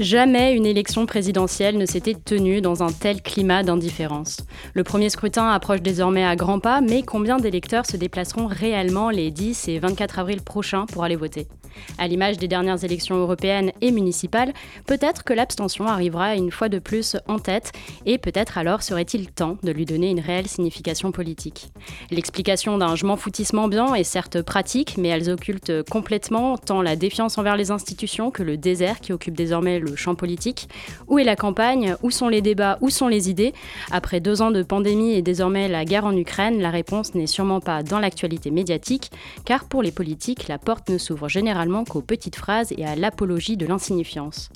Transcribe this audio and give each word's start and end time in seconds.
Jamais 0.00 0.54
une 0.54 0.64
élection 0.64 1.04
présidentielle 1.04 1.76
ne 1.76 1.84
s'était 1.84 2.14
tenue 2.14 2.62
dans 2.62 2.82
un 2.82 2.90
tel 2.90 3.20
climat 3.20 3.62
d'indifférence. 3.62 4.38
Le 4.72 4.82
premier 4.82 5.10
scrutin 5.10 5.50
approche 5.50 5.82
désormais 5.82 6.24
à 6.24 6.36
grands 6.36 6.58
pas, 6.58 6.80
mais 6.80 7.02
combien 7.02 7.36
d'électeurs 7.36 7.84
se 7.84 7.98
déplaceront 7.98 8.46
réellement 8.46 9.10
les 9.10 9.30
10 9.30 9.68
et 9.68 9.78
24 9.78 10.20
avril 10.20 10.40
prochains 10.40 10.86
pour 10.86 11.04
aller 11.04 11.16
voter? 11.16 11.48
À 11.98 12.08
l'image 12.08 12.38
des 12.38 12.48
dernières 12.48 12.84
élections 12.84 13.16
européennes 13.16 13.72
et 13.80 13.90
municipales, 13.90 14.52
peut-être 14.86 15.24
que 15.24 15.32
l'abstention 15.32 15.86
arrivera 15.86 16.34
une 16.34 16.50
fois 16.50 16.68
de 16.68 16.78
plus 16.78 17.16
en 17.28 17.38
tête, 17.38 17.72
et 18.06 18.18
peut-être 18.18 18.58
alors 18.58 18.82
serait-il 18.82 19.30
temps 19.30 19.56
de 19.62 19.70
lui 19.72 19.84
donner 19.84 20.10
une 20.10 20.20
réelle 20.20 20.48
signification 20.48 21.12
politique. 21.12 21.70
L'explication 22.10 22.78
d'un 22.78 22.96
je 22.96 23.06
m'en 23.06 23.16
ambiant 23.62 23.94
est 23.94 24.04
certes 24.04 24.42
pratique, 24.42 24.96
mais 24.98 25.08
elles 25.08 25.30
occultent 25.30 25.82
complètement 25.88 26.56
tant 26.58 26.82
la 26.82 26.96
défiance 26.96 27.38
envers 27.38 27.56
les 27.56 27.70
institutions 27.70 28.30
que 28.30 28.42
le 28.42 28.56
désert 28.56 29.00
qui 29.00 29.12
occupe 29.12 29.36
désormais 29.36 29.78
le 29.78 29.94
champ 29.96 30.14
politique. 30.14 30.68
Où 31.08 31.18
est 31.18 31.24
la 31.24 31.36
campagne? 31.36 31.96
Où 32.02 32.10
sont 32.10 32.28
les 32.28 32.42
débats? 32.42 32.78
Où 32.80 32.90
sont 32.90 33.08
les 33.08 33.30
idées? 33.30 33.52
Après 33.90 34.20
deux 34.20 34.42
ans 34.42 34.50
de 34.50 34.62
pandémie 34.62 35.12
et 35.12 35.22
désormais 35.22 35.68
la 35.68 35.84
guerre 35.84 36.04
en 36.04 36.16
Ukraine, 36.16 36.60
la 36.60 36.70
réponse 36.70 37.14
n'est 37.14 37.26
sûrement 37.26 37.60
pas 37.60 37.82
dans 37.82 37.98
l'actualité 37.98 38.50
médiatique, 38.50 39.10
car 39.44 39.64
pour 39.64 39.82
les 39.82 39.92
politiques, 39.92 40.48
la 40.48 40.58
porte 40.58 40.88
ne 40.88 40.98
s'ouvre 40.98 41.28
généralement 41.28 41.59
qu'aux 41.88 42.02
petites 42.02 42.36
phrases 42.36 42.72
et 42.76 42.84
à 42.84 42.96
l'apologie 42.96 43.56
de 43.56 43.66
l'insignifiance. 43.66 44.50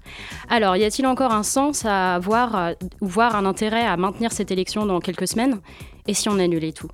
Alors, 0.49 0.77
y 0.77 0.85
a-t-il 0.85 1.07
encore 1.07 1.33
un 1.33 1.43
sens 1.43 1.85
à 1.85 2.19
voir 2.19 2.73
ou 3.01 3.07
voir 3.07 3.37
un 3.37 3.47
intérêt 3.47 3.85
à 3.85 3.97
maintenir 3.97 4.33
cette 4.33 4.51
élection 4.51 4.87
dans 4.87 5.01
quelques 5.01 5.29
semaines? 5.29 5.61
Et 6.07 6.13
si 6.13 6.29
on 6.29 6.39
annulait 6.39 6.73
tout? 6.73 6.91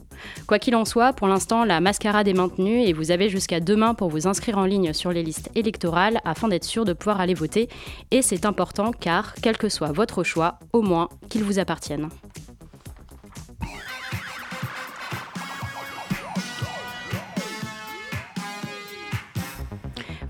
Quoi 0.47 0.59
qu'il 0.59 0.77
en 0.77 0.85
soit, 0.85 1.13
pour 1.13 1.27
l'instant, 1.27 1.65
la 1.65 1.81
mascarade 1.81 2.29
est 2.29 2.33
maintenue 2.33 2.83
et 2.83 2.93
vous 2.93 3.11
avez 3.11 3.29
jusqu'à 3.29 3.59
demain 3.59 3.95
pour 3.95 4.09
vous 4.09 4.29
inscrire 4.29 4.59
en 4.59 4.65
ligne 4.65 4.93
sur 4.93 5.11
les 5.11 5.23
listes 5.23 5.51
électorales 5.57 6.21
afin 6.25 6.47
d'être 6.47 6.65
sûr 6.65 6.85
de 6.85 6.93
pouvoir 6.93 7.21
aller 7.21 7.35
voter. 7.35 7.69
Et 8.13 8.23
c'est 8.23 8.45
important 8.47 8.93
car, 8.93 9.35
quel 9.43 9.57
que 9.57 9.69
soit 9.69 9.91
votre 9.91 10.23
choix, 10.23 10.59
au 10.73 10.83
moins 10.83 11.09
qu'il 11.29 11.43
vous 11.43 11.59
appartienne. 11.59 12.09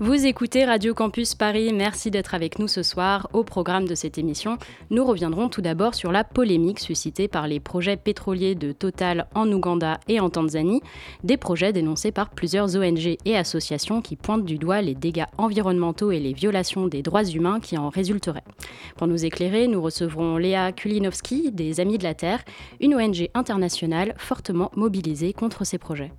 Vous 0.03 0.25
écoutez 0.25 0.65
Radio 0.65 0.95
Campus 0.95 1.35
Paris, 1.35 1.71
merci 1.71 2.09
d'être 2.09 2.33
avec 2.33 2.57
nous 2.57 2.67
ce 2.67 2.81
soir. 2.81 3.29
Au 3.33 3.43
programme 3.43 3.87
de 3.87 3.93
cette 3.93 4.17
émission, 4.17 4.57
nous 4.89 5.05
reviendrons 5.05 5.47
tout 5.47 5.61
d'abord 5.61 5.93
sur 5.93 6.11
la 6.11 6.23
polémique 6.23 6.79
suscitée 6.79 7.27
par 7.27 7.47
les 7.47 7.59
projets 7.59 7.97
pétroliers 7.97 8.55
de 8.55 8.71
Total 8.71 9.27
en 9.35 9.47
Ouganda 9.51 9.99
et 10.07 10.19
en 10.19 10.31
Tanzanie, 10.31 10.81
des 11.23 11.37
projets 11.37 11.71
dénoncés 11.71 12.11
par 12.11 12.31
plusieurs 12.31 12.75
ONG 12.75 13.15
et 13.25 13.37
associations 13.37 14.01
qui 14.01 14.15
pointent 14.15 14.43
du 14.43 14.57
doigt 14.57 14.81
les 14.81 14.95
dégâts 14.95 15.27
environnementaux 15.37 16.11
et 16.11 16.19
les 16.19 16.33
violations 16.33 16.87
des 16.87 17.03
droits 17.03 17.23
humains 17.23 17.59
qui 17.59 17.77
en 17.77 17.89
résulteraient. 17.89 18.43
Pour 18.97 19.05
nous 19.05 19.23
éclairer, 19.23 19.67
nous 19.67 19.83
recevrons 19.83 20.37
Léa 20.37 20.71
Kulinowski 20.71 21.51
des 21.51 21.79
Amis 21.79 21.99
de 21.99 22.03
la 22.05 22.15
Terre, 22.15 22.43
une 22.79 22.95
ONG 22.95 23.29
internationale 23.35 24.15
fortement 24.17 24.71
mobilisée 24.75 25.33
contre 25.33 25.63
ces 25.63 25.77
projets. 25.77 26.11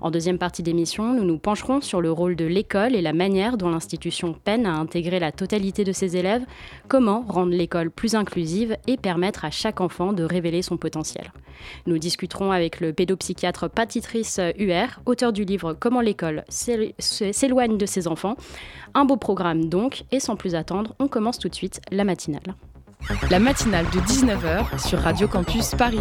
En 0.00 0.10
deuxième 0.10 0.38
partie 0.38 0.62
d'émission, 0.62 1.12
nous 1.12 1.24
nous 1.24 1.38
pencherons 1.38 1.80
sur 1.80 2.00
le 2.00 2.12
rôle 2.12 2.36
de 2.36 2.44
l'école 2.44 2.94
et 2.94 3.02
la 3.02 3.12
manière 3.12 3.56
dont 3.56 3.70
l'institution 3.70 4.34
peine 4.34 4.66
à 4.66 4.74
intégrer 4.74 5.18
la 5.18 5.32
totalité 5.32 5.84
de 5.84 5.92
ses 5.92 6.16
élèves, 6.16 6.44
comment 6.88 7.24
rendre 7.28 7.52
l'école 7.52 7.90
plus 7.90 8.14
inclusive 8.14 8.76
et 8.86 8.96
permettre 8.96 9.44
à 9.44 9.50
chaque 9.50 9.80
enfant 9.80 10.12
de 10.12 10.22
révéler 10.22 10.62
son 10.62 10.76
potentiel. 10.76 11.32
Nous 11.86 11.98
discuterons 11.98 12.52
avec 12.52 12.80
le 12.80 12.92
pédopsychiatre 12.92 13.70
Patitrice 13.70 14.40
UR, 14.58 15.00
auteur 15.06 15.32
du 15.32 15.44
livre 15.44 15.72
Comment 15.72 16.00
l'école 16.00 16.44
s'éloigne 16.48 17.78
de 17.78 17.86
ses 17.86 18.08
enfants. 18.08 18.36
Un 18.94 19.04
beau 19.04 19.16
programme 19.16 19.68
donc, 19.68 20.04
et 20.12 20.20
sans 20.20 20.36
plus 20.36 20.54
attendre, 20.54 20.94
on 20.98 21.08
commence 21.08 21.38
tout 21.38 21.48
de 21.48 21.54
suite 21.54 21.80
la 21.90 22.04
matinale. 22.04 22.54
La 23.30 23.38
matinale 23.38 23.86
de 23.86 24.00
19h 24.00 24.86
sur 24.86 24.98
Radio 24.98 25.28
Campus 25.28 25.74
Paris. 25.76 26.00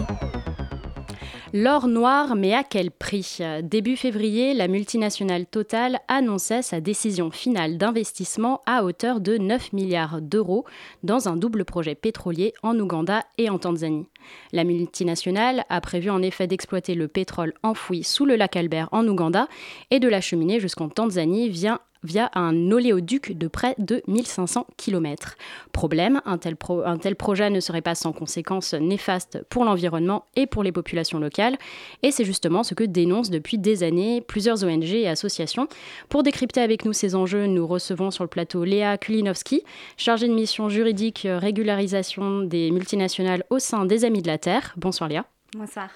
L'or 1.58 1.88
noir, 1.88 2.36
mais 2.36 2.54
à 2.54 2.66
quel 2.66 2.92
prix? 2.92 3.38
Début 3.64 3.96
février, 3.96 4.54
la 4.54 4.68
multinationale 4.68 5.46
Total 5.46 6.02
annonçait 6.10 6.62
sa 6.62 6.82
décision 6.82 7.32
finale 7.32 7.78
d'investissement 7.78 8.62
à 8.66 8.84
hauteur 8.84 9.22
de 9.22 9.38
9 9.38 9.72
milliards 9.72 10.22
d'euros 10.22 10.66
dans 11.04 11.30
un 11.30 11.38
double 11.38 11.64
projet 11.64 11.96
pétrolier 11.96 12.54
en 12.62 12.78
Ouganda 12.78 13.24
et 13.38 13.50
en 13.50 13.58
Tanzanie. 13.58 14.10
La 14.52 14.66
multinationale 14.66 15.64
a 15.70 15.80
prévu 15.80 16.10
en 16.10 16.22
effet 16.22 16.46
d'exploiter 16.46 16.94
le 16.94 17.08
pétrole 17.08 17.54
enfoui 17.64 18.04
sous 18.04 18.26
le 18.26 18.36
lac 18.36 18.58
Albert 18.58 18.90
en 18.92 19.08
Ouganda 19.08 19.48
et 19.92 20.02
de 20.02 20.10
l'acheminer 20.10 20.60
jusqu'en 20.60 20.90
Tanzanie 20.90 21.48
via 21.48 21.80
via 22.06 22.32
un 22.36 22.72
oléoduc 22.72 23.38
de 23.38 23.48
près 23.48 23.76
de 23.78 24.02
1500 24.08 24.68
km. 24.78 25.36
Problème, 25.72 26.22
un 26.26 26.38
tel, 26.38 26.56
un 26.86 26.98
tel 26.98 27.16
projet 27.16 27.50
ne 27.50 27.60
serait 27.60 27.82
pas 27.82 27.96
sans 27.96 28.14
conséquences 28.14 28.74
néfastes 28.74 29.44
pour 29.50 29.66
l'environnement 29.66 30.26
et 30.36 30.48
pour 30.48 30.64
les 30.64 30.72
populations 30.72 31.20
locales, 31.20 31.58
et 32.04 32.12
c'est 32.12 32.26
justement 32.26 32.64
ce 32.64 32.74
que 32.74 32.84
dénoncent 32.84 33.30
depuis 33.30 33.58
des 33.58 33.84
années 33.84 34.22
plusieurs 34.22 34.64
ONG 34.64 34.84
et 34.84 35.08
associations. 35.08 35.68
Pour 36.10 36.24
décrypter 36.24 36.62
avec 36.62 36.86
nous 36.86 36.94
ces 36.94 37.16
enjeux, 37.16 37.48
nous 37.48 37.68
recevons 37.68 38.12
sur 38.12 38.24
le 38.24 38.30
plateau 38.30 38.64
Léa 38.64 38.98
Kulinowski, 38.98 39.64
chargée 39.98 40.28
de 40.28 40.34
mission 40.34 40.70
juridique 40.70 41.28
régularisation 41.30 42.42
des 42.42 42.72
multinationales 42.72 43.44
au 43.50 43.60
sein 43.60 43.86
des 43.86 44.06
Amis 44.06 44.22
de 44.22 44.28
la 44.28 44.38
Terre. 44.38 44.74
Bonsoir 44.78 45.10
Léa. 45.10 45.26
Bonsoir. 45.56 45.90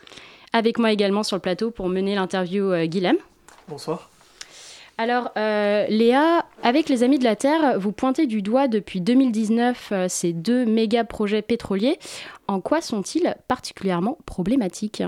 Avec 0.53 0.79
moi 0.79 0.91
également 0.91 1.23
sur 1.23 1.35
le 1.37 1.41
plateau 1.41 1.69
pour 1.71 1.89
mener 1.89 2.15
l'interview 2.15 2.71
euh, 2.71 2.85
Guilhem. 2.85 3.17
Bonsoir. 3.67 4.08
Alors, 4.99 5.31
euh, 5.37 5.85
Léa, 5.87 6.45
avec 6.61 6.89
les 6.89 7.03
Amis 7.03 7.19
de 7.19 7.23
la 7.23 7.37
Terre, 7.37 7.79
vous 7.79 7.93
pointez 7.93 8.27
du 8.27 8.41
doigt 8.41 8.67
depuis 8.67 8.99
2019 8.99 9.89
euh, 9.93 10.05
ces 10.09 10.33
deux 10.33 10.65
méga 10.65 11.05
projets 11.05 11.41
pétroliers. 11.41 11.97
En 12.49 12.59
quoi 12.59 12.81
sont-ils 12.81 13.33
particulièrement 13.47 14.17
problématiques? 14.25 15.01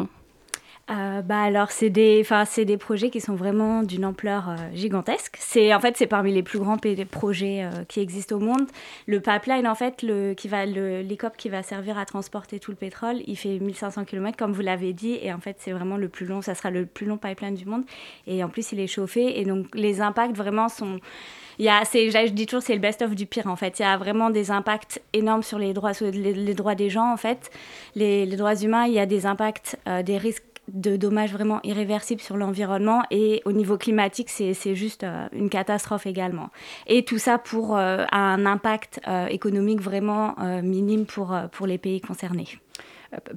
Euh, 0.92 1.22
bah 1.22 1.42
alors 1.42 1.72
c'est 1.72 1.90
des, 1.90 2.26
des 2.66 2.78
projets 2.78 3.10
qui 3.10 3.22
sont 3.22 3.36
vraiment 3.36 3.84
d'une 3.84 4.04
ampleur 4.04 4.50
euh, 4.50 4.56
gigantesque. 4.74 5.38
C'est 5.40 5.74
en 5.74 5.80
fait 5.80 5.96
c'est 5.96 6.08
parmi 6.08 6.34
les 6.34 6.44
plus 6.44 6.60
grands 6.60 6.78
projets 7.10 7.64
euh, 7.64 7.84
qui 7.88 8.00
existent 8.00 8.36
au 8.36 8.40
monde. 8.40 8.68
Le 9.06 9.20
pipeline 9.22 9.68
en 9.68 9.76
fait 9.76 10.02
le 10.02 10.34
qui 10.34 10.48
va 10.48 10.66
le 10.66 11.02
l'ICOP 11.02 11.38
qui 11.38 11.50
va 11.50 11.64
servir 11.64 11.98
à 11.98 12.06
transporter 12.06 12.60
tout 12.60 12.72
le 12.72 12.78
pétrole, 12.78 13.18
il 13.26 13.38
fait 13.38 13.60
1500 13.60 14.06
km 14.06 14.38
comme 14.38 14.52
vous 14.52 14.62
l'avez 14.62 14.94
dit 14.94 15.18
et 15.22 15.32
en 15.32 15.40
fait 15.40 15.58
c'est 15.60 15.72
vraiment 15.72 15.98
le 15.98 16.10
plus 16.10 16.26
long, 16.26 16.42
ça 16.42 16.56
sera 16.56 16.72
le 16.72 16.86
plus 16.86 17.06
long 17.06 17.18
pipeline 17.18 17.56
du 17.56 17.66
monde 17.66 17.84
et 18.28 18.44
en 18.44 18.50
plus 18.50 18.72
il 18.72 18.80
est 18.80 18.88
chauffé 18.88 19.40
et 19.40 19.46
donc 19.46 19.68
les 19.74 20.02
impacts 20.02 20.36
vraiment 20.36 20.68
sont 20.68 21.00
il 21.60 21.66
y 21.66 21.70
a, 21.70 21.84
je 21.84 22.32
dis 22.32 22.48
toujours, 22.48 22.64
c'est 22.64 22.74
le 22.74 22.80
best-of 22.80 23.14
du 23.14 23.28
pire, 23.28 23.46
en 23.46 23.56
fait. 23.56 23.78
Il 23.78 23.84
y 23.84 23.86
a 23.86 23.96
vraiment 23.96 24.32
des 24.32 24.50
impacts 24.50 25.00
énormes 25.14 25.44
sur 25.44 25.60
les 25.60 25.74
droits, 25.74 25.92
les, 26.02 26.56
droits 26.56 26.74
des 26.74 26.90
gens, 26.90 27.12
en 27.12 27.18
fait. 27.18 27.52
Les, 27.94 28.26
les, 28.26 28.36
droits 28.36 28.56
humains, 28.56 28.86
il 28.86 28.94
y 28.94 29.00
a 29.00 29.06
des 29.06 29.28
impacts, 29.28 29.78
des 30.04 30.18
risques 30.18 30.51
de 30.74 30.96
dommages 30.96 31.34
vraiment 31.34 31.60
irréversibles 31.64 32.22
sur 32.22 32.38
l'environnement 32.38 33.04
et 33.12 33.42
au 33.46 33.52
niveau 33.52 33.78
climatique, 33.78 34.30
c'est 34.30 34.76
juste 34.76 35.04
euh, 35.04 35.28
une 35.34 35.50
catastrophe 35.50 36.06
également. 36.06 36.50
Et 36.88 37.04
tout 37.04 37.18
ça 37.18 37.38
pour 37.38 37.78
euh, 37.78 38.06
un 38.12 38.46
impact 38.46 39.02
euh, 39.08 39.28
économique 39.28 39.82
vraiment 39.82 40.36
minime 40.64 41.06
pour, 41.06 41.36
pour 41.52 41.68
les 41.68 41.78
pays 41.78 42.02
concernés. 42.02 42.48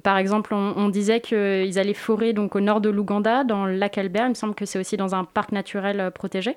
Par 0.03 0.17
exemple, 0.17 0.53
on, 0.53 0.87
disait 0.89 1.19
qu'ils 1.19 1.77
allaient 1.77 1.93
forer 1.93 2.31
donc 2.31 2.55
au 2.55 2.61
nord 2.61 2.79
de 2.79 2.89
l'Ouganda, 2.89 3.43
dans 3.43 3.65
le 3.65 3.75
lac 3.75 3.97
Albert. 3.97 4.27
Il 4.27 4.29
me 4.29 4.33
semble 4.33 4.55
que 4.55 4.65
c'est 4.65 4.79
aussi 4.79 4.95
dans 4.95 5.15
un 5.15 5.25
parc 5.25 5.51
naturel 5.51 6.11
protégé. 6.15 6.55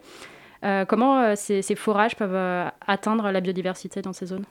comment 0.89 1.35
ces, 1.35 1.63
forages 1.75 2.15
peuvent 2.15 2.71
atteindre 2.87 3.31
la 3.31 3.41
biodiversité 3.41 4.03
dans 4.03 4.13
ces 4.13 4.27
zones? 4.27 4.45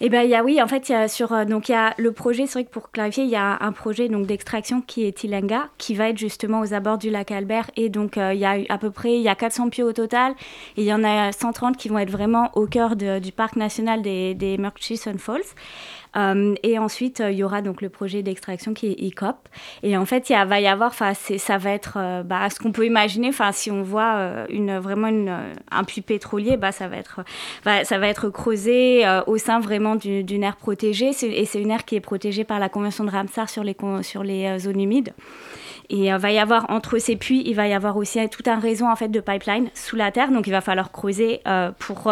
Eh 0.00 0.08
ben, 0.08 0.22
il 0.22 0.30
y 0.30 0.34
a, 0.34 0.44
oui, 0.44 0.60
en 0.60 0.66
fait, 0.66 0.88
il 0.88 0.92
y 0.92 0.94
a 0.94 1.08
sur, 1.08 1.32
euh, 1.32 1.44
donc, 1.44 1.68
il 1.68 1.72
y 1.72 1.74
a 1.74 1.94
le 1.96 2.12
projet, 2.12 2.46
c'est 2.46 2.54
vrai 2.54 2.64
que 2.64 2.70
pour 2.70 2.90
clarifier, 2.90 3.24
il 3.24 3.30
y 3.30 3.36
a 3.36 3.56
un 3.60 3.72
projet 3.72 4.08
donc, 4.08 4.26
d'extraction 4.26 4.82
qui 4.82 5.06
est 5.06 5.12
Tilenga, 5.12 5.68
qui 5.78 5.94
va 5.94 6.10
être 6.10 6.18
justement 6.18 6.60
aux 6.60 6.74
abords 6.74 6.98
du 6.98 7.10
lac 7.10 7.30
Albert. 7.30 7.70
Et 7.76 7.88
donc, 7.88 8.18
euh, 8.18 8.34
il 8.34 8.40
y 8.40 8.44
a 8.44 8.56
à 8.68 8.78
peu 8.78 8.90
près, 8.90 9.14
il 9.16 9.22
y 9.22 9.28
a 9.28 9.34
400 9.34 9.70
pieds 9.70 9.84
au 9.84 9.92
total. 9.92 10.32
Et 10.76 10.82
il 10.82 10.84
y 10.84 10.92
en 10.92 11.04
a 11.04 11.32
130 11.32 11.76
qui 11.76 11.88
vont 11.88 11.98
être 11.98 12.10
vraiment 12.10 12.50
au 12.54 12.66
cœur 12.66 12.96
du 12.96 13.32
parc 13.32 13.56
national 13.56 14.02
des, 14.02 14.34
des 14.34 14.58
Murchison 14.58 15.16
Falls. 15.18 15.42
Euh, 16.16 16.54
et 16.62 16.78
ensuite, 16.78 17.20
euh, 17.20 17.30
il 17.30 17.38
y 17.38 17.44
aura 17.44 17.62
donc 17.62 17.82
le 17.82 17.88
projet 17.88 18.22
d'extraction 18.22 18.74
qui 18.74 18.86
est 18.88 19.08
ECOP. 19.08 19.36
Et 19.82 19.96
en 19.96 20.06
fait, 20.06 20.30
il 20.30 20.46
va 20.46 20.60
y 20.60 20.66
avoir, 20.66 20.94
ça 20.94 21.58
va 21.58 21.70
être 21.70 21.94
euh, 21.96 22.22
bah, 22.22 22.48
ce 22.50 22.58
qu'on 22.58 22.72
peut 22.72 22.86
imaginer. 22.86 23.30
Si 23.52 23.70
on 23.70 23.82
voit 23.82 24.46
vraiment 24.80 25.08
un 25.70 25.84
puits 25.84 26.00
pétrolier, 26.00 26.56
bah, 26.56 26.72
ça, 26.72 26.88
va 26.88 26.96
être, 28.08 28.28
creusé 28.30 29.04
au 29.26 29.36
sein 29.38 29.60
vraiment 29.60 29.94
d'une 29.96 30.42
aire 30.42 30.56
protégée. 30.56 31.10
Et 31.22 31.44
c'est 31.44 31.60
une 31.60 31.70
aire 31.70 31.84
qui 31.84 31.96
est 31.96 32.00
protégée 32.00 32.44
par 32.44 32.58
la 32.58 32.68
Convention 32.68 33.04
de 33.04 33.10
Ramsar 33.10 33.48
sur 33.48 33.62
les, 33.62 34.58
zones 34.58 34.80
humides. 34.80 35.12
Et 35.88 36.06
il 36.06 36.16
va 36.16 36.32
y 36.32 36.38
avoir 36.38 36.68
entre 36.70 36.98
ces 36.98 37.14
puits, 37.14 37.44
il 37.46 37.54
va 37.54 37.68
y 37.68 37.72
avoir 37.72 37.96
aussi 37.96 38.18
tout 38.28 38.42
un 38.46 38.58
réseau 38.58 38.86
de 39.08 39.20
pipeline 39.20 39.70
sous 39.74 39.96
la 39.96 40.10
terre. 40.10 40.30
Donc 40.30 40.46
il 40.46 40.50
va 40.50 40.60
falloir 40.60 40.90
creuser 40.90 41.40
pour 41.78 42.10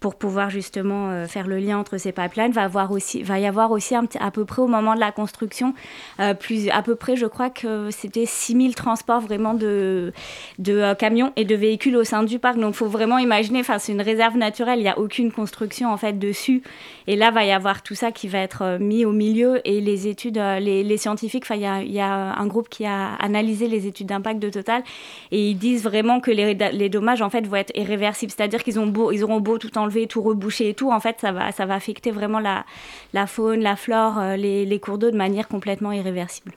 pour 0.00 0.14
pouvoir 0.14 0.48
justement 0.48 1.10
euh, 1.10 1.26
faire 1.26 1.46
le 1.46 1.58
lien 1.58 1.78
entre 1.78 1.98
ces 1.98 2.10
pipelines. 2.10 2.52
Va, 2.52 2.62
avoir 2.62 2.90
aussi, 2.90 3.22
va 3.22 3.38
y 3.38 3.46
avoir 3.46 3.70
aussi 3.70 3.94
à 3.94 4.30
peu 4.30 4.46
près 4.46 4.62
au 4.62 4.66
moment 4.66 4.94
de 4.94 5.00
la 5.00 5.12
construction, 5.12 5.74
euh, 6.18 6.32
plus, 6.32 6.70
à 6.70 6.82
peu 6.82 6.96
près, 6.96 7.16
je 7.16 7.26
crois 7.26 7.50
que 7.50 7.90
c'était 7.90 8.24
6000 8.24 8.74
transports 8.74 9.20
vraiment 9.20 9.52
de, 9.52 10.12
de 10.58 10.72
euh, 10.72 10.94
camions 10.94 11.32
et 11.36 11.44
de 11.44 11.54
véhicules 11.54 11.96
au 11.96 12.04
sein 12.04 12.22
du 12.22 12.38
parc. 12.38 12.58
Donc 12.58 12.74
il 12.74 12.78
faut 12.78 12.86
vraiment 12.86 13.18
imaginer, 13.18 13.62
c'est 13.62 13.92
une 13.92 14.00
réserve 14.00 14.36
naturelle, 14.38 14.78
il 14.78 14.82
n'y 14.82 14.88
a 14.88 14.98
aucune 14.98 15.30
construction 15.30 15.92
en 15.92 15.98
fait 15.98 16.18
dessus. 16.18 16.62
Et 17.06 17.16
là, 17.16 17.30
va 17.30 17.44
y 17.44 17.52
avoir 17.52 17.82
tout 17.82 17.94
ça 17.94 18.10
qui 18.10 18.28
va 18.28 18.38
être 18.38 18.78
mis 18.80 19.04
au 19.04 19.12
milieu 19.12 19.60
et 19.68 19.80
les 19.80 20.06
études, 20.06 20.36
les, 20.38 20.82
les 20.82 20.96
scientifiques, 20.96 21.44
il 21.50 21.60
y 21.60 21.66
a, 21.66 21.82
y 21.82 22.00
a, 22.00 22.34
un 22.38 22.46
groupe 22.46 22.68
qui 22.68 22.86
a 22.86 23.14
analysé 23.16 23.66
les 23.68 23.86
études 23.86 24.06
d'impact 24.06 24.38
de 24.38 24.48
Total 24.48 24.82
et 25.30 25.50
ils 25.50 25.56
disent 25.56 25.82
vraiment 25.82 26.20
que 26.20 26.30
les, 26.30 26.54
les 26.54 26.88
dommages 26.88 27.20
en 27.20 27.30
fait 27.30 27.46
vont 27.46 27.56
être 27.56 27.72
irréversibles. 27.76 28.32
C'est-à-dire 28.34 28.62
qu'ils 28.62 28.78
auront 28.78 29.40
beau 29.40 29.58
tout 29.58 29.70
en 29.90 30.06
tout 30.06 30.22
reboucher 30.22 30.70
et 30.70 30.74
tout, 30.74 30.90
en 30.90 31.00
fait, 31.00 31.16
ça 31.20 31.32
va, 31.32 31.52
ça 31.52 31.66
va 31.66 31.74
affecter 31.74 32.10
vraiment 32.10 32.40
la, 32.40 32.64
la 33.12 33.26
faune, 33.26 33.60
la 33.60 33.76
flore, 33.76 34.18
euh, 34.18 34.36
les, 34.36 34.64
les 34.64 34.80
cours 34.80 34.98
d'eau 34.98 35.10
de 35.10 35.16
manière 35.16 35.48
complètement 35.48 35.92
irréversible. 35.92 36.52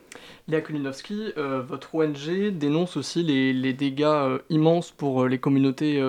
Léa 0.48 0.60
Kulinowski, 0.60 1.32
euh, 1.36 1.62
votre 1.66 1.94
ONG 1.94 2.50
dénonce 2.50 2.96
aussi 2.96 3.22
les, 3.22 3.52
les 3.52 3.72
dégâts 3.72 4.04
euh, 4.04 4.38
immenses 4.50 4.90
pour 4.90 5.26
les 5.26 5.38
communautés 5.38 6.02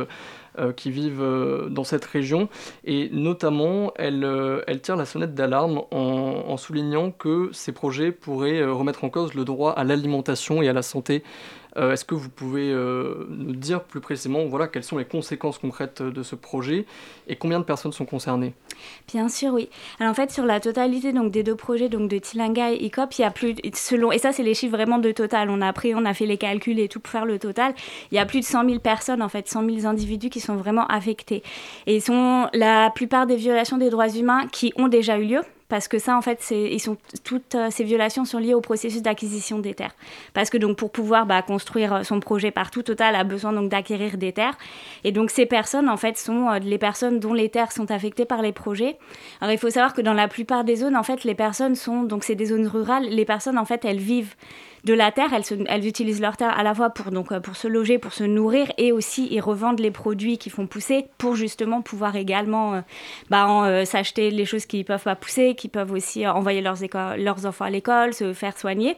qui 0.77 0.89
vivent 0.89 1.67
dans 1.69 1.83
cette 1.83 2.05
région 2.05 2.47
et 2.85 3.09
notamment 3.11 3.91
elle, 3.97 4.25
elle 4.67 4.79
tire 4.79 4.95
la 4.95 5.03
sonnette 5.03 5.35
d'alarme 5.35 5.81
en, 5.91 6.45
en, 6.47 6.55
soulignant 6.55 7.11
que 7.11 7.49
ces 7.51 7.73
projets 7.73 8.13
pourraient 8.13 8.63
remettre 8.63 9.03
en 9.03 9.09
cause 9.09 9.33
le 9.33 9.43
droit 9.43 9.73
à 9.73 9.83
l'alimentation 9.83 10.61
et 10.61 10.69
à 10.69 10.73
la 10.73 10.81
santé 10.81 11.23
euh, 11.77 11.91
est-ce 11.91 12.05
que 12.05 12.15
vous 12.15 12.29
pouvez 12.29 12.71
euh, 12.71 13.25
nous 13.29 13.55
dire 13.55 13.83
plus 13.83 13.99
précisément 13.99 14.45
voilà, 14.45 14.67
quelles 14.67 14.83
sont 14.83 14.97
les 14.97 15.05
conséquences 15.05 15.57
concrètes 15.57 16.01
de 16.01 16.23
ce 16.23 16.35
projet 16.35 16.85
et 17.27 17.35
combien 17.35 17.59
de 17.59 17.65
personnes 17.65 17.91
sont 17.91 18.05
concernées? 18.05 18.53
Bien 19.11 19.27
sûr, 19.29 19.53
oui. 19.53 19.69
Alors 19.99 20.11
en 20.11 20.15
fait, 20.15 20.31
sur 20.31 20.45
la 20.45 20.59
totalité 20.59 21.11
donc, 21.11 21.31
des 21.31 21.43
deux 21.43 21.55
projets, 21.55 21.89
donc 21.89 22.09
de 22.09 22.17
Tilanga 22.17 22.71
et 22.71 22.85
ICOP, 22.85 23.17
il 23.17 23.21
y 23.21 23.25
a 23.25 23.31
plus, 23.31 23.55
selon, 23.73 24.11
et 24.11 24.19
ça 24.19 24.31
c'est 24.31 24.43
les 24.43 24.53
chiffres 24.53 24.75
vraiment 24.75 24.99
de 24.99 25.11
total, 25.11 25.49
on 25.49 25.61
a 25.61 25.73
pris, 25.73 25.93
on 25.95 26.05
a 26.05 26.13
fait 26.13 26.25
les 26.25 26.37
calculs 26.37 26.79
et 26.79 26.87
tout 26.87 26.99
pour 26.99 27.11
faire 27.11 27.25
le 27.25 27.39
total, 27.39 27.73
il 28.11 28.15
y 28.15 28.19
a 28.19 28.25
plus 28.25 28.39
de 28.39 28.45
100 28.45 28.67
000 28.67 28.79
personnes, 28.79 29.21
en 29.21 29.29
fait, 29.29 29.47
100 29.47 29.69
000 29.69 29.85
individus 29.85 30.29
qui 30.29 30.39
sont 30.39 30.55
vraiment 30.55 30.85
affectés. 30.87 31.43
Et 31.87 31.99
sont 31.99 32.47
la 32.53 32.89
plupart 32.91 33.25
des 33.25 33.35
violations 33.35 33.77
des 33.77 33.89
droits 33.89 34.09
humains 34.09 34.47
qui 34.51 34.73
ont 34.77 34.87
déjà 34.87 35.17
eu 35.17 35.25
lieu, 35.25 35.41
parce 35.67 35.87
que 35.87 35.97
ça, 35.97 36.15
en 36.15 36.21
fait, 36.21 36.51
ils 36.51 36.79
sont, 36.79 36.97
toutes 37.23 37.55
euh, 37.55 37.69
ces 37.71 37.83
violations 37.83 38.23
sont 38.23 38.37
liées 38.37 38.53
au 38.53 38.61
processus 38.61 39.01
d'acquisition 39.01 39.57
des 39.57 39.73
terres. 39.73 39.95
Parce 40.33 40.51
que 40.51 40.57
donc 40.57 40.77
pour 40.77 40.91
pouvoir 40.91 41.25
bah, 41.25 41.41
construire 41.41 41.93
euh, 41.93 42.03
son 42.03 42.19
projet 42.19 42.51
partout, 42.51 42.83
Total 42.83 43.15
a 43.15 43.23
besoin 43.23 43.51
donc 43.51 43.69
d'acquérir 43.69 44.17
des 44.17 44.31
terres. 44.31 44.57
Et 45.03 45.11
donc 45.11 45.31
ces 45.31 45.47
personnes, 45.47 45.89
en 45.89 45.97
fait, 45.97 46.17
sont 46.17 46.49
euh, 46.49 46.59
les 46.59 46.77
personnes 46.77 47.19
dont 47.19 47.33
les 47.33 47.49
terres 47.49 47.71
sont 47.71 47.89
affectées 47.89 48.25
par 48.25 48.43
les 48.43 48.51
projets. 48.51 48.97
Alors 49.41 49.53
il 49.53 49.57
faut 49.57 49.71
savoir 49.71 49.95
que 49.95 50.01
dans 50.01 50.13
la 50.13 50.27
plupart 50.27 50.63
des 50.65 50.75
zones, 50.75 50.95
en 50.95 51.03
fait, 51.03 51.23
les 51.23 51.35
personnes 51.35 51.75
sont 51.75 52.03
donc 52.03 52.23
c'est 52.23 52.35
des 52.35 52.45
zones 52.45 52.67
rurales. 52.67 53.05
Les 53.05 53.25
personnes, 53.25 53.57
en 53.57 53.65
fait, 53.65 53.85
elles 53.85 53.97
vivent 53.97 54.35
de 54.85 54.93
la 54.93 55.11
terre. 55.11 55.31
Elles, 55.67 55.85
utilisent 55.85 56.21
leur 56.21 56.37
terre 56.37 56.57
à 56.57 56.63
la 56.63 56.73
fois 56.73 56.89
pour, 56.89 57.11
pour 57.41 57.55
se 57.55 57.67
loger, 57.67 57.97
pour 57.97 58.13
se 58.13 58.23
nourrir 58.23 58.71
et 58.77 58.91
aussi 58.91 59.27
ils 59.31 59.41
revendent 59.41 59.79
les 59.79 59.91
produits 59.91 60.37
qui 60.37 60.49
font 60.49 60.67
pousser 60.67 61.07
pour 61.17 61.35
justement 61.35 61.81
pouvoir 61.81 62.15
également 62.15 62.83
bah, 63.29 63.85
s'acheter 63.85 64.31
les 64.31 64.45
choses 64.45 64.65
qui 64.65 64.79
ne 64.79 64.83
peuvent 64.83 65.03
pas 65.03 65.15
pousser, 65.15 65.55
qui 65.55 65.67
peuvent 65.67 65.91
aussi 65.91 66.27
envoyer 66.27 66.61
leurs, 66.61 67.45
enfants 67.45 67.65
à 67.65 67.69
l'école, 67.69 68.13
se 68.13 68.33
faire 68.33 68.57
soigner. 68.57 68.97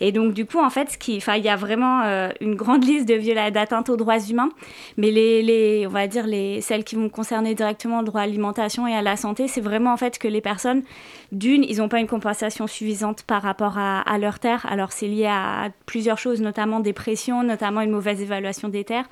Et 0.00 0.12
donc, 0.12 0.34
du 0.34 0.46
coup, 0.46 0.58
en 0.58 0.70
fait, 0.70 0.96
il 1.08 1.44
y 1.44 1.48
a 1.48 1.56
vraiment 1.56 2.02
euh, 2.02 2.28
une 2.40 2.54
grande 2.54 2.84
liste 2.84 3.08
de 3.08 3.18
d'atteintes 3.50 3.90
aux 3.90 3.96
droits 3.96 4.18
humains, 4.20 4.50
mais 4.96 5.84
on 5.86 5.90
va 5.90 6.06
dire 6.06 6.26
les, 6.26 6.60
celles 6.60 6.84
qui 6.84 6.96
vont 6.96 7.08
concerner 7.08 7.54
directement 7.54 8.00
le 8.00 8.06
droit 8.06 8.22
à 8.22 8.26
l'alimentation 8.26 8.86
et 8.86 8.94
à 8.94 9.02
la 9.02 9.16
santé, 9.16 9.48
c'est 9.48 9.60
vraiment 9.60 9.92
en 9.92 9.96
fait 9.96 10.18
que 10.18 10.28
les 10.28 10.40
personnes, 10.40 10.82
d'une, 11.30 11.62
ils 11.62 11.78
n'ont 11.78 11.88
pas 11.90 12.00
une 12.00 12.06
compensation 12.06 12.66
suffisante 12.66 13.22
par 13.22 13.42
rapport 13.42 13.76
à, 13.76 14.00
à 14.00 14.16
leur 14.16 14.38
terre. 14.38 14.64
Alors, 14.66 14.92
c'est 14.92 15.08
lié 15.08 15.26
à 15.26 15.68
plusieurs 15.84 16.18
choses, 16.18 16.40
notamment 16.40 16.80
des 16.80 16.94
pressions, 16.94 17.42
notamment 17.42 17.82
une 17.82 17.90
mauvaise 17.90 18.22
évaluation 18.22 18.68
des 18.68 18.84
terres. 18.84 19.04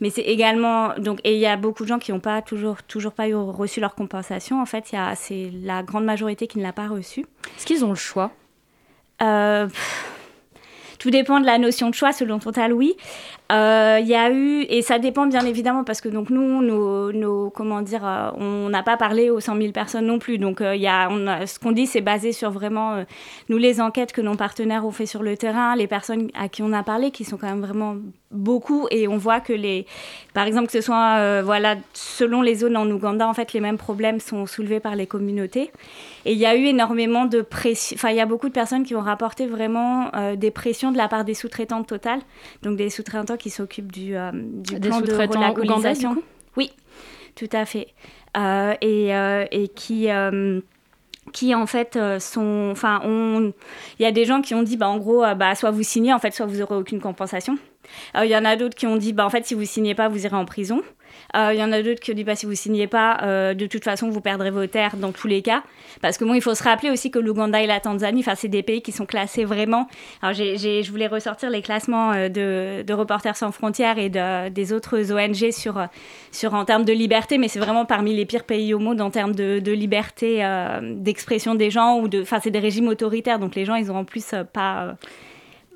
Mais 0.00 0.10
c'est 0.10 0.22
également, 0.22 0.94
donc, 0.98 1.18
et 1.24 1.34
il 1.34 1.40
y 1.40 1.46
a 1.46 1.56
beaucoup 1.56 1.82
de 1.82 1.88
gens 1.88 1.98
qui 1.98 2.12
n'ont 2.12 2.20
pas 2.20 2.40
toujours, 2.40 2.82
toujours 2.84 3.12
pas 3.12 3.28
eu, 3.28 3.34
reçu 3.34 3.80
leur 3.80 3.94
compensation. 3.94 4.60
En 4.62 4.66
fait, 4.66 4.94
c'est 5.16 5.50
la 5.62 5.82
grande 5.82 6.04
majorité 6.04 6.46
qui 6.46 6.58
ne 6.58 6.62
l'a 6.62 6.72
pas 6.72 6.86
reçu. 6.86 7.20
Est-ce 7.56 7.66
qu'ils 7.66 7.84
ont 7.84 7.90
le 7.90 7.96
choix? 7.96 8.30
Euh, 9.22 9.66
tout 10.98 11.10
dépend 11.10 11.40
de 11.40 11.46
la 11.46 11.58
notion 11.58 11.90
de 11.90 11.94
choix, 11.94 12.12
selon 12.12 12.38
Total, 12.38 12.72
oui. 12.72 12.96
Euh, 13.52 13.98
il 14.00 14.08
y 14.08 14.14
a 14.14 14.30
eu, 14.30 14.62
et 14.68 14.82
ça 14.82 14.98
dépend 14.98 15.26
bien 15.26 15.46
évidemment, 15.46 15.84
parce 15.84 16.00
que 16.00 16.08
donc 16.08 16.30
nous, 16.30 16.62
nos, 16.62 17.12
nos 17.12 17.50
comment 17.50 17.80
dire, 17.80 18.04
euh, 18.04 18.30
on 18.36 18.68
n'a 18.68 18.82
pas 18.82 18.96
parlé 18.96 19.30
aux 19.30 19.40
100 19.40 19.56
000 19.56 19.72
personnes 19.72 20.06
non 20.06 20.18
plus. 20.18 20.38
Donc 20.38 20.60
il 20.60 20.80
y 20.80 20.88
a, 20.88 21.08
ce 21.46 21.58
qu'on 21.58 21.72
dit, 21.72 21.86
c'est 21.86 22.00
basé 22.00 22.32
sur 22.32 22.50
vraiment, 22.50 23.04
nous, 23.48 23.58
les 23.58 23.80
enquêtes 23.80 24.12
que 24.12 24.20
nos 24.20 24.34
partenaires 24.34 24.84
ont 24.84 24.90
fait 24.90 25.06
sur 25.06 25.22
le 25.22 25.36
terrain, 25.36 25.76
les 25.76 25.86
personnes 25.86 26.28
à 26.34 26.48
qui 26.48 26.62
on 26.62 26.72
a 26.72 26.82
parlé, 26.82 27.10
qui 27.10 27.24
sont 27.24 27.36
quand 27.36 27.48
même 27.48 27.62
vraiment 27.62 27.96
beaucoup, 28.32 28.88
et 28.90 29.06
on 29.06 29.16
voit 29.16 29.40
que 29.40 29.52
les, 29.52 29.86
par 30.34 30.46
exemple, 30.46 30.66
que 30.66 30.72
ce 30.72 30.80
soit, 30.80 31.42
voilà, 31.42 31.76
selon 31.94 32.42
les 32.42 32.56
zones 32.56 32.76
en 32.76 32.90
Ouganda, 32.90 33.28
en 33.28 33.34
fait, 33.34 33.52
les 33.52 33.60
mêmes 33.60 33.78
problèmes 33.78 34.20
sont 34.20 34.46
soulevés 34.46 34.80
par 34.80 34.96
les 34.96 35.06
communautés. 35.06 35.70
Et 36.26 36.32
il 36.32 36.38
y 36.38 36.46
a 36.46 36.56
eu 36.56 36.64
énormément 36.64 37.24
de 37.24 37.40
pression. 37.40 37.94
Enfin, 37.94 38.10
il 38.10 38.16
y 38.16 38.20
a 38.20 38.26
beaucoup 38.26 38.48
de 38.48 38.52
personnes 38.52 38.82
qui 38.82 38.96
ont 38.96 39.00
rapporté 39.00 39.46
vraiment 39.46 40.10
euh, 40.16 40.34
des 40.34 40.50
pressions 40.50 40.90
de 40.90 40.96
la 40.96 41.06
part 41.06 41.24
des 41.24 41.34
sous-traitants 41.34 41.84
Total, 41.84 42.18
donc 42.62 42.76
des 42.76 42.90
sous-traitants 42.90 43.35
qui 43.36 43.50
s'occupent 43.50 43.92
du, 43.92 44.16
euh, 44.16 44.30
du 44.32 44.78
plan 44.80 45.00
de 45.00 45.12
relocalisation. 45.12 46.22
Oui, 46.56 46.72
tout 47.34 47.48
à 47.52 47.64
fait. 47.64 47.88
Euh, 48.36 48.74
et, 48.80 49.10
et, 49.50 49.68
qui 49.68 50.08
qui 51.32 51.54
en 51.54 51.66
fait 51.66 51.98
sont 52.20 52.68
enfin 52.70 53.00
on 53.02 53.52
il 53.98 54.02
y 54.02 54.06
a 54.06 54.12
des 54.12 54.24
gens 54.24 54.42
qui 54.42 54.54
ont 54.54 54.62
dit 54.62 54.76
bah 54.76 54.88
en 54.88 54.98
gros 54.98 55.24
bah 55.34 55.56
soit 55.56 55.72
vous 55.72 55.82
signez 55.82 56.12
en 56.12 56.20
fait 56.20 56.32
soit 56.32 56.46
vous 56.46 56.62
aurez 56.62 56.76
aucune 56.76 57.00
compensation 57.00 57.58
il 58.14 58.28
y 58.28 58.36
en 58.36 58.44
a 58.44 58.54
d'autres 58.54 58.76
qui 58.76 58.86
ont 58.86 58.96
dit 58.96 59.12
bah 59.12 59.26
en 59.26 59.30
fait 59.30 59.44
si 59.44 59.54
vous 59.54 59.64
signez 59.64 59.96
pas 59.96 60.08
vous 60.08 60.24
irez 60.24 60.36
en 60.36 60.44
prison 60.44 60.82
il 61.34 61.40
euh, 61.40 61.54
y 61.54 61.62
en 61.62 61.72
a 61.72 61.82
d'autres 61.82 62.00
qui 62.00 62.14
disent 62.14 62.24
bah, 62.24 62.36
si 62.36 62.46
vous 62.46 62.54
signez 62.54 62.86
pas, 62.86 63.18
euh, 63.22 63.54
de 63.54 63.66
toute 63.66 63.84
façon, 63.84 64.08
vous 64.08 64.20
perdrez 64.20 64.50
vos 64.50 64.66
terres 64.66 64.96
dans 64.96 65.12
tous 65.12 65.26
les 65.26 65.42
cas. 65.42 65.62
Parce 66.00 66.18
que 66.18 66.24
bon, 66.24 66.34
il 66.34 66.42
faut 66.42 66.54
se 66.54 66.62
rappeler 66.62 66.90
aussi 66.90 67.10
que 67.10 67.18
l'Ouganda 67.18 67.60
et 67.60 67.66
la 67.66 67.80
Tanzanie, 67.80 68.24
c'est 68.36 68.48
des 68.48 68.62
pays 68.62 68.82
qui 68.82 68.92
sont 68.92 69.06
classés 69.06 69.44
vraiment. 69.44 69.88
Alors, 70.22 70.34
je 70.34 70.90
voulais 70.90 71.06
ressortir 71.06 71.50
les 71.50 71.62
classements 71.62 72.12
euh, 72.12 72.28
de, 72.28 72.92
Reporters 72.96 73.36
sans 73.36 73.52
frontières 73.52 73.98
et 73.98 74.08
de, 74.08 74.48
des 74.48 74.72
autres 74.72 75.12
ONG 75.12 75.50
sur, 75.50 75.86
sur, 76.32 76.54
en 76.54 76.64
termes 76.64 76.84
de 76.84 76.94
liberté, 76.94 77.36
mais 77.36 77.48
c'est 77.48 77.58
vraiment 77.58 77.84
parmi 77.84 78.14
les 78.14 78.24
pires 78.24 78.44
pays 78.44 78.72
au 78.72 78.78
monde 78.78 79.02
en 79.02 79.10
termes 79.10 79.34
de, 79.34 79.58
de 79.58 79.72
liberté 79.72 80.42
d'expression 80.82 81.54
des 81.54 81.70
gens. 81.70 81.98
ou 81.98 82.08
de 82.08 82.22
Enfin, 82.22 82.40
c'est 82.42 82.50
des 82.50 82.58
régimes 82.58 82.88
autoritaires, 82.88 83.38
donc 83.38 83.54
les 83.54 83.66
gens, 83.66 83.74
ils 83.74 83.92
ont 83.92 83.96
en 83.96 84.04
plus 84.04 84.34
pas 84.52 84.96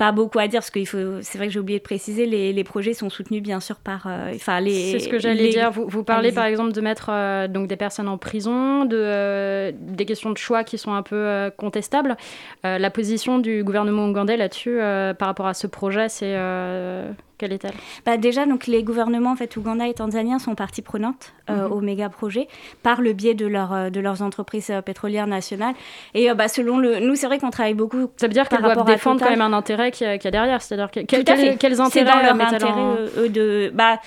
pas 0.01 0.13
beaucoup 0.13 0.39
à 0.39 0.49
dire 0.49 0.61
parce 0.61 0.71
que 0.71 0.83
c'est 1.21 1.37
vrai 1.37 1.49
que 1.49 1.53
j'ai 1.53 1.61
oublié 1.61 1.79
de 1.79 1.85
préciser, 1.85 2.25
les, 2.25 2.55
les, 2.55 2.65
projets 2.65 2.95
sont 2.95 3.11
soutenus 3.11 3.43
bien 3.43 3.61
sûr 3.61 3.77
par, 3.77 4.07
euh, 4.07 4.33
enfin 4.35 4.59
les. 4.59 4.93
C'est 4.93 4.99
ce 4.99 5.09
que 5.11 5.19
j'allais 5.19 5.51
dire. 5.51 5.71
Vous, 5.71 5.87
vous 5.87 6.05
parlez 6.05 6.33
par 6.33 6.47
exemple 6.47 6.73
de 6.73 6.81
mettre 6.81 7.11
euh, 7.13 7.49
donc 7.49 7.69
des 7.69 7.77
personnes 7.77 8.09
en 8.09 8.17
prison, 8.17 8.87
de 8.87 8.97
euh, 8.97 9.73
des 9.75 10.07
questions 10.07 10.31
de 10.31 10.39
choix 10.39 10.65
qui 10.65 10.79
sont 10.79 10.95
un 10.95 11.03
peu 11.03 11.51
contestables. 11.59 12.17
la 12.65 12.91
position 12.91 13.39
du 13.39 13.63
gouvernement 13.63 14.07
ougandais 14.07 14.39
là-dessus 14.39 14.79
par 15.19 15.29
rapport 15.29 15.47
à 15.47 15.53
ce 15.53 15.67
projet, 15.67 16.09
c'est 16.09 16.35
quelle 17.41 17.53
est-elle? 17.53 17.75
Bah 18.05 18.19
Déjà, 18.19 18.45
donc, 18.45 18.67
les 18.67 18.83
gouvernements 18.83 19.33
en 19.33 19.37
fait, 19.37 19.57
ougandais 19.57 19.91
et 19.91 19.95
tanzaniens 19.95 20.39
sont 20.39 20.55
partie 20.55 20.83
prenante 20.83 21.33
euh, 21.49 21.67
mhm. 21.67 21.73
au 21.73 21.81
méga 21.81 22.09
projet 22.11 22.49
par 22.83 23.01
le 23.01 23.15
biais 23.15 23.35
de, 23.35 23.47
leur, 23.47 23.73
euh, 23.73 23.91
de 23.91 23.99
leurs 23.99 24.21
entreprises 24.21 24.71
euh, 24.71 24.83
pétrolières 24.83 25.27
nationales. 25.27 25.75
Et 26.15 26.33
bah, 26.35 26.49
selon 26.49 26.79
le. 26.79 27.01
Nous, 27.01 27.17
c'est 27.17 27.27
vrai 27.27 27.39
qu'on 27.39 27.51
travaille 27.51 27.75
beaucoup. 27.75 28.11
Ça 28.19 28.27
veut 28.27 28.33
dire 28.33 28.49
qu'elles 28.49 28.63
doivent 28.63 28.85
défendre 28.85 29.21
quand 29.21 29.31
même 29.31 29.41
un 29.41 29.55
intérêt 29.55 29.91
qui, 29.91 30.05
qui 30.19 30.29
a 30.29 30.31
derrière. 30.31 30.61
C'est-à-dire 30.61 30.91
que, 30.91 31.01
quel, 31.01 31.25
quels 31.57 31.81
intérêts 31.81 32.11
dans 32.11 32.37
leur 32.37 32.53
intérêt, 32.53 32.83
eux, 33.17 33.29
de. 33.31 33.73
Bah, 33.75 33.99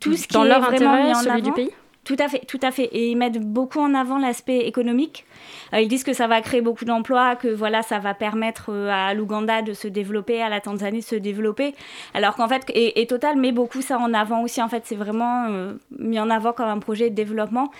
tout 0.00 0.14
ce 0.14 0.26
qui 0.26 0.34
dans 0.34 0.44
est 0.44 0.48
leur 0.48 0.68
intérêt, 0.68 1.14
celui 1.14 1.42
du 1.42 1.52
pays? 1.52 1.70
Tout 2.04 2.16
à 2.18 2.28
fait, 2.28 2.40
tout 2.40 2.58
à 2.62 2.72
fait. 2.72 2.84
Et 2.86 3.10
ils 3.10 3.16
mettent 3.16 3.38
beaucoup 3.38 3.78
en 3.78 3.94
avant 3.94 4.18
l'aspect 4.18 4.66
économique. 4.66 5.24
Euh, 5.72 5.80
ils 5.80 5.88
disent 5.88 6.02
que 6.02 6.12
ça 6.12 6.26
va 6.26 6.40
créer 6.40 6.60
beaucoup 6.60 6.84
d'emplois, 6.84 7.36
que 7.36 7.46
voilà, 7.46 7.82
ça 7.82 8.00
va 8.00 8.12
permettre 8.12 8.70
euh, 8.70 8.90
à 8.90 9.14
l'Ouganda 9.14 9.62
de 9.62 9.72
se 9.72 9.86
développer, 9.86 10.42
à 10.42 10.48
la 10.48 10.60
Tanzanie 10.60 10.98
de 10.98 11.04
se 11.04 11.14
développer. 11.14 11.74
Alors 12.12 12.34
qu'en 12.34 12.48
fait, 12.48 12.64
et, 12.74 13.06
Total 13.06 13.36
met 13.36 13.52
beaucoup 13.52 13.82
ça 13.82 13.98
en 13.98 14.14
avant 14.14 14.42
aussi. 14.42 14.60
En 14.60 14.68
fait, 14.68 14.82
c'est 14.84 14.96
vraiment 14.96 15.46
euh, 15.50 15.74
mis 15.96 16.18
en 16.18 16.28
avant 16.28 16.52
comme 16.52 16.68
un 16.68 16.80
projet 16.80 17.08
de 17.08 17.14
développement. 17.14 17.70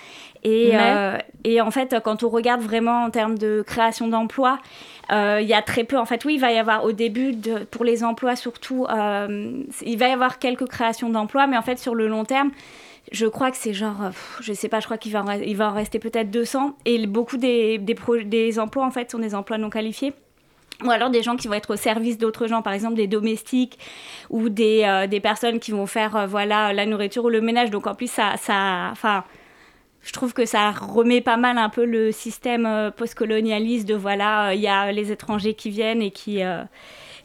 Et, 0.45 0.73
et 1.45 1.61
en 1.61 1.71
fait, 1.71 1.95
quand 2.03 2.23
on 2.23 2.29
regarde 2.29 2.59
vraiment 2.59 3.03
en 3.03 3.09
termes 3.09 3.37
de 3.37 3.63
création 3.65 4.09
d'emplois, 4.09 4.59
il 5.09 5.45
y 5.45 5.53
a 5.53 5.61
très 5.61 5.85
peu. 5.85 5.97
En 5.97 6.05
fait, 6.05 6.25
oui, 6.25 6.33
il 6.35 6.39
va 6.39 6.51
y 6.51 6.57
avoir 6.57 6.83
au 6.83 6.91
début, 6.91 7.31
de, 7.31 7.59
pour 7.59 7.85
les 7.85 8.03
emplois 8.03 8.35
surtout, 8.35 8.85
il 8.89 9.97
va 9.97 10.07
y 10.09 10.11
avoir 10.11 10.39
quelques 10.39 10.67
créations 10.67 11.09
d'emplois, 11.09 11.47
mais 11.47 11.55
en 11.55 11.61
fait, 11.61 11.79
sur 11.79 11.95
le 11.95 12.09
long 12.09 12.25
terme, 12.25 12.51
je 13.13 13.27
crois 13.27 13.51
que 13.51 13.57
c'est 13.57 13.73
genre, 13.73 14.11
je 14.41 14.53
sais 14.53 14.67
pas, 14.67 14.79
je 14.79 14.85
crois 14.85 14.97
qu'il 14.97 15.11
va, 15.11 15.23
en, 15.23 15.31
il 15.31 15.55
va 15.55 15.69
en 15.69 15.73
rester 15.73 15.99
peut-être 15.99 16.31
200. 16.31 16.75
Et 16.85 17.05
beaucoup 17.05 17.37
des, 17.37 17.77
des, 17.77 18.59
emplois, 18.59 18.85
en 18.85 18.91
fait, 18.91 19.11
sont 19.11 19.19
des 19.19 19.35
emplois 19.35 19.59
non 19.59 19.69
qualifiés. 19.69 20.13
ou 20.83 20.89
alors 20.89 21.11
des 21.11 21.21
gens 21.21 21.35
qui 21.35 21.47
vont 21.47 21.53
être 21.53 21.73
au 21.73 21.77
service 21.77 22.17
d'autres 22.17 22.47
gens, 22.47 22.63
par 22.63 22.73
exemple 22.73 22.95
des 22.95 23.07
domestiques 23.07 23.77
ou 24.31 24.49
des, 24.49 24.81
euh, 24.83 25.05
des 25.05 25.19
personnes 25.19 25.59
qui 25.59 25.71
vont 25.71 25.85
faire 25.85 26.15
euh, 26.15 26.25
voilà 26.25 26.73
la 26.73 26.87
nourriture 26.87 27.25
ou 27.25 27.29
le 27.29 27.39
ménage. 27.39 27.69
Donc 27.69 27.85
en 27.85 27.93
plus 27.93 28.09
ça, 28.09 28.35
ça, 28.37 28.89
enfin, 28.91 29.23
je 30.01 30.11
trouve 30.11 30.33
que 30.33 30.45
ça 30.45 30.71
remet 30.71 31.21
pas 31.21 31.37
mal 31.37 31.59
un 31.59 31.69
peu 31.69 31.85
le 31.85 32.11
système 32.11 32.65
euh, 32.65 32.89
postcolonialiste 32.89 33.87
de 33.87 33.93
voilà 33.93 34.55
il 34.55 34.61
y 34.61 34.67
a 34.67 34.91
les 34.91 35.11
étrangers 35.11 35.53
qui 35.53 35.69
viennent 35.69 36.01
et 36.01 36.11
qui 36.11 36.41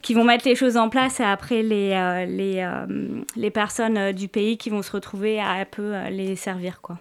qui 0.09 0.15
vont 0.15 0.25
mettre 0.25 0.49
les 0.49 0.55
choses 0.55 0.79
en 0.79 0.89
place 0.89 1.21
et 1.21 1.23
après 1.23 1.63
les 1.63 2.25
les, 2.27 2.67
les 3.37 3.51
personnes 3.51 4.13
du 4.13 4.27
pays 4.27 4.57
qui 4.57 4.71
vont 4.71 4.81
se 4.81 4.91
retrouver 4.91 5.39
à 5.39 5.67
peu 5.67 5.93
les 6.09 6.35
servir 6.35 6.81
quoi. 6.81 6.97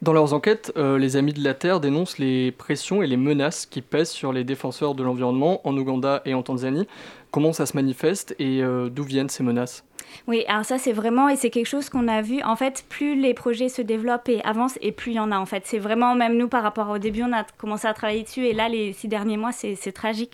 Dans 0.00 0.12
leurs 0.12 0.32
enquêtes, 0.32 0.72
euh, 0.76 0.96
les 0.96 1.16
Amis 1.16 1.32
de 1.32 1.42
la 1.42 1.54
Terre 1.54 1.80
dénoncent 1.80 2.18
les 2.18 2.52
pressions 2.52 3.02
et 3.02 3.08
les 3.08 3.16
menaces 3.16 3.66
qui 3.66 3.82
pèsent 3.82 4.10
sur 4.10 4.32
les 4.32 4.44
défenseurs 4.44 4.94
de 4.94 5.02
l'environnement 5.02 5.66
en 5.66 5.76
Ouganda 5.76 6.22
et 6.24 6.34
en 6.34 6.42
Tanzanie. 6.42 6.86
Comment 7.30 7.52
ça 7.52 7.66
se 7.66 7.76
manifeste 7.76 8.34
et 8.38 8.62
euh, 8.62 8.88
d'où 8.88 9.04
viennent 9.04 9.28
ces 9.28 9.42
menaces 9.42 9.84
oui, 10.26 10.44
alors 10.48 10.64
ça 10.64 10.78
c'est 10.78 10.92
vraiment, 10.92 11.28
et 11.28 11.36
c'est 11.36 11.50
quelque 11.50 11.66
chose 11.66 11.90
qu'on 11.90 12.08
a 12.08 12.22
vu, 12.22 12.42
en 12.42 12.56
fait, 12.56 12.84
plus 12.88 13.14
les 13.14 13.34
projets 13.34 13.68
se 13.68 13.82
développent 13.82 14.28
et 14.30 14.42
avancent, 14.42 14.78
et 14.80 14.90
plus 14.90 15.12
il 15.12 15.16
y 15.16 15.20
en 15.20 15.30
a 15.30 15.38
en 15.38 15.44
fait. 15.44 15.64
C'est 15.66 15.78
vraiment, 15.78 16.14
même 16.14 16.36
nous 16.36 16.48
par 16.48 16.62
rapport 16.62 16.88
au 16.88 16.96
début, 16.96 17.22
on 17.22 17.32
a 17.32 17.44
commencé 17.58 17.86
à 17.86 17.92
travailler 17.92 18.22
dessus, 18.22 18.46
et 18.46 18.54
là, 18.54 18.70
les 18.70 18.94
six 18.94 19.08
derniers 19.08 19.36
mois, 19.36 19.52
c'est 19.52 19.92
tragique. 19.92 20.32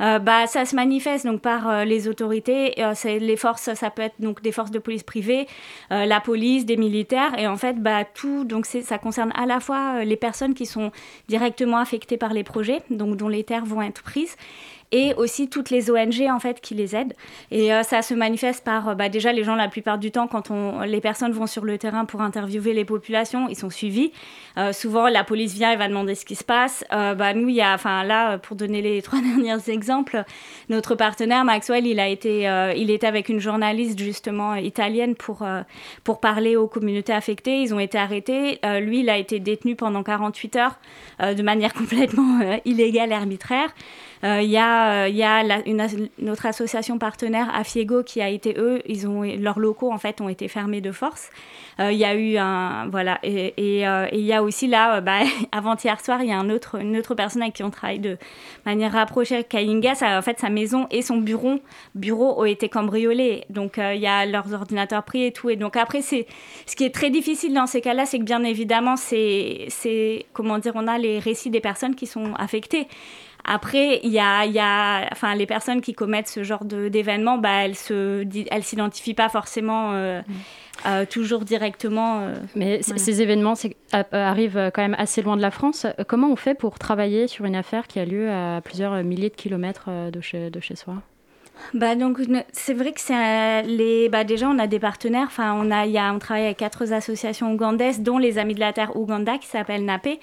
Euh, 0.00 0.18
bah, 0.18 0.48
ça 0.48 0.64
se 0.64 0.74
manifeste 0.74 1.24
donc 1.24 1.40
par 1.40 1.68
euh, 1.68 1.84
les 1.84 2.08
autorités, 2.08 2.74
les 3.04 3.36
forces, 3.36 3.72
ça 3.74 3.90
peut 3.90 4.02
être 4.02 4.20
donc 4.20 4.42
des 4.42 4.52
forces 4.52 4.72
de 4.72 4.80
police 4.80 5.04
privées, 5.04 5.46
la 5.90 6.20
police, 6.20 6.66
des 6.66 6.76
militaires, 6.76 7.38
et 7.38 7.46
en 7.46 7.56
fait, 7.56 7.80
bah, 7.80 8.04
tout, 8.04 8.44
donc 8.44 8.66
ça 8.66 8.98
concerne 8.98 9.32
à 9.36 9.46
la 9.46 9.60
fois 9.60 10.04
les 10.04 10.16
personnes 10.16 10.54
qui 10.54 10.66
sont 10.66 10.90
directement 11.28 11.78
affectées 11.78 12.16
par 12.16 12.32
les 12.32 12.42
projets, 12.44 12.82
donc 12.90 13.16
dont 13.16 13.28
les 13.28 13.44
terres 13.44 13.64
vont 13.64 13.82
être 13.82 14.02
prises, 14.02 14.36
et 14.92 15.14
aussi 15.14 15.48
toutes 15.48 15.70
les 15.70 15.90
ONG 15.90 16.28
en 16.30 16.38
fait 16.38 16.60
qui 16.60 16.74
les 16.74 16.94
aident. 16.94 17.14
Et 17.50 17.72
euh, 17.72 17.82
ça 17.82 18.02
se 18.02 18.12
manifeste 18.14 18.62
par 18.62 18.90
euh, 18.90 18.94
bah, 18.94 19.08
déjà 19.08 19.32
les 19.32 19.42
gens 19.42 19.54
la 19.54 19.68
plupart 19.68 19.98
du 19.98 20.10
temps 20.10 20.28
quand 20.28 20.50
les 20.84 21.00
personnes 21.00 21.32
vont 21.32 21.46
sur 21.46 21.64
le 21.64 21.78
terrain 21.78 22.04
pour 22.04 22.20
interviewer 22.20 22.74
les 22.74 22.84
populations, 22.84 23.48
ils 23.48 23.56
sont 23.56 23.70
suivis. 23.70 24.12
Euh, 24.58 24.72
souvent 24.72 25.08
la 25.08 25.24
police 25.24 25.54
vient 25.54 25.72
et 25.72 25.76
va 25.76 25.88
demander 25.88 26.14
ce 26.14 26.26
qui 26.26 26.36
se 26.36 26.44
passe. 26.44 26.84
bah 26.90 27.32
nous 27.32 27.48
il 27.48 27.54
y 27.54 27.62
a, 27.62 27.74
enfin 27.74 28.04
là 28.04 28.38
pour 28.38 28.56
donner 28.56 28.82
les 28.82 29.00
trois 29.02 29.20
derniers 29.20 29.70
exemples, 29.70 30.24
notre 30.68 30.94
partenaire 30.94 31.44
Maxwell 31.44 31.86
il 31.86 31.98
a 31.98 32.08
été, 32.08 32.42
il 32.76 32.90
était 32.90 33.06
avec 33.06 33.30
une 33.30 33.40
journaliste 33.40 33.98
justement 33.98 34.54
italienne 34.54 35.14
pour 35.14 35.46
pour 36.04 36.20
parler 36.20 36.56
aux 36.56 36.68
communautés 36.68 37.14
affectées. 37.14 37.62
Ils 37.62 37.72
ont 37.72 37.80
été 37.80 37.96
arrêtés. 37.96 38.60
lui 38.80 39.00
il 39.00 39.08
a 39.08 39.16
été 39.16 39.40
détenu 39.40 39.74
pendant 39.74 40.02
48 40.02 40.56
heures 40.56 40.78
de 41.20 41.42
manière 41.42 41.72
complètement 41.82 42.40
illégale 42.64 43.10
et 43.10 43.14
arbitraire. 43.14 43.70
Il 44.24 44.50
y 44.50 44.56
a 44.56 44.92
euh, 44.92 45.08
y 45.08 45.22
a 45.22 45.42
une, 45.66 46.08
notre 46.18 46.46
association 46.46 46.98
partenaire 46.98 47.48
Afiego 47.54 48.02
qui 48.02 48.20
a 48.20 48.28
été 48.28 48.54
eux, 48.58 48.80
ils 48.86 49.08
ont 49.08 49.22
leurs 49.22 49.58
locaux 49.58 49.92
en 49.92 49.98
fait 49.98 50.20
ont 50.20 50.28
été 50.28 50.48
fermés 50.48 50.80
de 50.80 50.92
force. 50.92 51.30
Euh, 51.80 51.90
il 51.90 51.98
y 51.98 52.04
a 52.04 52.14
eu 52.14 52.36
un 52.36 52.88
voilà 52.88 53.18
et 53.22 53.52
euh, 53.86 54.06
il 54.12 54.20
y 54.20 54.32
a 54.32 54.42
aussi 54.42 54.66
là 54.66 55.00
bah, 55.00 55.20
avant-hier 55.52 56.00
soir 56.04 56.22
il 56.22 56.28
y 56.28 56.32
a 56.32 56.36
une 56.36 56.52
autre 56.96 57.14
personne 57.14 57.42
avec 57.42 57.54
qui 57.54 57.62
on 57.62 57.70
travaille 57.70 57.98
de 57.98 58.18
manière 58.66 58.92
rapprochée, 58.92 59.44
Kainga, 59.44 59.94
ça, 59.94 60.18
en 60.18 60.22
fait 60.22 60.38
sa 60.38 60.50
maison 60.50 60.86
et 60.90 61.02
son 61.02 61.16
bureau 61.18 61.60
bureau 61.94 62.40
ont 62.40 62.44
été 62.44 62.68
cambriolés. 62.68 63.44
Donc 63.50 63.78
il 63.78 64.00
y 64.00 64.06
a 64.06 64.26
leurs 64.26 64.52
ordinateurs 64.52 65.02
pris 65.02 65.24
et 65.24 65.32
tout 65.32 65.50
et 65.50 65.56
donc 65.56 65.76
après 65.76 66.02
ce 66.02 66.24
qui 66.76 66.84
est 66.84 66.94
très 66.94 67.10
difficile 67.10 67.54
dans 67.54 67.66
ces 67.66 67.80
cas-là, 67.80 68.06
c'est 68.06 68.18
que 68.18 68.24
bien 68.24 68.44
évidemment 68.44 68.96
c'est 68.96 70.26
comment 70.32 70.58
dire 70.58 70.72
on 70.76 70.86
a 70.86 70.98
les 70.98 71.18
récits 71.18 71.50
des 71.50 71.60
personnes 71.60 71.94
qui 71.94 72.06
sont 72.06 72.34
affectées. 72.34 72.86
Après, 73.44 74.00
il 74.02 74.10
y 74.10 74.20
a, 74.20 74.46
y 74.46 74.58
a, 74.58 75.08
enfin, 75.10 75.34
les 75.34 75.46
personnes 75.46 75.80
qui 75.80 75.94
commettent 75.94 76.28
ce 76.28 76.42
genre 76.42 76.64
d'événements, 76.64 77.38
bah, 77.38 77.64
elles 77.64 77.74
se, 77.74 78.24
elles 78.50 78.62
s'identifient 78.62 79.14
pas 79.14 79.28
forcément 79.28 79.92
euh, 79.92 80.20
mm. 80.20 80.32
euh, 80.86 81.04
toujours 81.06 81.44
directement. 81.44 82.20
Euh, 82.20 82.34
Mais 82.54 82.82
ces 82.82 83.20
événements 83.22 83.54
arrivent 84.12 84.70
quand 84.74 84.82
même 84.82 84.96
assez 84.98 85.22
loin 85.22 85.36
de 85.36 85.42
la 85.42 85.50
France. 85.50 85.86
Comment 86.06 86.30
on 86.30 86.36
fait 86.36 86.54
pour 86.54 86.78
travailler 86.78 87.26
sur 87.26 87.44
une 87.44 87.56
affaire 87.56 87.86
qui 87.86 87.98
a 87.98 88.04
lieu 88.04 88.30
à 88.30 88.60
plusieurs 88.62 89.02
milliers 89.02 89.30
de 89.30 89.36
kilomètres 89.36 89.90
de 90.10 90.20
chez, 90.20 90.50
de 90.50 90.60
chez 90.60 90.76
soi? 90.76 91.02
Bah 91.74 91.94
donc 91.94 92.18
c'est 92.52 92.74
vrai 92.74 92.92
que 92.92 93.00
c'est 93.00 93.62
les 93.62 94.08
bah 94.10 94.24
déjà 94.24 94.48
on 94.48 94.58
a 94.58 94.66
des 94.66 94.78
partenaires. 94.78 95.26
Enfin 95.26 95.54
on 95.54 95.70
a 95.70 95.86
il 95.86 95.98
on 95.98 96.18
travaille 96.18 96.44
avec 96.44 96.58
quatre 96.58 96.92
associations 96.92 97.52
ougandaises 97.52 98.00
dont 98.00 98.18
les 98.18 98.38
Amis 98.38 98.54
de 98.54 98.60
la 98.60 98.72
Terre 98.72 98.96
Ouganda 98.96 99.38
qui 99.38 99.46
s'appellent 99.46 99.84
NAPE 99.84 100.18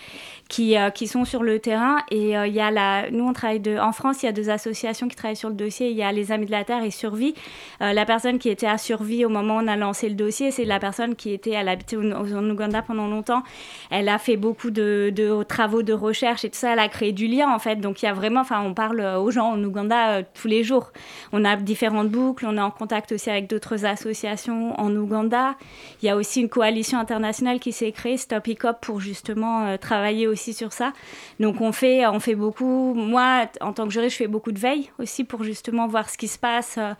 qui 0.48 0.77
euh, 0.77 0.89
qui 0.91 1.07
sont 1.07 1.25
sur 1.25 1.41
le 1.41 1.59
terrain. 1.59 1.98
Et 2.12 2.38
euh, 2.38 2.45
y 2.45 2.59
a 2.59 2.69
la 2.69 3.09
nous 3.09 3.25
on 3.25 3.33
travaille 3.33 3.59
de 3.59 3.77
en 3.79 3.91
France 3.93 4.21
il 4.21 4.27
y 4.27 4.29
a 4.29 4.31
deux 4.31 4.50
associations 4.50 5.07
qui 5.07 5.15
travaillent 5.15 5.36
sur 5.36 5.50
le 5.50 5.55
dossier. 5.55 5.89
Il 5.89 5.98
y 5.98 6.03
a 6.03 6.12
les 6.12 6.31
Amis 6.31 6.45
de 6.45 6.51
la 6.51 6.63
Terre 6.63 6.83
et 6.83 6.91
Survie. 6.91 7.33
Euh, 7.81 7.93
la 7.93 8.05
personne 8.05 8.38
qui 8.38 8.50
était 8.50 8.67
à 8.67 8.77
Survie 8.77 9.25
au 9.25 9.29
moment 9.29 9.57
où 9.57 9.62
on 9.62 9.67
a 9.67 9.75
lancé 9.75 10.07
le 10.09 10.15
dossier 10.15 10.51
c'est 10.51 10.65
la 10.65 10.79
personne 10.79 11.15
qui 11.15 11.33
était 11.33 11.55
à 11.55 11.63
l'habité 11.63 11.98
en 11.98 12.50
Ouganda 12.50 12.83
pendant 12.83 13.07
longtemps. 13.07 13.41
Elle 13.89 14.09
a 14.09 14.19
fait 14.19 14.38
beaucoup 14.38 14.69
de, 14.69 15.12
de, 15.15 15.41
travaux 15.43 15.81
de 15.81 15.93
recherche 15.93 16.45
et 16.45 16.50
tout 16.50 16.57
ça. 16.57 16.74
Elle 16.74 16.79
a 16.79 16.89
créé 16.89 17.12
du 17.12 17.27
lien 17.27 17.51
en 17.51 17.59
fait. 17.59 17.77
Donc 17.77 18.03
il 18.03 18.05
y 18.05 18.09
a 18.09 18.13
vraiment 18.13 18.41
enfin 18.41 18.62
on 18.62 18.75
parle 18.75 19.01
aux 19.01 19.31
gens 19.31 19.51
en 19.53 19.63
Ouganda 19.63 20.21
tous 20.24 20.48
les 20.48 20.63
jours 20.63 20.91
on 21.31 21.45
a 21.45 21.55
différentes 21.55 22.09
boucles, 22.09 22.45
on 22.47 22.57
est 22.57 22.61
en 22.61 22.71
contact 22.71 23.11
aussi 23.11 23.29
avec 23.29 23.47
d'autres 23.47 23.85
associations 23.85 24.79
en 24.79 24.95
Ouganda. 24.95 25.55
Il 26.01 26.05
y 26.05 26.09
a 26.09 26.15
aussi 26.15 26.41
une 26.41 26.49
coalition 26.49 26.99
internationale 26.99 27.59
qui 27.59 27.71
s'est 27.71 27.91
créée, 27.91 28.17
Stop 28.17 28.47
Hiccup, 28.47 28.77
pour 28.81 28.99
justement 28.99 29.65
euh, 29.65 29.77
travailler 29.77 30.27
aussi 30.27 30.53
sur 30.53 30.73
ça. 30.73 30.93
Donc 31.39 31.61
on 31.61 31.71
fait, 31.71 32.05
on 32.07 32.19
fait 32.19 32.35
beaucoup, 32.35 32.93
moi 32.93 33.45
en 33.61 33.73
tant 33.73 33.85
que 33.85 33.91
juriste, 33.91 34.13
je 34.13 34.17
fais 34.17 34.27
beaucoup 34.27 34.51
de 34.51 34.59
veille 34.59 34.89
aussi 34.99 35.23
pour 35.23 35.43
justement 35.43 35.88
voir 35.88 36.09
ce 36.09 36.17
qui 36.17 36.27
se 36.27 36.39
passe, 36.39 36.75
euh, 36.77 36.93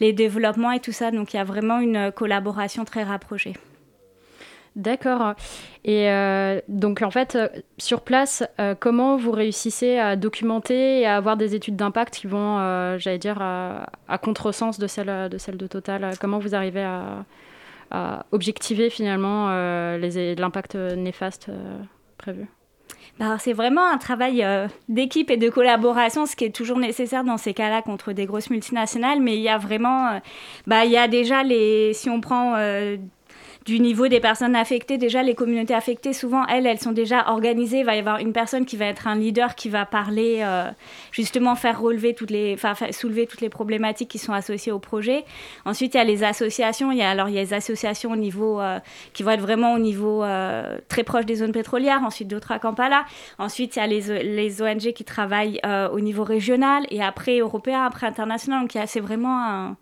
les 0.00 0.12
développements 0.12 0.72
et 0.72 0.80
tout 0.80 0.92
ça. 0.92 1.10
Donc 1.10 1.34
il 1.34 1.36
y 1.36 1.40
a 1.40 1.44
vraiment 1.44 1.78
une 1.78 2.12
collaboration 2.12 2.84
très 2.84 3.02
rapprochée. 3.02 3.54
D'accord. 4.74 5.34
Et 5.84 6.08
euh, 6.10 6.60
donc 6.68 7.02
en 7.02 7.10
fait, 7.10 7.36
euh, 7.36 7.48
sur 7.76 8.00
place, 8.00 8.42
euh, 8.58 8.74
comment 8.78 9.16
vous 9.16 9.30
réussissez 9.30 9.98
à 9.98 10.16
documenter 10.16 11.00
et 11.00 11.06
à 11.06 11.16
avoir 11.16 11.36
des 11.36 11.54
études 11.54 11.76
d'impact 11.76 12.14
qui 12.14 12.26
vont, 12.26 12.58
j'allais 12.98 13.18
dire, 13.18 13.40
à, 13.40 14.18
contresens 14.18 14.78
de 14.78 14.86
celles 14.86 15.28
de, 15.28 15.38
celle 15.38 15.56
de 15.56 15.66
Total? 15.66 16.14
Comment 16.20 16.38
vous 16.38 16.54
arrivez 16.54 16.84
à, 16.84 17.24
objectiver 18.32 18.88
finalement 18.88 19.50
l'impact 19.98 20.76
néfaste 20.76 21.50
prévu? 22.16 22.46
Bah, 23.18 23.36
c'est 23.38 23.52
vraiment 23.52 23.84
un 23.84 23.98
travail 23.98 24.42
d'équipe 24.88 25.30
et 25.30 25.36
de 25.36 25.50
collaboration, 25.50 26.24
ce 26.24 26.34
qui 26.34 26.46
est 26.46 26.54
toujours 26.54 26.78
nécessaire 26.78 27.24
dans 27.24 27.36
ces 27.36 27.52
cas-là 27.52 27.82
contre 27.82 28.12
des 28.12 28.24
grosses 28.24 28.48
multinationales. 28.48 29.20
Mais 29.20 29.36
il 29.36 29.42
y 29.42 29.50
a 29.50 29.58
vraiment, 29.58 30.18
bah, 30.66 30.86
il 30.86 30.92
y 30.92 30.96
a 30.96 31.08
déjà 31.08 31.42
les, 31.42 31.92
si 31.92 32.08
on 32.08 32.22
prend 32.22 32.54
du 33.64 33.80
niveau 33.80 34.08
des 34.08 34.20
personnes 34.20 34.56
affectées. 34.56 34.98
Déjà, 34.98 35.22
les 35.22 35.34
communautés 35.34 35.74
affectées, 35.74 36.12
souvent, 36.12 36.46
elles, 36.46 36.66
elles 36.66 36.80
sont 36.80 36.92
déjà 36.92 37.28
organisées. 37.30 37.80
Il 37.80 37.84
va 37.84 37.96
y 37.96 37.98
avoir 37.98 38.18
une 38.18 38.32
personne 38.32 38.64
qui 38.64 38.76
va 38.76 38.86
être 38.86 39.06
un 39.06 39.16
leader 39.16 39.54
qui 39.54 39.68
va 39.68 39.86
parler, 39.86 40.38
euh, 40.42 40.70
justement, 41.12 41.54
faire 41.54 41.80
relever 41.80 42.14
toutes 42.14 42.30
les, 42.30 42.56
soulever 42.90 43.26
toutes 43.26 43.40
les 43.40 43.48
problématiques 43.48 44.10
qui 44.10 44.18
sont 44.18 44.32
associées 44.32 44.72
au 44.72 44.78
projet. 44.78 45.24
Ensuite, 45.64 45.94
il 45.94 45.98
y 45.98 46.00
a 46.00 46.04
les 46.04 46.24
associations. 46.24 46.92
Il 46.92 46.98
y 46.98 47.02
a, 47.02 47.10
alors, 47.10 47.28
il 47.28 47.34
y 47.34 47.38
a 47.38 47.42
les 47.42 47.54
associations 47.54 48.12
au 48.12 48.16
niveau, 48.16 48.60
euh, 48.60 48.78
qui 49.12 49.22
vont 49.22 49.30
être 49.30 49.40
vraiment 49.40 49.74
au 49.74 49.78
niveau 49.78 50.24
euh, 50.24 50.78
très 50.88 51.04
proche 51.04 51.26
des 51.26 51.36
zones 51.36 51.52
pétrolières. 51.52 52.02
Ensuite, 52.04 52.28
d'autres 52.28 52.52
à 52.52 52.58
Kampala. 52.58 53.04
Ensuite, 53.38 53.76
il 53.76 53.78
y 53.78 53.82
a 53.82 53.86
les, 53.86 54.22
les 54.22 54.62
ONG 54.62 54.92
qui 54.92 55.04
travaillent 55.04 55.60
au 55.92 56.00
niveau 56.00 56.24
régional 56.24 56.84
et 56.90 57.02
après 57.02 57.38
européen, 57.38 57.84
après 57.84 58.06
international. 58.06 58.60
Donc, 58.62 58.76
c'est 58.86 59.00
vraiment 59.00 59.42
un 59.42 59.76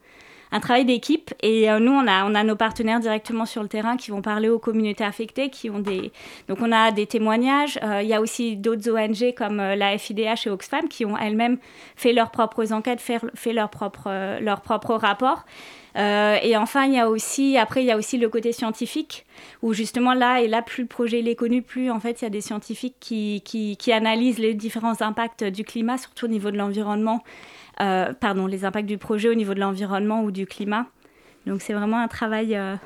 un 0.53 0.61
travail 0.61 0.85
d'équipe. 0.85 1.33
Et 1.43 1.71
euh, 1.71 1.79
nous, 1.79 1.93
on 1.93 2.07
a, 2.07 2.25
on 2.25 2.35
a 2.35 2.43
nos 2.45 2.57
partenaires 2.57 3.01
directement 3.01 3.47
sur 3.47 3.63
le 3.63 3.69
terrain 3.69 3.97
qui 3.97 4.11
vont 4.11 4.23
parler 4.23 4.49
aux 4.49 4.59
communautés 4.59 5.05
affectées, 5.05 5.51
qui 5.51 5.71
ont 5.71 5.79
des... 5.79 6.13
Donc, 6.49 6.59
on 6.61 6.73
a 6.73 6.91
des 6.91 7.07
témoignages. 7.07 7.79
Euh, 7.83 8.03
il 8.03 8.09
y 8.09 8.15
a 8.15 8.21
aussi 8.21 8.57
d'autres 8.57 8.91
ONG 8.91 9.35
comme 9.35 9.61
euh, 9.61 9.77
la 9.77 9.97
FIDH 9.97 10.47
et 10.47 10.51
Oxfam 10.51 10.89
qui 10.89 11.05
ont 11.05 11.17
elles-mêmes 11.17 11.59
fait 11.97 12.13
leurs 12.13 12.31
propres 12.31 12.73
enquêtes, 12.73 13.01
fait, 13.01 13.21
fait 13.35 13.53
leurs 13.53 13.71
propres, 13.71 14.41
leurs 14.41 14.61
propres 14.61 14.95
rapports. 14.95 15.45
et 15.97 16.57
enfin, 16.57 16.85
il 16.87 16.95
y 16.95 16.99
a 16.99 17.09
aussi, 17.09 17.57
après, 17.57 17.83
il 17.83 17.87
y 17.87 17.91
a 17.91 17.97
aussi 17.97 18.17
le 18.17 18.29
côté 18.29 18.53
scientifique, 18.53 19.27
où 19.63 19.73
justement 19.73 20.15
là, 20.15 20.41
et 20.41 20.49
là, 20.49 20.63
plus 20.63 20.83
le 20.83 20.89
projet 20.89 21.19
est 21.21 21.35
connu, 21.35 21.63
plus 21.63 21.91
en 21.91 22.01
fait, 22.01 22.21
il 22.21 22.25
y 22.25 22.27
a 22.27 22.31
des 22.31 22.41
scientifiques 22.41 22.97
qui, 23.01 23.43
qui, 23.45 23.77
qui 23.77 23.93
analysent 23.93 24.39
les 24.39 24.55
différents 24.55 25.03
impacts 25.03 25.45
du 25.45 25.65
climat, 25.65 25.99
surtout 25.99 26.27
au 26.27 26.29
niveau 26.29 26.51
de 26.51 26.57
l'environnement, 26.57 27.23
euh, 27.81 28.13
pardon, 28.19 28.47
les 28.47 28.65
impacts 28.65 28.89
du 28.89 28.99
projet 28.99 29.29
au 29.29 29.35
niveau 29.35 29.55
de 29.55 29.61
l'environnement 29.61 30.23
ou 30.23 30.31
du 30.31 30.47
climat. 30.47 30.87
Donc 31.47 31.63
c'est 31.63 31.73
vraiment 31.73 31.99
un 31.99 32.09
travail 32.09 32.55
euh, 32.55 32.77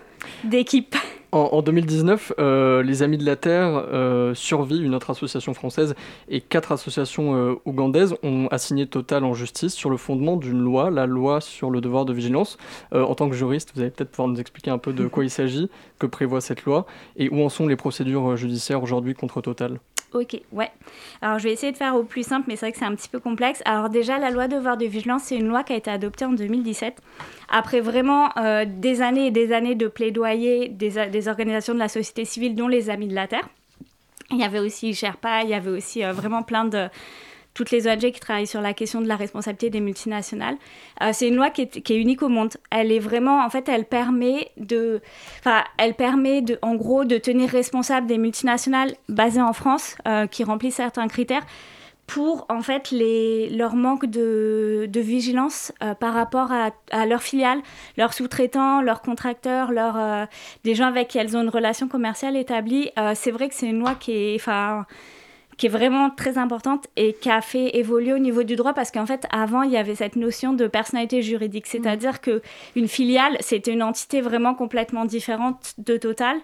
d'équipe. 0.45 0.97
En, 1.37 1.63
2019, 1.63 2.35
euh, 2.39 2.85
les 2.85 3.03
Amis 3.03 3.19
de 3.19 3.27
la 3.27 3.35
Terre, 3.35 3.85
Survie, 4.35 4.81
une 4.81 4.95
autre 4.95 5.11
association 5.11 5.53
française, 5.53 5.97
et 6.29 6.41
quatre 6.41 6.71
associations 6.71 7.59
ougandaises 7.65 8.15
ont 8.23 8.47
assigné 8.53 8.87
Total 8.87 9.25
en 9.25 9.35
justice 9.35 9.75
sur 9.75 9.91
le 9.91 9.97
fondement 9.97 10.37
d'une 10.37 10.61
loi, 10.61 10.91
la 10.91 11.07
loi 11.07 11.41
sur 11.41 11.71
le 11.73 11.81
devoir 11.81 12.05
de 12.05 12.13
vigilance. 12.13 12.57
en 12.93 13.17
tant 13.17 13.29
que 13.29 13.35
juriste, 13.35 13.73
vous 13.75 13.81
allez 13.81 13.91
peut-être 13.91 14.13
pouvoir 14.13 14.29
nous 14.29 14.39
expliquer 14.39 14.71
un 14.71 14.79
peu 14.79 14.93
de 14.93 15.09
quoi 15.09 15.25
il 15.25 15.31
s'agit, 15.31 15.69
que 15.99 16.07
prévoit 16.07 16.41
cette 16.41 16.67
loi, 16.67 16.87
et 17.17 17.29
où 17.29 17.43
en 17.43 17.49
sont 17.49 17.67
les 17.67 17.75
procédures 17.75 18.37
judiciaires 18.37 18.81
aujourd'hui 18.81 19.15
contre 19.15 19.41
Total 19.41 19.81
Ok, 20.15 20.41
ouais. 20.53 20.71
Alors 21.23 21.41
je 21.41 21.45
vais 21.45 21.53
essayer 21.53 21.73
de 21.73 21.77
faire 21.77 21.97
au 21.97 22.05
plus 22.05 22.25
simple, 22.25 22.45
mais 22.47 22.55
c'est 22.55 22.67
vrai 22.67 22.73
que 22.73 22.79
c'est 22.79 22.85
un 22.85 22.95
petit 22.95 23.09
peu 23.09 23.19
complexe. 23.19 23.63
Alors 23.65 23.89
déjà, 23.89 24.17
la 24.17 24.31
loi 24.31 24.47
de 24.47 24.55
devoir 24.55 24.77
de 24.77 24.87
vigilance, 24.87 25.25
c'est 25.25 25.37
une 25.37 25.49
loi 25.49 25.65
qui 25.65 25.73
a 25.73 25.77
été 25.77 25.91
adoptée 25.91 26.25
en 26.25 26.33
2017, 26.33 27.03
après 27.51 27.81
vraiment 27.81 28.31
euh, 28.37 28.65
des 28.65 29.03
années 29.03 29.27
et 29.27 29.31
des 29.33 29.53
années 29.53 29.75
de 29.75 29.89
plaidoyer 29.89 30.69
des, 30.69 31.09
des, 31.09 31.29
organisations 31.29 31.75
de 31.75 31.81
la 31.81 31.89
société 31.89 32.25
civile, 32.25 32.55
dont 32.55 32.69
les 32.69 32.91
Amis 32.91 33.09
de 33.09 33.15
la 33.15 33.27
Terre. 33.27 33.49
Il 34.31 34.39
y 34.39 34.45
avait 34.45 34.61
aussi 34.61 34.95
Sherpa, 34.95 35.43
il 35.43 35.49
y 35.49 35.55
avait 35.55 35.71
aussi 35.71 36.05
euh, 36.05 36.13
vraiment 36.13 36.45
plein 36.45 36.65
de, 36.65 36.89
toutes 37.55 37.71
les 37.71 37.89
ONG 37.89 38.11
qui 38.11 38.21
travaillent 38.21 38.49
sur 38.49 38.61
la 38.61 38.75
question 38.75 39.01
de 39.01 39.07
la 39.07 39.17
responsabilité 39.17 39.71
des 39.71 39.81
multinationales. 39.81 40.57
Euh, 41.01 41.11
c'est 41.13 41.29
une 41.29 41.37
loi 41.37 41.51
qui 41.51 41.63
est, 41.63 41.91
unique 41.91 42.23
au 42.23 42.29
monde. 42.29 42.51
Elle 42.71 42.93
est 42.93 42.99
vraiment, 42.99 43.45
en 43.45 43.49
fait, 43.49 43.69
elle 43.69 43.85
permet 43.85 44.51
de, 44.57 45.01
enfin, 45.39 45.63
elle 45.79 45.95
permet 45.95 46.43
de, 46.43 46.59
en 46.63 46.75
gros, 46.75 47.05
de 47.05 47.17
tenir 47.17 47.49
responsable 47.49 48.09
des 48.09 48.19
multinationales 48.19 48.95
basées 49.09 49.41
en 49.41 49.53
France 49.53 49.97
euh, 50.07 50.27
qui 50.27 50.43
remplissent 50.43 50.77
certains 50.77 51.09
critères 51.09 51.47
pour 52.07 52.45
en 52.51 52.61
fait 52.61 52.93
leur 52.93 53.77
manque 53.77 54.05
de, 54.05 54.91
vigilance 54.95 55.73
euh, 55.83 55.95
par 55.95 56.13
rapport 56.13 56.53
à, 56.53 56.71
à, 56.91 57.07
leurs 57.07 57.23
filiales, 57.23 57.61
leurs 57.97 58.13
sous-traitants, 58.13 58.83
leurs 58.83 59.01
contracteurs, 59.01 59.71
des 60.65 60.75
gens 60.75 60.87
avec 60.87 61.09
qui 61.09 61.19
elles 61.19 61.35
ont 61.35 61.41
une 61.41 61.49
relation 61.49 61.89
commerciale 61.89 62.37
établie. 62.37 62.91
c'est 63.15 63.31
vrai 63.31 63.49
que 63.49 63.55
c'est 63.55 63.69
une 63.69 63.79
loi 63.79 63.95
qui 63.95 64.13
est, 64.13 64.35
enfin, 64.35 64.85
qui 65.57 65.67
est 65.67 65.71
vraiment 65.71 66.11
très 66.11 66.39
importante 66.39 66.87
et 66.97 67.13
qui 67.13 67.31
a 67.31 67.41
fait 67.41 67.77
évoluer 67.77 68.13
au 68.13 68.19
niveau 68.19 68.43
du 68.43 68.57
droit 68.57 68.73
parce 68.73 68.91
qu'en 68.91 69.07
fait 69.07 69.27
avant 69.31 69.63
il 69.63 69.73
y 69.73 69.77
avait 69.77 69.95
cette 69.95 70.17
notion 70.17 70.53
de 70.53 70.67
personnalité 70.67 71.23
juridique, 71.23 71.67
c'est-à-dire 71.67 72.21
que 72.21 72.43
une 72.77 72.89
filiale 72.89 73.37
c'était 73.41 73.73
une 73.73 73.83
entité 73.83 74.21
vraiment 74.21 74.55
complètement 74.55 75.05
différente 75.05 75.75
de 75.79 75.97
Total. 75.97 76.37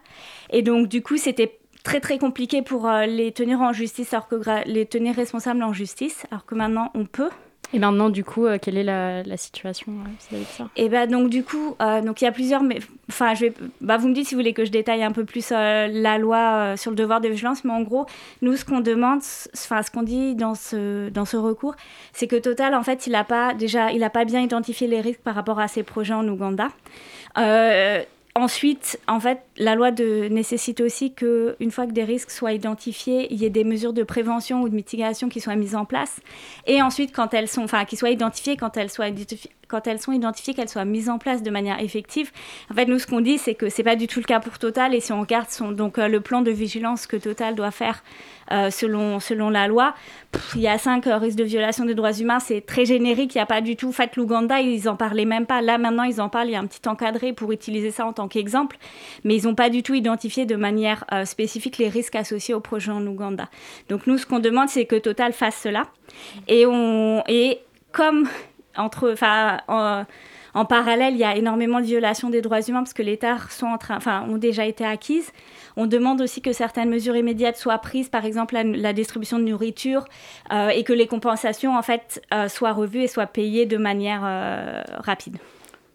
Et 0.51 0.63
donc 0.63 0.89
du 0.89 1.03
coup 1.03 1.17
c'était 1.17 1.59
très 1.83 2.01
très 2.01 2.19
compliqué 2.19 2.63
pour 2.63 2.89
euh, 2.89 3.07
les 3.07 3.33
tenir 3.33 3.61
en 3.61 3.73
justice 3.73 4.13
alors 4.13 4.29
que 4.29 4.37
les 4.67 4.87
tenir 4.87 5.15
responsables 5.15 5.63
en 5.63 5.73
justice 5.73 6.27
alors 6.31 6.45
que 6.47 6.55
maintenant 6.55 6.91
on 6.95 7.05
peut 7.05 7.31
et 7.73 7.79
maintenant, 7.79 8.11
du 8.11 8.25
coup, 8.25 8.47
euh, 8.47 8.59
quelle 8.61 8.77
est 8.77 8.85
la, 8.85 9.37
situation 9.37 9.93
euh, 10.33 10.43
ça? 10.57 10.69
Et 10.77 10.89
ben 10.89 11.09
donc 11.09 11.31
du 11.31 11.45
coup, 11.45 11.77
euh, 11.81 12.01
il 12.21 12.25
y 12.25 12.27
a 12.27 12.33
plusieurs. 12.33 12.63
Enfin, 13.09 13.35
je 13.35 13.47
vais. 13.47 13.55
Bah, 13.81 13.97
vous 13.97 14.09
me 14.09 14.15
dites 14.15 14.27
si 14.27 14.35
vous 14.35 14.41
voulez 14.41 14.53
que 14.53 14.65
je 14.65 14.71
détaille 14.71 15.03
un 15.03 15.13
peu 15.13 15.25
plus 15.25 15.51
la 15.51 16.19
loi 16.19 16.77
sur 16.77 16.91
le 16.91 16.97
devoir 16.97 17.21
de 17.21 17.29
vigilance, 17.29 17.65
mais 17.65 17.73
en 17.73 17.83
gros, 17.83 18.07
nous, 18.43 18.57
ce 18.57 18.65
qu'on 18.65 18.81
demande, 18.81 19.21
enfin, 19.55 19.83
ce 19.83 19.91
qu'on 19.91 20.03
dit 20.03 20.35
dans 20.35 20.55
ce 20.55 21.09
dans 21.11 21.25
ce 21.25 21.37
recours, 21.37 21.75
c'est 22.13 22.27
que 22.27 22.37
Total, 22.41 22.75
en 22.75 22.83
fait, 22.83 23.07
il 23.07 23.15
a 23.15 23.25
pas 23.25 23.55
pas 24.13 24.25
bien 24.25 24.41
identifié 24.41 24.89
les 24.89 25.01
risques 25.01 25.21
par 25.21 25.35
rapport 25.35 25.61
à 25.61 25.69
ses 25.69 25.83
projets 25.83 26.15
en 26.15 26.27
Ouganda. 26.27 26.69
Ensuite, 28.37 28.99
en 29.09 29.19
fait, 29.19 29.41
la 29.61 29.75
loi 29.75 29.91
de, 29.91 30.29
nécessite 30.29 30.81
aussi 30.81 31.13
qu'une 31.13 31.71
fois 31.71 31.87
que 31.87 31.93
des 31.93 32.03
risques 32.03 32.31
soient 32.31 32.55
identifiés, 32.55 33.29
il 33.31 33.41
y 33.41 33.45
ait 33.45 33.51
des 33.51 33.63
mesures 33.63 33.93
de 33.93 34.03
prévention 34.03 34.63
ou 34.63 34.71
de 34.71 34.75
mitigation 34.75 35.29
qui 35.29 35.41
soient 35.41 35.55
mises 35.55 35.77
en 35.77 35.85
place. 35.85 36.21
Et 36.67 36.81
ensuite, 36.81 37.15
quand 37.15 37.35
elles 37.35 37.47
sont, 37.47 37.65
enfin, 37.65 37.85
soient 37.93 38.09
identifiées, 38.09 38.57
quand 38.57 38.79
elles 38.79 38.91
sont 38.91 39.03
identifiées, 40.13 40.55
qu'elles 40.55 40.69
soient 40.69 40.87
mises 40.87 41.11
en 41.11 41.19
place 41.19 41.43
de 41.43 41.51
manière 41.51 41.79
effective. 41.81 42.33
En 42.71 42.75
fait, 42.75 42.87
nous, 42.87 42.99
ce 42.99 43.07
qu'on 43.07 43.21
dit, 43.21 43.37
c'est 43.37 43.55
que 43.55 43.69
c'est 43.69 43.83
pas 43.83 43.97
du 43.97 44.07
tout 44.07 44.19
le 44.19 44.25
cas 44.25 44.41
pour 44.41 44.59
Total. 44.59 44.95
Et 44.95 45.01
si 45.01 45.13
on 45.13 45.21
regarde 45.21 45.47
donc, 45.73 45.99
euh, 45.99 46.09
le 46.09 46.21
plan 46.21 46.43
de 46.43 46.51
vigilance 46.51 47.07
que 47.07 47.17
Total 47.17 47.55
doit 47.55 47.71
faire 47.71 48.03
euh, 48.53 48.71
selon, 48.71 49.21
selon 49.21 49.49
la 49.49 49.69
loi, 49.69 49.95
il 50.57 50.61
y 50.61 50.69
a 50.69 50.77
cinq 50.77 51.07
euh, 51.07 51.19
risques 51.19 51.39
de 51.39 51.45
violation 51.45 51.85
des 51.85 51.95
droits 51.95 52.13
humains. 52.13 52.41
C'est 52.41 52.63
très 52.63 52.85
générique. 52.85 53.35
Il 53.35 53.39
n'y 53.39 53.43
a 53.43 53.47
pas 53.47 53.61
du 53.61 53.77
tout. 53.77 53.89
En 53.89 53.93
fait, 53.93 54.17
l'Ouganda, 54.17 54.61
ils 54.61 54.89
en 54.89 54.97
parlaient 54.97 55.25
même 55.25 55.47
pas. 55.47 55.63
Là, 55.63 55.79
maintenant, 55.79 56.03
ils 56.03 56.21
en 56.21 56.29
parlent. 56.29 56.49
Il 56.49 56.53
y 56.53 56.57
a 56.57 56.61
un 56.61 56.67
petit 56.67 56.89
encadré 56.89 57.33
pour 57.33 57.53
utiliser 57.53 57.91
ça 57.91 58.07
en 58.07 58.13
tant 58.13 58.29
qu'exemple. 58.29 58.77
Mais 59.25 59.37
ils 59.37 59.47
pas 59.55 59.71
du 59.71 59.83
tout 59.83 59.95
identifié 59.95 60.47
de 60.47 60.57
manière 60.57 61.05
spécifique 61.25 61.79
les 61.79 61.89
risques 61.89 62.17
associés 62.17 62.55
au 62.55 62.61
projet 62.61 62.91
en 62.91 63.07
Ouganda. 63.07 63.49
Donc, 63.89 64.07
nous, 64.07 64.19
ce 64.19 64.27
qu'on 64.27 64.39
demande, 64.39 64.69
c'est 64.69 64.85
que 64.85 64.97
Total 64.97 65.33
fasse 65.33 65.57
cela. 65.57 65.85
Et, 66.49 66.67
on, 66.67 67.23
et 67.29 67.61
comme 67.93 68.29
entre, 68.77 69.15
en, 69.69 70.65
parallèle, 70.65 71.15
il 71.15 71.21
y 71.21 71.25
a 71.25 71.37
énormément 71.37 71.81
de 71.81 71.87
violations 71.87 72.31
des 72.31 72.43
droits 72.43 72.61
humains 72.63 72.81
parce 72.81 72.95
que 72.95 73.03
les 73.03 73.17
terres 73.17 73.51
sont 73.51 73.67
en 73.67 73.79
train, 73.79 73.97
enfin, 73.97 74.27
ont 74.29 74.39
déjà 74.39 74.67
été 74.67 74.85
acquises. 74.85 75.33
On 75.77 75.87
demande 75.87 76.21
aussi 76.21 76.43
que 76.43 76.53
certaines 76.53 76.91
mesures 76.91 77.17
immédiates 77.17 77.57
soient 77.57 77.79
prises, 77.79 78.09
par 78.09 78.25
exemple 78.25 78.57
la, 78.57 78.93
distribution 78.93 79.39
de 79.39 79.45
nourriture, 79.45 80.05
euh, 80.53 80.69
et 80.69 80.85
que 80.85 80.93
les 80.93 81.07
compensations 81.07 81.77
en 81.77 81.83
fait 81.83 82.23
euh, 82.35 82.49
soient 82.49 82.73
revues 82.73 83.03
et 83.03 83.09
soient 83.09 83.27
payées 83.27 83.67
de 83.67 83.77
manière 83.77 84.23
euh, 84.25 84.83
rapide. 84.99 85.39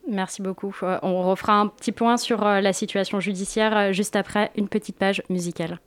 Merci 0.07 0.41
beaucoup. 0.41 0.75
On 1.01 1.23
refera 1.23 1.59
un 1.59 1.67
petit 1.67 1.91
point 1.91 2.17
sur 2.17 2.43
la 2.43 2.73
situation 2.73 3.19
judiciaire 3.19 3.91
juste 3.91 4.15
après 4.15 4.51
une 4.55 4.67
petite 4.67 4.97
page 4.97 5.23
musicale. 5.29 5.79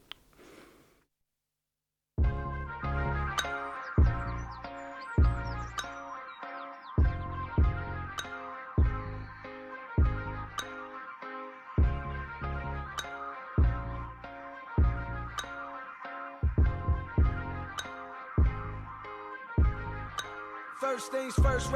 First 20.80 21.12
things 21.12 21.32
first, 21.34 21.70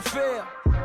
Phil. 0.00 0.75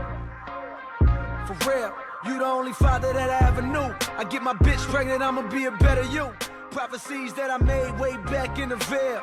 For 1.47 1.69
real, 1.69 1.93
you 2.25 2.37
the 2.37 2.45
only 2.45 2.73
father 2.73 3.11
that 3.13 3.29
I 3.29 3.47
ever 3.47 3.61
knew. 3.61 3.93
I 4.17 4.23
get 4.23 4.43
my 4.43 4.53
bitch 4.53 4.79
pregnant, 4.89 5.21
I'ma 5.21 5.41
be 5.49 5.65
a 5.65 5.71
better 5.71 6.03
you. 6.03 6.31
Prophecies 6.71 7.33
that 7.33 7.49
I 7.49 7.57
made 7.57 7.99
way 7.99 8.15
back 8.17 8.59
in 8.59 8.69
the 8.69 8.77
veil. 8.77 9.21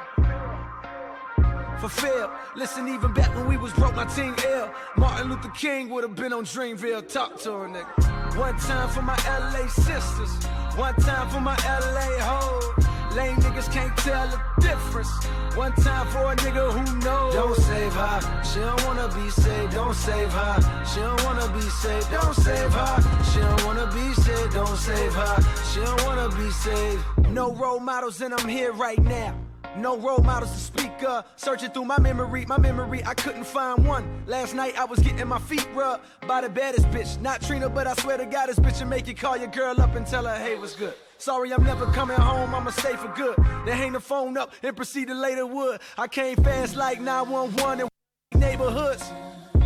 Fulfill. 1.81 2.31
Listen, 2.57 2.88
even 2.88 3.14
back 3.14 3.33
when 3.37 3.46
we 3.46 3.57
was 3.57 3.72
broke, 3.74 3.94
my 3.94 4.04
team 4.07 4.35
ill. 4.48 4.70
Martin 4.96 5.31
Luther 5.31 5.48
King 5.50 5.88
would 5.90 6.02
have 6.02 6.16
been 6.16 6.33
on 6.33 6.44
Dreamville. 6.44 7.09
Talk 7.09 7.38
to 7.42 7.52
her, 7.52 7.68
nigga. 7.68 8.37
One 8.37 8.59
time 8.59 8.88
for 8.88 9.02
my 9.02 9.16
LA 9.26 9.68
sisters. 9.68 10.44
One 10.74 10.94
time 10.96 11.28
for 11.31 11.40
my 11.40 11.57
LA 11.64 12.18
hoes. 12.18 12.88
Lame 13.14 13.37
niggas 13.37 13.73
can't 13.73 13.97
tell 13.99 14.27
the 14.29 14.40
difference. 14.61 15.11
One 15.55 15.73
time 15.73 16.07
for 16.09 16.33
a 16.33 16.37
nigga 16.37 16.73
who 16.73 16.99
knows. 16.99 17.35
Don't 17.35 17.57
save 17.57 17.92
her. 17.92 18.42
She 18.44 18.61
don't 18.61 18.85
wanna 18.87 19.09
be 19.09 19.31
saved. 19.31 19.75
Don't 19.75 19.94
save 19.94 20.31
her. 20.31 20.85
She 20.92 21.01
don't 21.01 21.25
wanna 21.25 21.49
be 21.53 21.62
saved. 21.62 22.11
Don't 22.11 22.35
save 22.35 22.73
her. 22.73 23.25
She 23.33 23.40
don't 23.40 23.64
wanna 23.64 23.87
be 23.92 24.12
saved. 24.14 24.55
Don't 24.55 24.77
save 24.77 25.14
her. 25.14 25.37
She 25.73 25.81
don't 25.81 26.05
wanna 26.07 26.29
be 26.37 26.51
saved. 26.51 27.05
No 27.31 27.53
role 27.53 27.81
models, 27.81 28.21
and 28.21 28.35
I'm 28.35 28.49
here 28.49 28.73
right 28.73 29.03
now. 29.03 29.35
No 29.77 29.97
role 29.97 30.23
models 30.23 30.53
to 30.53 30.59
speak 30.59 31.03
of. 31.05 31.25
Searching 31.37 31.71
through 31.71 31.85
my 31.85 31.99
memory, 32.01 32.44
my 32.47 32.59
memory, 32.59 33.05
I 33.05 33.14
couldn't 33.14 33.44
find 33.44 33.87
one. 33.87 34.25
Last 34.27 34.55
night 34.55 34.79
I 34.79 34.85
was 34.85 34.99
getting 34.99 35.29
my 35.29 35.38
feet 35.38 35.66
rubbed 35.75 36.05
by 36.27 36.40
the 36.40 36.49
baddest 36.49 36.88
bitch. 36.90 37.21
Not 37.21 37.42
Trina, 37.42 37.68
but 37.68 37.87
I 37.87 37.94
swear 37.94 38.16
to 38.18 38.27
God, 38.27 38.49
this 38.49 38.59
bitch 38.59 38.81
will 38.81 38.88
make 38.88 39.07
you 39.07 39.14
call 39.14 39.37
your 39.37 39.49
girl 39.49 39.81
up 39.81 39.94
and 39.94 40.07
tell 40.07 40.25
her, 40.25 40.37
hey, 40.37 40.59
what's 40.59 40.75
good. 40.75 40.94
Sorry, 41.18 41.52
I'm 41.52 41.64
never 41.64 41.85
coming 41.87 42.16
home, 42.16 42.54
I'ma 42.54 42.70
stay 42.70 42.94
for 42.94 43.09
good. 43.09 43.37
Then 43.66 43.76
hang 43.76 43.92
the 43.92 44.00
phone 44.00 44.38
up 44.38 44.52
and 44.62 44.76
proceed 44.76 45.09
to 45.09 45.14
later 45.14 45.46
wood. 45.46 45.81
I 45.96 46.07
came 46.07 46.37
fast 46.37 46.76
like 46.76 47.00
911 47.00 47.88
in 48.33 48.40
neighborhoods. 48.40 49.11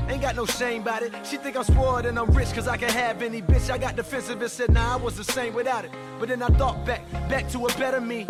Ain't 0.08 0.22
got 0.22 0.34
no 0.34 0.46
shame 0.46 0.80
about 0.80 1.02
it. 1.02 1.12
She 1.26 1.36
think 1.36 1.56
I'm 1.56 1.64
spoiled 1.64 2.06
and 2.06 2.18
I'm 2.18 2.30
rich 2.30 2.52
cause 2.54 2.66
I 2.66 2.78
can 2.78 2.88
have 2.88 3.20
any 3.20 3.42
bitch. 3.42 3.70
I 3.70 3.76
got 3.76 3.96
defensive 3.96 4.40
and 4.40 4.50
said, 4.50 4.72
nah, 4.72 4.94
I 4.94 4.96
was 4.96 5.16
the 5.18 5.24
same 5.24 5.52
without 5.52 5.84
it. 5.84 5.90
But 6.18 6.30
then 6.30 6.42
I 6.42 6.48
thought 6.48 6.86
back, 6.86 7.10
back 7.28 7.50
to 7.50 7.66
a 7.66 7.68
better 7.78 8.00
me. 8.00 8.26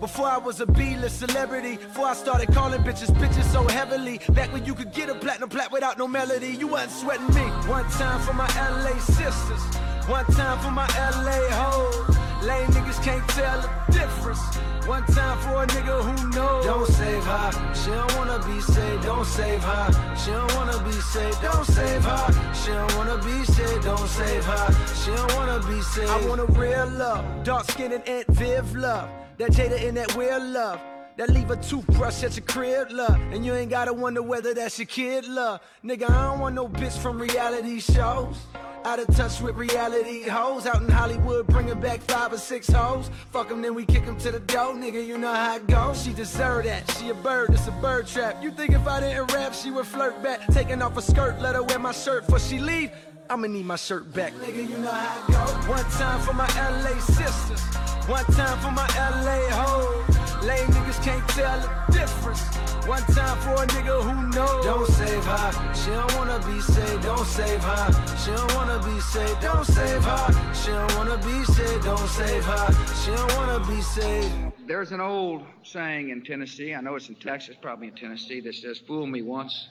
Before 0.00 0.26
I 0.26 0.38
was 0.38 0.60
a 0.60 0.66
B-list 0.66 1.20
celebrity, 1.20 1.76
before 1.76 2.06
I 2.06 2.14
started 2.14 2.52
calling 2.52 2.82
bitches 2.82 3.14
bitches 3.18 3.44
so 3.52 3.62
heavily. 3.68 4.18
Back 4.30 4.50
when 4.52 4.64
you 4.64 4.74
could 4.74 4.92
get 4.92 5.10
a 5.10 5.14
platinum 5.14 5.50
plat 5.50 5.70
without 5.70 5.98
no 5.98 6.08
melody, 6.08 6.48
you 6.48 6.68
wasn't 6.68 6.92
sweating 6.92 7.28
me. 7.34 7.48
One 7.68 7.84
time 7.90 8.20
for 8.22 8.32
my 8.32 8.48
LA 8.56 8.98
sisters, 8.98 9.62
one 10.08 10.24
time 10.26 10.58
for 10.58 10.70
my 10.70 10.86
LA 10.96 11.40
hoes. 11.50 12.16
Lame 12.42 12.66
niggas 12.70 13.02
can't 13.04 13.26
tell 13.28 13.60
the 13.60 13.92
difference. 13.92 14.40
One 14.86 15.04
time 15.06 15.38
for 15.38 15.62
a 15.62 15.66
nigga 15.66 16.02
who 16.02 16.28
knows. 16.30 16.64
Don't 16.64 16.86
save 16.88 17.24
her. 17.24 17.74
She 17.74 17.90
don't 17.90 18.16
wanna 18.16 18.38
be 18.44 18.60
saved. 18.60 19.04
Don't 19.04 19.24
save 19.24 19.62
her. 19.62 20.16
She 20.16 20.30
don't 20.32 20.54
wanna 20.56 20.82
be 20.82 20.92
saved. 20.92 21.40
Don't 21.40 21.64
save 21.64 22.04
her. 22.04 22.54
She 22.54 22.70
don't 22.72 22.96
wanna 22.96 23.18
be 23.18 23.44
saved. 23.44 23.84
Don't 23.84 24.08
save 24.08 24.44
her. 24.44 24.94
She 25.04 25.10
don't 25.14 25.34
wanna 25.36 25.60
be 25.68 25.80
saved. 25.82 26.10
I 26.10 26.26
want 26.26 26.40
a 26.40 26.46
real 26.46 26.88
love. 26.88 27.44
Dark 27.44 27.70
skin 27.70 27.92
and 27.92 28.06
Aunt 28.08 28.26
Viv 28.28 28.74
love. 28.74 29.08
That 29.38 29.50
Jada 29.52 29.80
in 29.80 29.94
that 29.94 30.14
real 30.16 30.44
love. 30.44 30.80
That 31.18 31.28
leave 31.28 31.50
a 31.50 31.56
toothbrush 31.56 32.24
at 32.24 32.36
your 32.36 32.46
crib, 32.46 32.90
love. 32.90 33.20
And 33.32 33.44
you 33.44 33.54
ain't 33.54 33.70
gotta 33.70 33.92
wonder 33.92 34.22
whether 34.22 34.54
that's 34.54 34.78
your 34.78 34.86
kid, 34.86 35.28
love. 35.28 35.60
Nigga, 35.84 36.10
I 36.10 36.30
don't 36.30 36.40
want 36.40 36.54
no 36.54 36.68
bitch 36.68 36.96
from 36.98 37.20
reality 37.20 37.80
shows. 37.80 38.36
Out 38.84 38.98
of 38.98 39.14
touch 39.14 39.40
with 39.40 39.54
reality 39.54 40.22
hoes 40.22 40.66
out 40.66 40.82
in 40.82 40.88
Hollywood, 40.88 41.46
bringing 41.46 41.80
back 41.80 42.00
five 42.00 42.32
or 42.32 42.38
six 42.38 42.68
hoes. 42.68 43.10
Fuck 43.30 43.48
them, 43.48 43.62
then 43.62 43.74
we 43.74 43.86
kick 43.86 44.04
them 44.04 44.18
to 44.18 44.32
the 44.32 44.40
door, 44.40 44.74
nigga. 44.74 45.06
You 45.06 45.18
know 45.18 45.32
how 45.32 45.56
it 45.56 45.68
goes. 45.68 46.02
She 46.02 46.12
deserve 46.12 46.64
that. 46.64 46.90
She 46.98 47.08
a 47.10 47.14
bird, 47.14 47.50
it's 47.50 47.68
a 47.68 47.72
bird 47.72 48.08
trap. 48.08 48.42
You 48.42 48.50
think 48.50 48.72
if 48.72 48.84
I 48.86 48.98
didn't 48.98 49.32
rap, 49.32 49.54
she 49.54 49.70
would 49.70 49.86
flirt 49.86 50.20
back, 50.22 50.46
taking 50.48 50.82
off 50.82 50.96
a 50.96 51.02
skirt, 51.02 51.40
let 51.40 51.54
her 51.54 51.62
wear 51.62 51.78
my 51.78 51.92
shirt 51.92 52.26
before 52.26 52.40
she 52.40 52.58
leave. 52.58 52.90
I'ma 53.30 53.46
need 53.46 53.64
my 53.64 53.76
shirt 53.76 54.12
back. 54.12 54.32
Nigga, 54.34 54.68
you 54.68 54.78
know 54.78 54.90
how 54.90 55.26
it 55.26 55.66
go. 55.66 55.72
One 55.72 55.84
time 55.92 56.20
for 56.20 56.34
my 56.34 56.46
LA 56.56 56.98
sisters. 57.00 57.60
One 58.06 58.24
time 58.26 58.58
for 58.58 58.70
my 58.70 58.86
LA 58.96 59.40
hoes. 59.54 60.44
Lame 60.44 60.66
niggas 60.68 61.02
can't 61.04 61.26
tell 61.28 61.60
the 61.60 61.92
difference. 61.92 62.42
One 62.86 63.02
time 63.14 63.38
for 63.38 63.62
a 63.62 63.66
nigga 63.68 64.02
who 64.02 64.28
knows. 64.30 64.64
Don't 64.64 64.86
save 64.88 65.24
her. 65.24 65.74
She 65.74 65.90
don't 65.90 66.14
wanna 66.16 66.38
be 66.44 66.60
saved. 66.60 67.02
Don't 67.04 67.24
save 67.24 67.62
her. 67.62 68.16
She 68.18 68.30
don't 68.32 68.54
wanna 68.54 68.78
be 68.84 69.00
saved. 69.00 69.40
Don't 69.40 69.64
save 69.64 70.04
her. 70.04 70.54
She 70.54 70.70
don't 70.70 70.94
wanna 70.96 71.16
be 71.18 71.44
saved. 71.44 71.84
Don't 71.84 72.08
save 72.08 72.44
her. 72.44 72.94
She 73.04 73.10
don't 73.12 73.36
wanna 73.36 73.66
be 73.66 73.80
saved. 73.80 74.52
There's 74.66 74.92
an 74.92 75.00
old 75.00 75.42
saying 75.62 76.10
in 76.10 76.22
Tennessee, 76.24 76.74
I 76.74 76.80
know 76.80 76.94
it's 76.94 77.08
in 77.08 77.16
Texas, 77.16 77.56
probably 77.60 77.88
in 77.88 77.94
Tennessee, 77.94 78.40
that 78.40 78.54
says, 78.54 78.78
Fool 78.78 79.06
me 79.06 79.22
once, 79.22 79.68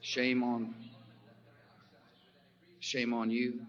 shame 0.00 0.42
on, 0.42 0.74
shame 2.80 3.12
on 3.14 3.30
you. 3.30 3.60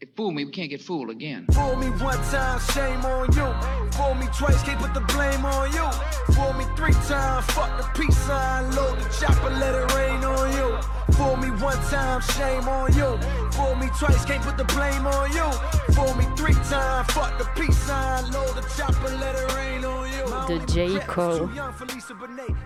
If 0.00 0.08
fool 0.16 0.32
me, 0.32 0.44
we 0.44 0.50
can't 0.50 0.68
get 0.68 0.82
fooled 0.82 1.10
again. 1.10 1.46
Fool 1.52 1.76
me 1.76 1.86
one 1.86 2.18
time, 2.32 2.58
shame 2.74 3.04
on 3.04 3.30
you. 3.32 3.46
Fool 3.92 4.14
me 4.16 4.26
twice, 4.36 4.60
can't 4.64 4.80
put 4.80 4.92
the 4.94 5.00
blame 5.14 5.44
on 5.44 5.70
you. 5.70 5.88
Fool 6.34 6.52
me 6.54 6.64
three 6.76 6.92
times, 7.06 7.46
fuck 7.52 7.70
the 7.78 7.86
peace 7.94 8.18
sign, 8.18 8.74
load 8.74 8.98
the 8.98 9.08
chopper, 9.20 9.50
let 9.50 9.76
it 9.76 9.94
rain 9.94 10.24
on 10.24 10.50
you. 10.56 10.76
Fool 11.14 11.36
me 11.36 11.50
one 11.62 11.78
time, 11.86 12.20
shame 12.20 12.68
on 12.68 12.92
you. 12.94 13.16
Fool 13.52 13.76
me 13.76 13.88
twice, 13.96 14.24
can't 14.24 14.42
put 14.42 14.56
the 14.56 14.64
blame 14.74 15.06
on 15.06 15.30
you. 15.30 15.48
Fool 15.94 16.12
me 16.16 16.26
three 16.36 16.54
times, 16.68 17.06
fuck 17.12 17.38
the 17.38 17.44
peace 17.54 17.78
sign, 17.78 18.28
load 18.32 18.56
the 18.56 18.62
chopper, 18.76 19.14
let 19.18 19.36
it 19.36 19.54
rain 19.54 19.84
on 19.84 20.10
you. 20.10 20.58
De 20.58 20.66
J. 20.66 20.98
Cole. 21.06 21.48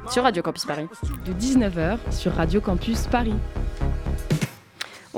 Sur 0.09 0.23
Radio 0.23 0.43
Campus 0.43 0.65
Paris. 0.65 0.89
De 1.27 1.35
19h 1.35 1.99
sur 2.11 2.33
Radio 2.33 2.63
Campus 2.63 3.07
Paris. 3.09 3.35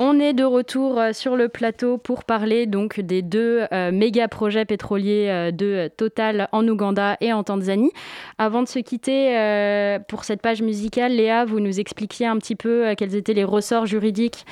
On 0.01 0.17
est 0.17 0.31
de 0.31 0.45
retour 0.45 0.97
euh, 0.97 1.11
sur 1.11 1.35
le 1.35 1.49
plateau 1.49 1.97
pour 1.97 2.23
parler 2.23 2.67
donc 2.67 3.01
des 3.01 3.21
deux 3.21 3.65
euh, 3.73 3.91
méga 3.91 4.29
projets 4.29 4.63
pétroliers 4.63 5.27
euh, 5.27 5.51
de 5.51 5.91
Total 5.97 6.47
en 6.53 6.65
Ouganda 6.65 7.17
et 7.19 7.33
en 7.33 7.43
Tanzanie. 7.43 7.91
Avant 8.37 8.63
de 8.63 8.69
se 8.69 8.79
quitter 8.79 9.37
euh, 9.37 9.99
pour 9.99 10.23
cette 10.23 10.41
page 10.41 10.61
musicale, 10.61 11.11
Léa, 11.11 11.43
vous 11.43 11.59
nous 11.59 11.81
expliquiez 11.81 12.27
un 12.27 12.37
petit 12.37 12.55
peu 12.55 12.95
quels 12.97 13.13
étaient 13.13 13.33
les 13.33 13.43
ressorts 13.43 13.87
juridiques 13.87 14.45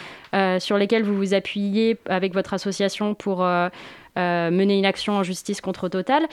sur 0.59 0.77
lesquels 0.77 1.03
vous 1.03 1.15
vous 1.15 1.33
appuyiez 1.33 1.97
avec 2.07 2.33
votre 2.33 2.53
association 2.53 3.13
pour 3.13 3.37
mener 4.17 4.77
une 4.77 4.85
action 4.85 5.13
en 5.13 5.23
justice 5.23 5.61
contre 5.61 5.87
Total. 5.87 6.23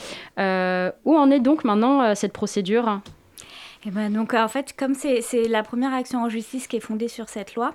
Où 1.04 1.16
en 1.16 1.30
est 1.30 1.40
donc 1.40 1.62
maintenant 1.62 2.14
cette 2.16 2.32
procédure? 2.32 3.00
Et 3.86 3.90
ben 3.90 4.12
donc 4.12 4.34
en 4.34 4.48
fait, 4.48 4.74
comme 4.76 4.94
c'est 4.94 5.48
la 5.48 5.62
première 5.62 5.94
action 5.94 6.22
en 6.22 6.28
justice 6.28 6.66
qui 6.66 6.76
est 6.76 6.80
fondée 6.80 7.08
sur 7.08 7.28
cette 7.28 7.54
loi, 7.54 7.74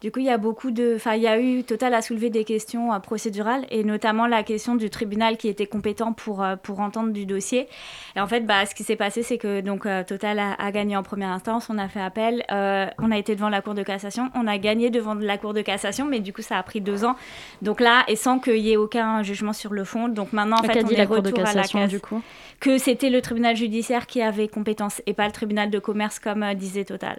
du 0.00 0.10
coup 0.10 0.20
il 0.20 0.26
y 0.26 0.30
a 0.30 0.38
beaucoup 0.38 0.70
de, 0.70 0.94
enfin 0.96 1.14
il 1.14 1.22
y 1.22 1.26
a 1.26 1.40
eu 1.40 1.64
Total 1.64 1.94
a 1.94 2.02
soulevé 2.02 2.30
des 2.30 2.44
questions 2.44 2.92
euh, 2.92 2.98
procédurales 2.98 3.66
et 3.70 3.84
notamment 3.84 4.26
la 4.26 4.42
question 4.42 4.74
du 4.74 4.90
tribunal 4.90 5.36
qui 5.36 5.48
était 5.48 5.66
compétent 5.66 6.12
pour 6.12 6.42
euh, 6.42 6.56
pour 6.56 6.80
entendre 6.80 7.12
du 7.12 7.26
dossier. 7.26 7.68
Et 8.14 8.20
en 8.20 8.26
fait, 8.26 8.40
bah 8.40 8.66
ce 8.66 8.74
qui 8.74 8.84
s'est 8.84 8.96
passé, 8.96 9.22
c'est 9.22 9.38
que 9.38 9.60
donc 9.60 9.86
euh, 9.86 10.04
Total 10.04 10.38
a, 10.38 10.52
a 10.54 10.70
gagné 10.72 10.96
en 10.96 11.02
première 11.02 11.30
instance, 11.30 11.68
on 11.70 11.78
a 11.78 11.88
fait 11.88 12.00
appel, 12.00 12.44
on 12.50 13.10
a 13.10 13.18
été 13.18 13.34
devant 13.34 13.48
la 13.48 13.62
Cour 13.62 13.74
de 13.74 13.82
cassation, 13.82 14.30
on 14.34 14.46
a 14.46 14.58
gagné 14.58 14.90
devant 14.90 15.14
la 15.14 15.38
Cour 15.38 15.54
de 15.54 15.62
cassation, 15.62 16.06
mais 16.06 16.20
du 16.20 16.32
coup 16.32 16.42
ça 16.42 16.58
a 16.58 16.62
pris 16.62 16.80
deux 16.80 17.04
ans. 17.04 17.16
Donc 17.62 17.80
là, 17.80 18.04
et 18.08 18.16
sans 18.16 18.38
qu'il 18.38 18.58
y 18.58 18.72
ait 18.72 18.76
aucun 18.76 19.22
jugement 19.22 19.52
sur 19.52 19.72
le 19.72 19.84
fond. 19.84 20.08
Donc 20.08 20.32
maintenant 20.32 20.58
en 20.58 20.62
fait 20.62 20.82
on 20.82 20.86
dit 20.86 20.94
est 20.94 20.98
la 20.98 21.06
Cour 21.06 21.22
de 21.22 21.28
retour 21.28 21.40
à 21.44 21.52
la 21.52 21.62
cassation 21.62 21.86
du 21.86 22.00
coup? 22.00 22.22
que 22.60 22.78
c'était 22.78 23.10
le 23.10 23.20
tribunal 23.20 23.54
judiciaire 23.56 24.06
qui 24.06 24.22
avait 24.22 24.48
compétence 24.48 25.02
et 25.06 25.12
pas 25.12 25.26
le 25.26 25.32
tribunal 25.32 25.70
de 25.70 25.78
commerce 25.78 26.18
comme 26.18 26.44
disait 26.54 26.84
Total. 26.84 27.18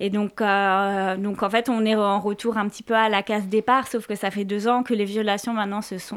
Et 0.00 0.10
donc, 0.10 0.40
euh, 0.40 1.16
donc 1.16 1.42
en 1.42 1.50
fait, 1.50 1.68
on 1.68 1.84
est 1.84 1.94
en 1.94 2.18
retour 2.20 2.56
un 2.56 2.68
petit 2.68 2.82
peu 2.82 2.94
à 2.94 3.08
la 3.08 3.22
case 3.22 3.46
départ, 3.46 3.86
sauf 3.86 4.06
que 4.06 4.14
ça 4.14 4.30
fait 4.30 4.44
deux 4.44 4.66
ans 4.66 4.82
que 4.82 4.94
les 4.94 5.04
violations 5.04 5.52
maintenant 5.52 5.82
se 5.82 5.98
sont, 5.98 6.16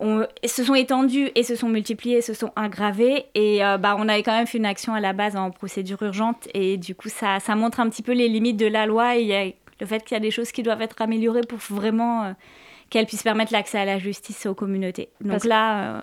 euh, 0.00 0.04
ont- 0.04 0.26
se 0.44 0.64
sont 0.64 0.74
étendues 0.74 1.30
et 1.36 1.44
se 1.44 1.54
sont 1.54 1.68
multipliées, 1.68 2.20
se 2.22 2.34
sont 2.34 2.50
aggravées. 2.56 3.26
Et 3.34 3.64
euh, 3.64 3.78
bah, 3.78 3.94
on 3.98 4.08
avait 4.08 4.22
quand 4.24 4.36
même 4.36 4.48
fait 4.48 4.58
une 4.58 4.66
action 4.66 4.94
à 4.94 5.00
la 5.00 5.12
base 5.12 5.36
en 5.36 5.50
procédure 5.50 6.02
urgente. 6.02 6.48
Et 6.54 6.76
du 6.76 6.94
coup, 6.96 7.08
ça, 7.08 7.38
ça 7.38 7.54
montre 7.54 7.78
un 7.78 7.88
petit 7.88 8.02
peu 8.02 8.12
les 8.12 8.28
limites 8.28 8.56
de 8.56 8.66
la 8.66 8.84
loi 8.86 9.16
et 9.16 9.54
le 9.80 9.86
fait 9.86 10.00
qu'il 10.04 10.16
y 10.16 10.18
a 10.18 10.20
des 10.20 10.30
choses 10.32 10.50
qui 10.52 10.62
doivent 10.64 10.82
être 10.82 11.00
améliorées 11.00 11.42
pour 11.48 11.58
vraiment 11.58 12.34
qu'elle 12.92 13.06
puisse 13.06 13.22
permettre 13.22 13.54
l'accès 13.54 13.78
à 13.78 13.86
la 13.86 13.98
justice 13.98 14.44
aux 14.44 14.54
communautés. 14.54 15.08
Donc 15.22 15.32
Parce- 15.32 15.44
là, 15.46 15.96
euh, 15.96 16.00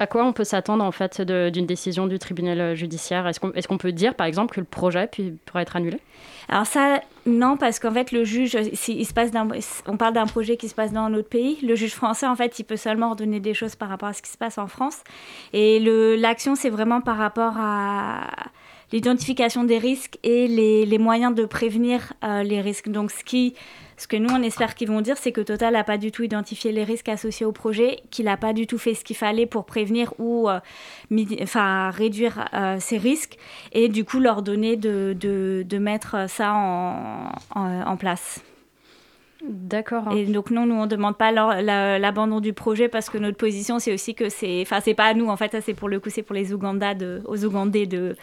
À, 0.00 0.06
quoi 0.06 0.24
on 0.24 0.32
peut 0.32 0.44
s'attendre 0.44 0.82
en 0.82 0.90
fait 0.90 1.20
d'une 1.20 1.66
décision 1.66 2.06
du 2.06 2.18
tribunal 2.18 2.58
euh, 2.60 2.74
judiciaire? 2.74 3.28
Est-ce 3.28 3.38
qu'on 3.38 3.52
est 3.52 3.66
qu'on 3.66 3.76
peut 3.76 3.92
dire 3.92 4.14
par 4.14 4.26
exemple 4.26 4.54
que 4.54 4.60
le 4.60 4.66
projet 4.66 5.06
puis- 5.06 5.34
pourrait 5.44 5.64
être 5.64 5.76
annulé? 5.76 5.98
Alors 6.48 6.64
ça, 6.66 7.02
non, 7.26 7.58
parce 7.58 7.78
qu'en 7.78 7.92
fait, 7.92 8.10
le 8.10 8.24
juge, 8.24 8.56
si, 8.72 8.94
il 8.98 9.04
se 9.04 9.12
passe 9.12 9.30
on 9.86 9.96
parle 9.98 10.14
d'un 10.14 10.26
projet 10.26 10.56
qui 10.56 10.68
se 10.70 10.74
passe 10.74 10.92
dans 10.92 11.02
un 11.02 11.12
autre 11.14 11.28
pays. 11.28 11.58
Le 11.62 11.74
juge 11.76 11.92
français, 11.94 12.26
en 12.26 12.34
fait, 12.34 12.58
il 12.58 12.64
peut 12.64 12.76
seulement 12.76 13.08
ordonner 13.10 13.38
des 13.38 13.52
choses 13.54 13.76
par 13.76 13.90
rapport 13.90 14.08
à 14.08 14.12
ce 14.14 14.22
qui 14.22 14.30
se 14.30 14.38
passe 14.38 14.56
en 14.56 14.66
France. 14.66 15.04
Et 15.52 15.78
l'action, 16.18 16.54
c'est 16.56 16.70
vraiment 16.70 17.02
par 17.02 17.18
rapport 17.18 17.52
à 17.58 18.22
l'identification 18.92 19.62
des 19.64 19.78
risques 19.78 20.18
et 20.24 20.48
les, 20.48 20.84
les 20.86 20.98
moyens 20.98 21.34
de 21.34 21.44
prévenir 21.44 22.12
euh, 22.24 22.42
les 22.42 22.60
risques. 22.60 22.88
Donc, 22.88 23.12
ce, 23.12 23.22
qui, 23.22 23.54
ce 24.00 24.06
que 24.08 24.16
nous, 24.16 24.30
on 24.32 24.42
espère 24.42 24.74
qu'ils 24.74 24.88
vont 24.88 25.02
dire, 25.02 25.16
c'est 25.18 25.30
que 25.30 25.42
Total 25.42 25.74
n'a 25.74 25.84
pas 25.84 25.98
du 25.98 26.10
tout 26.10 26.22
identifié 26.22 26.72
les 26.72 26.84
risques 26.84 27.10
associés 27.10 27.44
au 27.44 27.52
projet, 27.52 28.00
qu'il 28.10 28.24
n'a 28.24 28.38
pas 28.38 28.54
du 28.54 28.66
tout 28.66 28.78
fait 28.78 28.94
ce 28.94 29.04
qu'il 29.04 29.14
fallait 29.16 29.44
pour 29.44 29.66
prévenir 29.66 30.14
ou 30.18 30.48
euh, 30.48 30.58
enfin, 31.42 31.90
réduire 31.90 32.48
euh, 32.54 32.76
ces 32.80 32.96
risques 32.96 33.36
et 33.72 33.88
du 33.88 34.04
coup 34.06 34.18
leur 34.18 34.40
donner 34.40 34.76
de, 34.76 35.14
de, 35.20 35.66
de 35.68 35.78
mettre 35.78 36.30
ça 36.30 36.54
en, 36.54 37.30
en, 37.54 37.80
en 37.82 37.96
place. 37.98 38.40
D'accord. 39.42 40.14
Et 40.14 40.26
donc 40.26 40.50
non, 40.50 40.66
nous 40.66 40.74
on 40.74 40.86
demande 40.86 41.16
pas 41.16 41.32
l'abandon 41.32 42.40
du 42.40 42.52
projet 42.52 42.88
parce 42.88 43.08
que 43.08 43.16
notre 43.18 43.38
position 43.38 43.78
c'est 43.78 43.92
aussi 43.92 44.14
que 44.14 44.28
c'est, 44.28 44.60
enfin 44.62 44.80
c'est 44.82 44.92
pas 44.94 45.06
à 45.06 45.14
nous 45.14 45.28
en 45.28 45.36
fait, 45.38 45.52
ça 45.52 45.62
c'est 45.62 45.72
pour 45.72 45.88
le 45.88 45.98
coup 45.98 46.10
c'est 46.10 46.22
pour 46.22 46.34
les 46.34 46.52
Ougandais 46.52 46.94
de, 46.94 47.22
aux 47.26 47.42
Ougandais 47.44 47.86
de, 47.86 48.16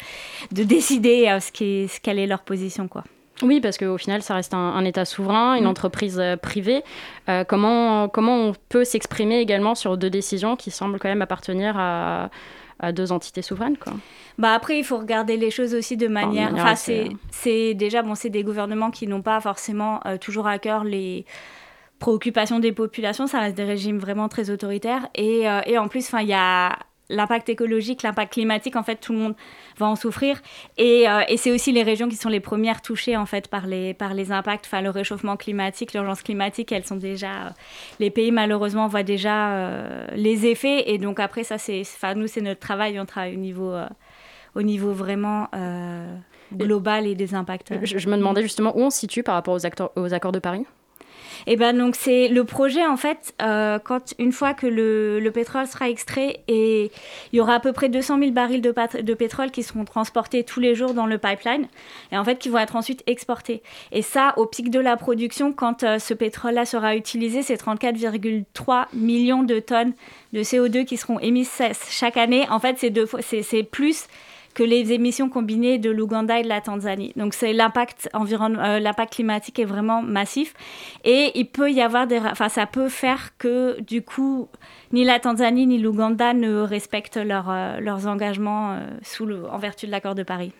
de 0.51 0.63
décider 0.63 1.27
euh, 1.27 1.39
ce 1.39 1.51
qui 1.51 1.63
est, 1.65 1.87
ce- 1.87 1.99
quelle 1.99 2.19
est 2.19 2.27
leur 2.27 2.41
position 2.43 2.87
quoi. 2.87 3.03
Oui, 3.43 3.61
parce 3.61 3.77
qu'au 3.77 3.97
final, 3.97 4.21
ça 4.23 4.33
reste 4.33 4.53
un, 4.53 4.57
un 4.57 4.83
État 4.85 5.05
souverain, 5.05 5.55
une 5.55 5.65
Mm. 5.65 5.67
entreprise 5.67 6.19
euh, 6.19 6.37
privée. 6.37 6.83
Euh, 7.29 7.43
comment, 7.43 8.09
comment 8.09 8.35
on 8.35 8.53
peut 8.69 8.83
s'exprimer 8.83 9.39
également 9.39 9.75
sur 9.75 9.95
deux 9.97 10.09
décisions 10.09 10.55
qui 10.55 10.71
semblent 10.71 10.97
quand 10.99 11.09
même 11.09 11.21
appartenir 11.21 11.75
à, 11.77 12.29
à 12.79 12.91
deux 12.91 13.11
entités 13.11 13.41
souveraines 13.43 13.77
quoi? 13.77 13.93
Bah 14.39 14.53
après, 14.53 14.77
il 14.79 14.83
faut 14.83 14.97
regarder 14.97 15.35
les 15.37 15.49
choses 15.51 15.73
aussi 15.75 15.97
de 15.97 16.07
manière. 16.07 16.51
Enfin, 16.53 16.75
c'est 16.75 17.09
c'est 17.31 17.73
déjà 17.73 18.01
bon, 18.03 18.13
c'est 18.15 18.29
des 18.29 18.43
gouvernements 18.43 18.91
qui 18.91 19.07
n'ont 19.07 19.23
pas 19.23 19.39
forcément 19.39 19.99
euh, 20.05 20.17
toujours 20.17 20.45
à 20.47 20.59
cœur 20.59 20.83
les 20.83 21.25
préoccupations 21.99 22.59
des 22.59 22.71
populations. 22.71 23.25
Ça 23.27 23.39
reste 23.39 23.57
des 23.57 23.63
régimes 23.63 23.97
vraiment 23.97 24.29
très 24.29 24.49
autoritaires. 24.51 25.07
Et, 25.15 25.49
euh, 25.49 25.61
et 25.65 25.77
en 25.79 25.87
plus, 25.87 26.05
enfin, 26.07 26.21
il 26.21 26.27
y 26.29 26.33
a 26.35 26.77
l'impact 27.09 27.49
écologique, 27.49 28.03
l'impact 28.03 28.33
climatique. 28.33 28.75
En 28.75 28.83
fait, 28.83 28.97
tout 28.97 29.13
le 29.13 29.19
monde 29.19 29.35
va 29.77 29.87
en 29.87 29.95
souffrir. 29.95 30.41
Et, 30.77 31.07
euh, 31.09 31.21
et 31.27 31.37
c'est 31.37 31.51
aussi 31.51 31.71
les 31.71 31.83
régions 31.83 32.09
qui 32.09 32.15
sont 32.15 32.29
les 32.29 32.39
premières 32.39 32.81
touchées 32.81 33.15
en 33.15 33.25
fait 33.25 33.47
par 33.47 33.65
les 33.67 33.93
par 33.93 34.13
les 34.13 34.31
impacts. 34.31 34.65
Enfin, 34.65 34.81
le 34.81 34.89
réchauffement 34.89 35.37
climatique, 35.37 35.93
l'urgence 35.93 36.21
climatique, 36.21 36.71
elles 36.71 36.85
sont 36.85 36.95
déjà. 36.97 37.27
euh, 37.27 37.49
les 37.99 38.09
pays 38.09 38.31
malheureusement 38.31 38.87
voient 38.87 39.03
déjà 39.03 39.51
euh, 39.51 40.05
les 40.15 40.45
effets. 40.45 40.89
Et 40.91 40.97
donc 40.97 41.19
après, 41.19 41.43
ça 41.43 41.57
c'est. 41.57 41.81
Enfin, 41.81 42.13
nous, 42.15 42.27
c'est 42.27 42.41
notre 42.41 42.59
travail. 42.59 42.99
On 42.99 43.05
travaille 43.05 43.35
au 43.35 43.39
niveau 43.39 43.73
au 44.55 44.61
niveau 44.63 44.91
vraiment 44.91 45.47
global 46.53 47.05
et 47.05 47.13
des 47.15 47.35
impacts. 47.35 47.73
Je, 47.83 47.97
je 47.97 48.09
me 48.09 48.17
demandais 48.17 48.41
justement 48.41 48.75
où 48.75 48.81
on 48.81 48.89
se 48.89 48.99
situe 48.99 49.21
par 49.21 49.35
rapport 49.35 49.53
aux, 49.53 49.65
acteurs- 49.65 49.91
aux 49.95 50.13
accords 50.13 50.31
de 50.31 50.39
Paris? 50.39 50.65
Et 51.49 51.55
ben 51.55 51.77
donc 51.77 51.95
c'est 51.95 52.27
le 52.27 52.43
projet 52.43 52.85
en 52.85 52.97
fait 52.97 53.33
euh, 53.41 53.79
quand 53.79 54.13
une 54.19 54.33
fois 54.33 54.53
que 54.53 54.67
le, 54.67 55.21
le 55.21 55.31
pétrole 55.31 55.65
sera 55.65 55.89
extrait 55.89 56.41
et 56.49 56.91
il 57.31 57.37
y 57.37 57.39
aura 57.39 57.53
à 57.53 57.59
peu 57.61 57.71
près 57.71 57.87
200 57.87 58.19
000 58.19 58.31
barils 58.31 58.61
de, 58.61 59.13
pétrole 59.13 59.49
qui 59.51 59.63
seront 59.63 59.85
transportés 59.85 60.43
tous 60.43 60.59
les 60.59 60.75
jours 60.75 60.93
dans 60.93 61.05
le 61.05 61.17
pipeline 61.17 61.67
et 62.11 62.17
en 62.17 62.25
fait 62.25 62.37
qui 62.37 62.49
vont 62.49 62.57
être 62.57 62.75
ensuite 62.75 63.01
exportés. 63.07 63.63
Et 63.93 64.01
ça 64.01 64.33
au 64.35 64.45
pic 64.45 64.69
de 64.69 64.81
la 64.81 64.97
production 64.97 65.53
quand 65.53 65.83
euh, 65.83 65.99
ce 65.99 66.13
pétrole-là 66.13 66.65
sera 66.65 66.97
utilisé 66.97 67.43
c'est 67.43 67.55
34,3 67.55 68.87
millions 68.91 69.43
de 69.43 69.59
tonnes 69.59 69.93
de 70.33 70.41
CO2 70.41 70.83
qui 70.83 70.97
seront 70.97 71.17
émises 71.19 71.49
chaque 71.89 72.17
année. 72.17 72.45
En 72.49 72.59
fait 72.59 72.85
c'est 73.21 73.63
plus 73.63 74.07
que 74.57 74.63
les 74.63 74.91
émissions 74.91 75.29
combinées 75.29 75.77
de 75.77 75.91
l'Ouganda 75.91 76.39
et 76.39 76.41
de 76.41 76.47
la 76.47 76.61
Tanzanie. 76.61 77.13
Donc 77.15 77.35
c'est 77.35 77.53
l'impact 77.53 78.09
euh, 78.15 78.79
l'impact 78.79 79.13
climatique 79.13 79.59
est 79.59 79.65
vraiment 79.65 80.01
massif 80.01 80.55
et 81.03 81.31
il 81.35 81.45
peut 81.45 81.71
y 81.71 81.79
avoir 81.79 82.07
des, 82.07 82.17
enfin 82.17 82.49
ça 82.49 82.65
peut 82.65 82.89
faire 82.89 83.37
que 83.37 83.79
du 83.81 84.01
coup 84.01 84.47
ni 84.93 85.03
la 85.03 85.19
Tanzanie 85.19 85.67
ni 85.67 85.77
l'Ouganda 85.77 86.33
ne 86.33 86.61
respectent 86.61 87.17
leurs 87.17 87.51
euh, 87.51 87.79
leurs 87.79 88.07
engagements 88.07 88.71
euh, 88.71 88.79
sous 89.03 89.29
en 89.31 89.59
vertu 89.59 89.85
de 89.85 89.91
l'accord 89.91 90.15
de 90.15 90.23
Paris. 90.23 90.51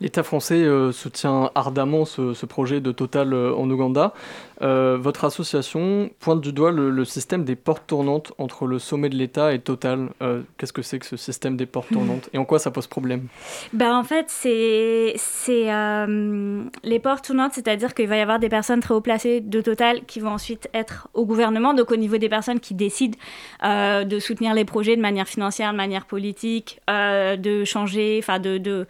L'État 0.00 0.22
français 0.22 0.64
soutient 0.92 1.50
ardemment 1.54 2.04
ce, 2.04 2.46
projet 2.46 2.80
de 2.80 2.90
Total 2.90 3.32
en 3.34 3.70
Ouganda. 3.70 4.14
Euh, 4.62 4.96
votre 4.96 5.24
association 5.24 6.10
pointe 6.20 6.40
du 6.40 6.52
doigt 6.52 6.70
le, 6.70 7.04
système 7.04 7.44
des 7.44 7.56
portes 7.56 7.86
tournantes 7.86 8.32
entre 8.38 8.66
le 8.66 8.78
sommet 8.78 9.08
de 9.08 9.16
l'État 9.16 9.52
et 9.52 9.58
Total. 9.58 10.08
Euh, 10.22 10.42
qu'est-ce 10.56 10.72
que 10.72 10.82
c'est 10.82 10.98
que 11.00 11.06
ce 11.06 11.16
système 11.16 11.56
des 11.56 11.66
portes 11.66 11.90
tournantes 11.90 12.28
et 12.32 12.38
en 12.38 12.44
quoi 12.44 12.58
ça 12.58 12.70
pose 12.70 12.86
problème? 12.86 13.26
Ben, 13.72 13.96
En 13.96 14.04
fait, 14.04 14.26
c'est 14.28 15.16
euh, 15.48 16.64
les 16.84 16.98
portes 17.00 17.24
tournantes, 17.24 17.52
c'est-à-dire 17.54 17.92
qu'il 17.94 18.06
va 18.06 18.16
y 18.16 18.20
avoir 18.20 18.38
des 18.38 18.48
personnes 18.48 18.80
très 18.80 18.94
haut 18.94 19.00
placées 19.00 19.40
de 19.40 19.60
Total 19.60 20.04
qui 20.06 20.20
vont 20.20 20.30
ensuite 20.30 20.68
être 20.74 21.08
au 21.14 21.26
gouvernement, 21.26 21.74
donc 21.74 21.90
au 21.90 21.96
niveau 21.96 22.18
des 22.18 22.28
personnes 22.28 22.60
qui 22.60 22.74
décident 22.74 23.18
de 23.62 24.18
soutenir 24.20 24.54
les 24.54 24.64
projets 24.64 24.96
de 24.96 25.02
manière 25.02 25.26
financière, 25.26 25.72
de 25.72 25.76
manière 25.76 26.06
politique, 26.06 26.80
de 26.88 27.64
changer, 27.64 28.20
de, 28.20 28.58
de, 28.58 28.86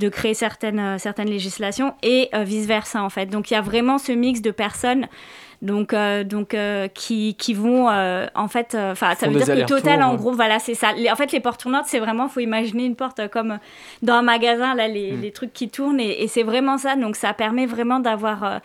de, 0.00 0.08
créer 0.08 0.34
certaines, 0.34 0.98
certaines 0.98 1.30
législations 1.30 1.94
et 2.02 2.30
vice-versa 2.32 3.02
en 3.02 3.10
fait. 3.10 3.26
Donc 3.26 3.50
il 3.50 3.54
y 3.54 3.56
a 3.56 3.60
vraiment 3.60 3.98
ce 3.98 4.12
mix 4.12 4.40
de 4.40 4.50
personnes 4.50 5.08
donc 5.62 5.94
euh, 5.94 6.22
donc 6.22 6.54
euh, 6.54 6.86
qui, 6.88 7.34
qui 7.34 7.54
vont 7.54 7.88
euh, 7.88 8.26
en 8.34 8.48
fait 8.48 8.76
enfin 8.78 9.14
ça 9.14 9.28
veut 9.28 9.40
dire 9.40 9.46
que 9.46 9.66
Total 9.66 10.02
en 10.02 10.14
gros 10.14 10.32
voilà 10.32 10.58
c'est 10.58 10.74
ça. 10.74 10.92
En 11.10 11.16
fait 11.16 11.32
les 11.32 11.40
portes 11.40 11.60
tournantes 11.60 11.86
c'est 11.86 11.98
vraiment 11.98 12.28
faut 12.28 12.40
imaginer 12.40 12.84
une 12.84 12.96
porte 12.96 13.28
comme 13.28 13.58
dans 14.02 14.14
un 14.14 14.22
magasin 14.22 14.74
là 14.74 14.86
les, 14.88 15.12
mm. 15.12 15.20
les 15.20 15.30
trucs 15.32 15.52
qui 15.52 15.68
tournent 15.68 16.00
et, 16.00 16.22
et 16.22 16.28
c'est 16.28 16.42
vraiment 16.42 16.78
ça. 16.78 16.96
Donc 16.96 17.16
ça 17.16 17.32
permet 17.32 17.66
vraiment 17.66 18.00
d'avoir 18.00 18.60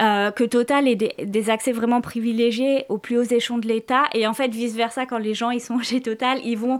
euh, 0.00 0.30
que 0.30 0.44
Total 0.44 0.88
ait 0.88 0.96
des, 0.96 1.50
accès 1.50 1.72
vraiment 1.72 2.00
privilégiés 2.00 2.84
aux 2.88 2.98
plus 2.98 3.18
hauts 3.18 3.22
échelons 3.22 3.58
de 3.58 3.68
l'État. 3.68 4.04
Et 4.12 4.26
en 4.26 4.34
fait, 4.34 4.48
vice-versa, 4.48 5.06
quand 5.06 5.18
les 5.18 5.34
gens 5.34 5.50
ils 5.50 5.60
sont 5.60 5.78
chez 5.82 6.00
Total, 6.00 6.40
ils 6.44 6.58
vont 6.58 6.78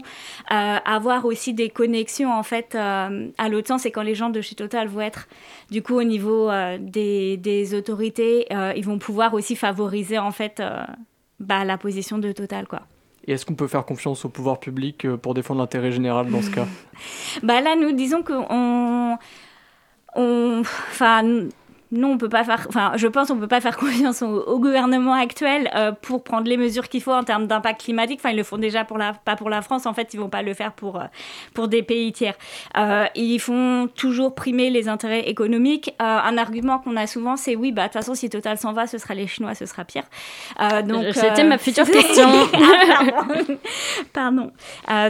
euh, 0.51 0.77
avoir 0.83 1.25
aussi 1.25 1.53
des 1.53 1.69
connexions 1.69 2.33
en 2.33 2.43
fait 2.43 2.75
euh, 2.75 3.29
à 3.37 3.49
l'autre 3.49 3.67
sens. 3.67 3.85
Et 3.85 3.91
quand 3.91 4.01
les 4.01 4.15
gens 4.15 4.29
de 4.29 4.41
chez 4.41 4.55
Total 4.55 4.87
vont 4.87 5.01
être 5.01 5.27
du 5.71 5.81
coup 5.81 5.95
au 5.95 6.03
niveau 6.03 6.49
des, 6.79 7.37
des, 7.37 7.73
autorités, 7.73 8.47
ils 8.75 8.85
vont 8.85 8.99
pouvoir 8.99 9.33
aussi 9.33 9.55
favoriser 9.55 10.17
en 10.17 10.31
fait 10.31 10.61
bah, 11.39 11.63
la 11.63 11.77
position 11.77 12.17
de 12.17 12.31
Total. 12.31 12.67
quoi. 12.67 12.81
Et 13.27 13.33
est-ce 13.33 13.45
qu'on 13.45 13.55
peut 13.55 13.67
faire 13.67 13.85
confiance 13.85 14.23
au 14.25 14.29
pouvoir 14.29 14.59
public 14.59 15.07
pour 15.17 15.33
défendre 15.33 15.61
l'intérêt 15.61 15.91
général 15.91 16.29
dans 16.29 16.41
ce 16.41 16.51
cas? 16.51 16.67
Bah 17.43 17.61
Là, 17.61 17.75
nous 17.75 17.91
disons 17.91 18.23
qu'on... 18.23 19.17
On, 20.17 20.61
enfin, 20.61 21.49
non, 21.91 22.13
on 22.13 22.17
peut 22.17 22.29
pas 22.29 22.43
faire. 22.43 22.65
Enfin, 22.67 22.93
je 22.95 23.07
pense 23.07 23.27
qu'on 23.27 23.37
peut 23.37 23.47
pas 23.47 23.61
faire 23.61 23.77
confiance 23.85 24.21
au, 24.21 24.59
gouvernement 24.59 25.13
actuel 25.13 25.69
euh, 25.75 25.91
pour 25.91 26.23
prendre 26.23 26.47
les 26.47 26.57
mesures 26.57 26.89
qu'il 26.89 27.01
faut 27.01 27.13
en 27.13 27.23
termes 27.23 27.47
d'impact 27.47 27.81
climatique. 27.81 28.19
Enfin, 28.19 28.31
ils 28.31 28.37
le 28.37 28.43
font 28.43 28.57
déjà 28.57 28.83
pour 28.85 28.97
la, 28.97 29.13
pas 29.13 29.35
pour 29.35 29.49
la 29.49 29.61
France. 29.61 29.85
En 29.85 29.93
fait, 29.93 30.13
ils 30.13 30.19
vont 30.19 30.29
pas 30.29 30.41
le 30.41 30.53
faire 30.53 30.71
pour 30.73 30.99
euh, 30.99 31.05
pour 31.53 31.67
des 31.67 31.83
pays 31.83 32.11
tiers. 32.11 32.35
Euh, 32.77 33.05
ils 33.15 33.39
font 33.39 33.87
toujours 33.95 34.33
primer 34.33 34.69
les 34.69 34.87
intérêts 34.87 35.29
économiques. 35.29 35.93
un 35.99 36.37
argument 36.37 36.79
qu'on 36.79 36.95
a 36.95 37.07
souvent, 37.07 37.37
c'est 37.37 37.55
oui, 37.55 37.71
bah 37.71 37.83
de 37.83 37.87
toute 37.87 37.93
façon, 37.93 38.15
si 38.15 38.29
Total 38.29 38.57
s'en 38.57 38.73
va, 38.73 38.87
ce 38.87 38.97
sera 38.97 39.13
les 39.13 39.27
Chinois, 39.27 39.53
ce 39.53 39.65
sera 39.65 39.85
pire. 39.85 40.03
donc 40.85 41.05
c'était 41.13 41.43
ma 41.43 41.57
future 41.65 41.89
question. 41.89 42.27
pardon. 44.13 44.51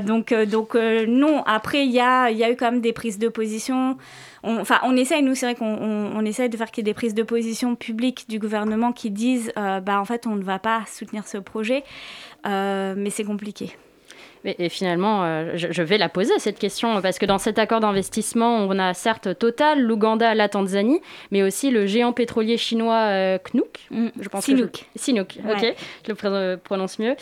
donc 0.06 0.34
donc 0.34 0.76
non. 1.08 1.44
Après, 1.46 1.86
il 1.86 1.92
y 1.92 2.00
a 2.00 2.30
il 2.30 2.38
y 2.38 2.44
a 2.44 2.52
eu 2.52 2.56
quand 2.56 2.72
même 2.72 2.82
des 2.82 2.94
prises 2.94 3.20
de 3.20 3.30
position 3.30 3.98
on, 4.46 4.60
enfin, 4.60 4.80
on 4.84 4.96
essaye, 4.96 5.24
nous, 5.24 5.36
c'est 5.36 5.48
vrai 5.48 5.56
qu'on 5.56 5.66
on, 5.66 6.26
essaye 6.26 6.50
de 6.50 6.58
faire 6.58 6.72
qu'il 6.72 6.86
y 6.86 6.90
ait 6.90 6.92
des 6.92 6.94
prises 6.94 7.14
de 7.14 7.24
position 7.24 7.76
publiques 7.76 8.26
du 8.30 8.40
gouvernement 8.40 8.92
qui 8.94 9.12
disent, 9.12 9.52
euh, 9.58 9.80
bah, 9.80 10.00
en 10.00 10.06
fait, 10.06 10.28
on 10.28 10.36
ne 10.36 10.44
va 10.44 10.60
pas 10.60 10.84
soutenir 10.88 11.28
ce 11.28 11.38
projet, 11.38 11.84
euh, 12.46 12.94
mais 12.96 13.10
c'est 13.10 13.24
compliqué. 13.24 13.76
Et, 14.46 14.70
finalement, 14.70 15.24
euh, 15.24 15.54
je, 15.56 15.82
vais 15.82 15.98
la 15.98 16.08
poser 16.08 16.38
cette 16.38 16.60
question 16.60 17.02
parce 17.02 17.18
que 17.18 17.26
dans 17.26 17.40
cet 17.40 17.58
accord 17.58 17.80
d'investissement, 17.80 18.58
on 18.58 18.78
a 18.78 18.94
certes 18.94 19.38
Total, 19.40 19.82
l'Ouganda, 19.82 20.36
la 20.36 20.50
Tanzanie, 20.50 21.02
mais 21.32 21.42
aussi 21.42 21.72
le 21.72 21.88
géant 21.88 22.14
pétrolier 22.14 22.58
chinois 22.58 23.08
euh, 23.10 23.38
mm. 23.92 24.10
je 24.20 24.30
pense 24.30 24.46
Sinuk. 24.46 24.86
Sinuk, 24.96 25.38
ok, 25.50 25.76
je 26.08 26.12
le 26.12 26.56
prononce 26.58 27.00
mieux. 27.00 27.16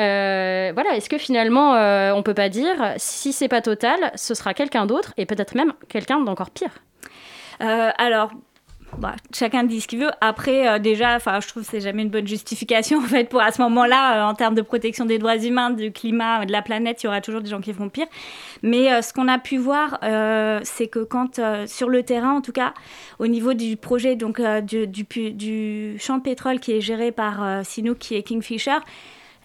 Euh, 0.00 0.70
voilà, 0.72 0.96
est-ce 0.96 1.10
que 1.10 1.18
finalement, 1.18 1.72
on 2.16 2.22
peut 2.22 2.34
pas 2.34 2.48
dire 2.48 2.94
si 2.96 3.32
c'est 3.32 3.48
pas 3.48 3.60
Total, 3.60 4.12
ce 4.14 4.34
sera 4.34 4.54
quelqu'un 4.54 4.86
d'autre 4.86 5.12
et 5.18 5.26
peut-être 5.26 5.54
même 5.54 5.74
quelqu'un 5.88 6.20
d'encore 6.20 6.50
pire? 6.50 6.70
Alors, 7.58 8.30
bah, 8.98 9.14
chacun 9.32 9.64
dit 9.64 9.80
ce 9.80 9.88
qu'il 9.88 10.00
veut. 10.00 10.10
Après, 10.20 10.68
euh, 10.68 10.78
déjà, 10.78 11.16
enfin, 11.16 11.40
je 11.40 11.48
trouve 11.48 11.62
que 11.62 11.68
c'est 11.70 11.80
jamais 11.80 12.02
une 12.02 12.10
bonne 12.10 12.26
justification 12.26 12.98
en 13.04 13.06
fait 13.06 13.28
pour 13.28 13.40
à 13.40 13.52
ce 13.52 13.62
moment-là, 13.62 14.16
euh, 14.26 14.30
en 14.30 14.34
termes 14.34 14.54
de 14.54 14.62
protection 14.62 15.04
des 15.04 15.18
droits 15.18 15.36
humains, 15.36 15.70
du 15.70 15.92
climat, 15.92 16.44
de 16.44 16.52
la 16.52 16.62
planète, 16.62 17.02
il 17.02 17.06
y 17.06 17.08
aura 17.08 17.20
toujours 17.20 17.40
des 17.40 17.50
gens 17.50 17.60
qui 17.60 17.72
font 17.72 17.88
pire. 17.88 18.06
Mais 18.62 18.92
euh, 18.92 19.02
ce 19.02 19.12
qu'on 19.12 19.28
a 19.28 19.38
pu 19.38 19.56
voir, 19.56 19.98
c'est 20.64 20.88
que 20.88 21.00
quand 21.00 21.40
sur 21.66 21.88
le 21.88 22.02
terrain, 22.02 22.32
en 22.32 22.40
tout 22.40 22.52
cas, 22.52 22.74
au 23.18 23.26
niveau 23.26 23.54
du 23.54 23.76
projet 23.76 24.16
donc 24.16 24.40
du, 24.40 25.96
champ 25.98 26.18
de 26.18 26.22
pétrole 26.22 26.60
qui 26.60 26.72
est 26.72 26.80
géré 26.80 27.12
par 27.12 27.64
Sinuk, 27.64 27.98
qui 27.98 28.16
est 28.16 28.22
Kingfisher. 28.22 28.78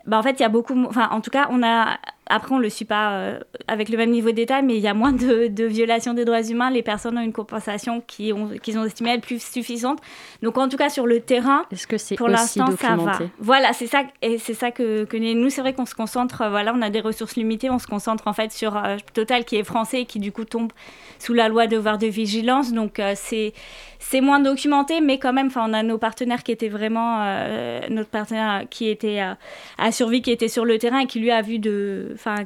Bah, 0.05 0.19
en 0.19 0.23
fait, 0.23 0.34
il 0.34 0.41
y 0.41 0.45
a 0.45 0.49
beaucoup, 0.49 0.75
enfin, 0.86 1.10
en 1.12 1.21
tout 1.21 1.31
cas, 1.31 1.47
on 1.49 1.63
a 1.63 1.97
après, 2.27 2.55
on 2.55 2.57
ne 2.57 2.63
le 2.63 2.69
suit 2.69 2.85
pas 2.85 3.11
euh, 3.11 3.39
avec 3.67 3.89
le 3.89 3.97
même 3.97 4.09
niveau 4.09 4.31
de 4.31 4.35
détail, 4.35 4.63
mais 4.63 4.75
il 4.75 4.81
y 4.81 4.88
a 4.88 4.95
moins 4.95 5.11
de, 5.11 5.47
de, 5.47 5.65
violations 5.65 6.15
des 6.15 6.25
droits 6.25 6.41
humains. 6.41 6.71
Les 6.71 6.81
personnes 6.81 7.17
ont 7.19 7.21
une 7.21 7.33
compensation 7.33 8.01
qu'ils 8.01 8.33
ont, 8.33 8.49
qu'ils 8.63 8.79
ont 8.79 8.85
estimée 8.85 9.11
être 9.11 9.21
plus 9.21 9.41
suffisante. 9.41 9.99
Donc, 10.41 10.57
en 10.57 10.67
tout 10.67 10.77
cas, 10.77 10.89
sur 10.89 11.05
le 11.05 11.19
terrain, 11.19 11.65
Est-ce 11.71 11.85
que 11.85 11.99
c'est 11.99 12.15
pour 12.15 12.27
l'instant, 12.27 12.67
ça 12.81 12.95
va. 12.95 13.19
Voilà, 13.38 13.73
c'est 13.73 13.85
ça, 13.85 14.03
et 14.23 14.39
c'est 14.39 14.55
ça 14.55 14.71
que, 14.71 15.03
que 15.03 15.17
nous, 15.17 15.49
c'est 15.51 15.61
vrai 15.61 15.73
qu'on 15.73 15.85
se 15.85 15.93
concentre, 15.93 16.41
euh, 16.41 16.49
voilà, 16.49 16.73
on 16.75 16.81
a 16.81 16.89
des 16.89 17.01
ressources 17.01 17.35
limitées, 17.35 17.69
on 17.69 17.79
se 17.79 17.88
concentre 17.88 18.27
en 18.27 18.33
fait 18.33 18.51
sur 18.51 18.75
euh, 18.75 18.97
Total 19.13 19.45
qui 19.45 19.57
est 19.57 19.63
français 19.63 20.01
et 20.01 20.05
qui 20.05 20.19
du 20.19 20.31
coup 20.31 20.45
tombe 20.45 20.71
sous 21.19 21.33
la 21.33 21.47
loi 21.47 21.67
de 21.67 21.75
devoir 21.75 21.97
de 21.97 22.07
vigilance. 22.07 22.73
Donc, 22.73 23.01
c'est 23.15 23.53
c'est 23.99 24.21
moins 24.21 24.39
documenté, 24.39 25.01
mais 25.01 25.17
quand 25.17 25.33
même, 25.33 25.49
on 25.55 25.73
a 25.73 25.81
nos 25.81 25.97
partenaires 25.97 26.43
qui 26.43 26.51
étaient 26.51 26.69
vraiment, 26.69 27.23
notre 27.89 28.09
partenaire 28.09 28.65
qui 28.69 28.88
était 28.88 29.19
à 29.77 29.91
survie, 29.91 30.21
qui 30.21 30.31
était 30.31 30.47
sur 30.47 30.63
le 30.63 30.77
terrain 30.77 30.99
et 30.99 31.07
qui 31.07 31.19
lui 31.19 31.31
a 31.31 31.41
vu 31.41 31.57
de, 31.57 32.14
enfin, 32.15 32.45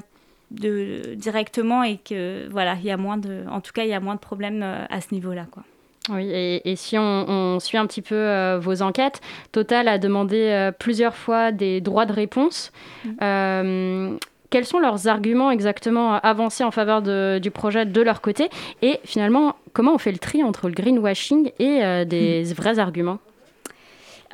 de, 0.52 1.16
directement 1.16 1.84
et 1.84 1.98
que 1.98 2.48
voilà, 2.50 2.76
il 2.76 2.86
y 2.86 2.92
a 2.92 2.98
moins 2.98 3.18
de, 3.18 3.44
en 3.50 3.62
tout 3.62 3.72
cas, 3.72 3.84
il 3.84 3.90
y 3.90 3.94
a 3.94 4.00
moins 4.00 4.16
de 4.16 4.20
problèmes 4.20 4.62
euh, 4.64 4.86
à 4.90 5.02
ce 5.02 5.14
niveau-là, 5.14 5.46
quoi. 5.52 5.64
Oui, 6.12 6.28
et, 6.32 6.76
si 6.76 6.98
on, 6.98 7.60
suit 7.60 7.78
un 7.78 7.86
petit 7.86 8.02
peu 8.02 8.16
euh, 8.16 8.58
vos 8.60 8.82
enquêtes, 8.82 9.22
Total 9.52 9.88
a 9.88 10.00
demandé 10.00 10.38
euh, 10.38 10.72
plusieurs 10.72 11.16
fois 11.16 11.52
des 11.52 11.82
droits 11.82 12.08
de 12.08 12.14
réponse. 12.14 12.72
Mm. 13.06 14.18
quels 14.50 14.66
sont 14.66 14.80
leurs 14.80 15.08
arguments 15.08 15.52
exactement 15.52 16.16
avancés 16.16 16.64
en 16.64 16.72
faveur 16.72 17.04
du 17.40 17.52
projet 17.52 17.86
de 17.86 18.02
leur 18.02 18.22
côté? 18.22 18.50
Et 18.82 19.00
finalement, 19.04 19.56
comment 19.74 19.94
on 19.94 19.98
fait 20.00 20.12
le 20.12 20.18
tri 20.18 20.42
entre 20.42 20.68
le 20.68 20.74
greenwashing 20.74 21.52
et 21.60 22.06
des 22.06 22.44
mm. 22.44 22.54
vrais 22.54 22.80
arguments? 22.80 23.20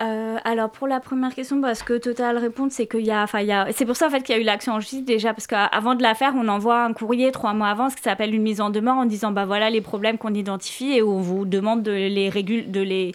Euh, 0.02 0.38
alors 0.44 0.70
pour 0.70 0.88
la 0.88 1.00
première 1.00 1.34
question, 1.34 1.62
parce 1.62 1.82
que 1.82 1.98
Total 1.98 2.38
répond, 2.38 2.68
c'est 2.70 2.86
qu'il 2.86 3.06
y 3.06 3.12
a, 3.12 3.24
enfin 3.24 3.40
il 3.40 3.74
c'est 3.74 3.86
pour 3.86 3.96
ça 3.96 4.08
en 4.08 4.10
fait 4.10 4.22
qu'il 4.22 4.36
y 4.36 4.38
a 4.38 4.42
eu 4.42 4.46
l'action 4.46 4.74
en 4.74 4.80
justice 4.80 5.06
déjà, 5.06 5.34
parce 5.34 5.48
qu'avant 5.48 5.96
de 5.96 6.02
la 6.04 6.16
faire, 6.16 6.34
on 6.36 6.48
envoie 6.50 6.84
un 6.84 6.94
courrier 6.94 7.32
trois 7.32 7.54
mois 7.54 7.70
avant, 7.70 7.90
ce 7.90 7.96
qui 7.96 8.04
s'appelle 8.04 8.36
une 8.36 8.42
mise 8.42 8.60
en 8.60 8.70
demeure, 8.70 8.98
en 8.98 9.06
disant 9.06 9.32
bah 9.32 9.46
voilà 9.46 9.70
les 9.70 9.82
problèmes 9.82 10.18
qu'on 10.18 10.34
identifie 10.34 10.94
et 10.94 11.02
on 11.02 11.20
vous 11.20 11.46
demande 11.46 11.82
de 11.82 11.92
les 11.92 12.30
réguler, 12.30 12.64
de 12.64 12.82
les 12.82 13.14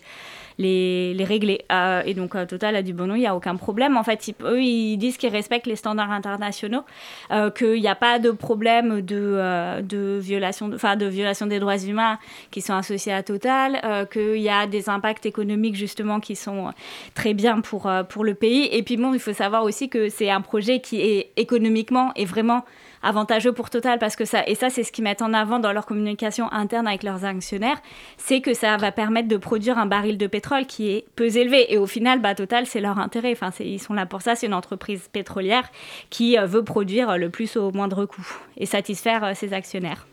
les, 0.61 1.25
régler. 1.25 1.64
Euh, 1.73 2.03
et 2.05 2.14
donc, 2.14 2.33
Total 2.46 2.77
a 2.77 2.83
dit 2.83 2.92
bon, 2.92 3.07
non, 3.07 3.14
il 3.14 3.20
n'y 3.20 3.27
a 3.27 3.35
aucun 3.35 3.57
problème. 3.57 3.96
En 3.96 4.05
fait, 4.05 4.35
eux, 4.42 4.62
ils 4.62 4.96
disent 4.96 5.16
qu'ils 5.16 5.31
respectent 5.31 5.66
les 5.66 5.77
standards 5.77 6.11
internationaux, 6.11 6.83
euh, 7.31 7.51
qu'il 7.51 7.81
n'y 7.81 7.88
a 7.88 7.94
pas 7.94 8.18
de 8.18 8.31
problème 8.31 9.01
de, 9.01 9.16
euh, 9.18 9.81
de, 9.83 10.18
violation, 10.20 10.68
de 10.68 11.07
violation 11.07 11.46
des 11.46 11.59
droits 11.59 11.79
humains 11.79 12.18
qui 12.51 12.61
sont 12.61 12.75
associés 12.75 13.12
à 13.12 13.23
Total, 13.23 14.09
qu'il 14.12 14.40
y 14.40 14.49
a 14.49 14.66
des 14.66 14.88
impacts 14.88 15.27
économiques 15.27 15.77
justement 15.77 16.20
qui 16.20 16.37
sont 16.37 16.73
très 17.14 17.35
bien 17.35 17.61
pour, 17.61 17.90
pour 18.09 18.25
le 18.25 18.35
pays. 18.35 18.68
Et 18.73 18.83
puis, 18.83 18.96
bon, 18.96 19.14
il 19.14 19.20
faut 19.20 19.33
savoir 19.33 19.64
aussi 19.64 19.88
que 19.88 20.09
c'est 20.09 20.31
un 20.31 20.40
projet 20.40 20.81
qui 20.81 21.01
est 21.01 21.31
économiquement 21.37 22.12
et 22.16 22.25
vraiment 22.25 22.64
avantageux 23.02 23.52
pour 23.52 23.70
Total 23.70 23.98
parce 23.98 24.16
que 24.16 24.24
ça, 24.24 24.46
et 24.46 24.54
ça 24.54 24.70
c'est 24.70 24.82
ce 24.82 24.92
qu'ils 24.92 25.04
mettent 25.04 25.22
en 25.22 25.32
avant 25.32 25.58
dans 25.58 25.72
leur 25.72 25.86
communication 25.86 26.52
interne 26.52 26.86
avec 26.86 27.02
leurs 27.02 27.24
actionnaires, 27.24 27.80
c'est 28.16 28.40
que 28.40 28.54
ça 28.54 28.76
va 28.76 28.92
permettre 28.92 29.28
de 29.28 29.36
produire 29.36 29.78
un 29.78 29.86
baril 29.86 30.18
de 30.18 30.26
pétrole 30.26 30.66
qui 30.66 30.90
est 30.90 31.04
peu 31.16 31.36
élevé. 31.36 31.72
Et 31.72 31.78
au 31.78 31.86
final, 31.86 32.20
bah, 32.20 32.34
Total, 32.34 32.66
c'est 32.66 32.80
leur 32.80 32.98
intérêt. 32.98 33.32
Enfin, 33.32 33.50
ils 33.60 33.80
sont 33.80 33.94
là 33.94 34.06
pour 34.06 34.22
ça. 34.22 34.34
C'est 34.34 34.46
une 34.46 34.54
entreprise 34.54 35.08
pétrolière 35.12 35.68
qui 36.10 36.38
euh, 36.38 36.46
veut 36.46 36.64
produire 36.64 37.18
le 37.18 37.30
plus 37.30 37.56
au 37.56 37.70
moindre 37.72 38.04
coût 38.06 38.26
et 38.56 38.66
satisfaire 38.66 39.24
euh, 39.24 39.34
ses 39.34 39.52
actionnaires. 39.52 40.06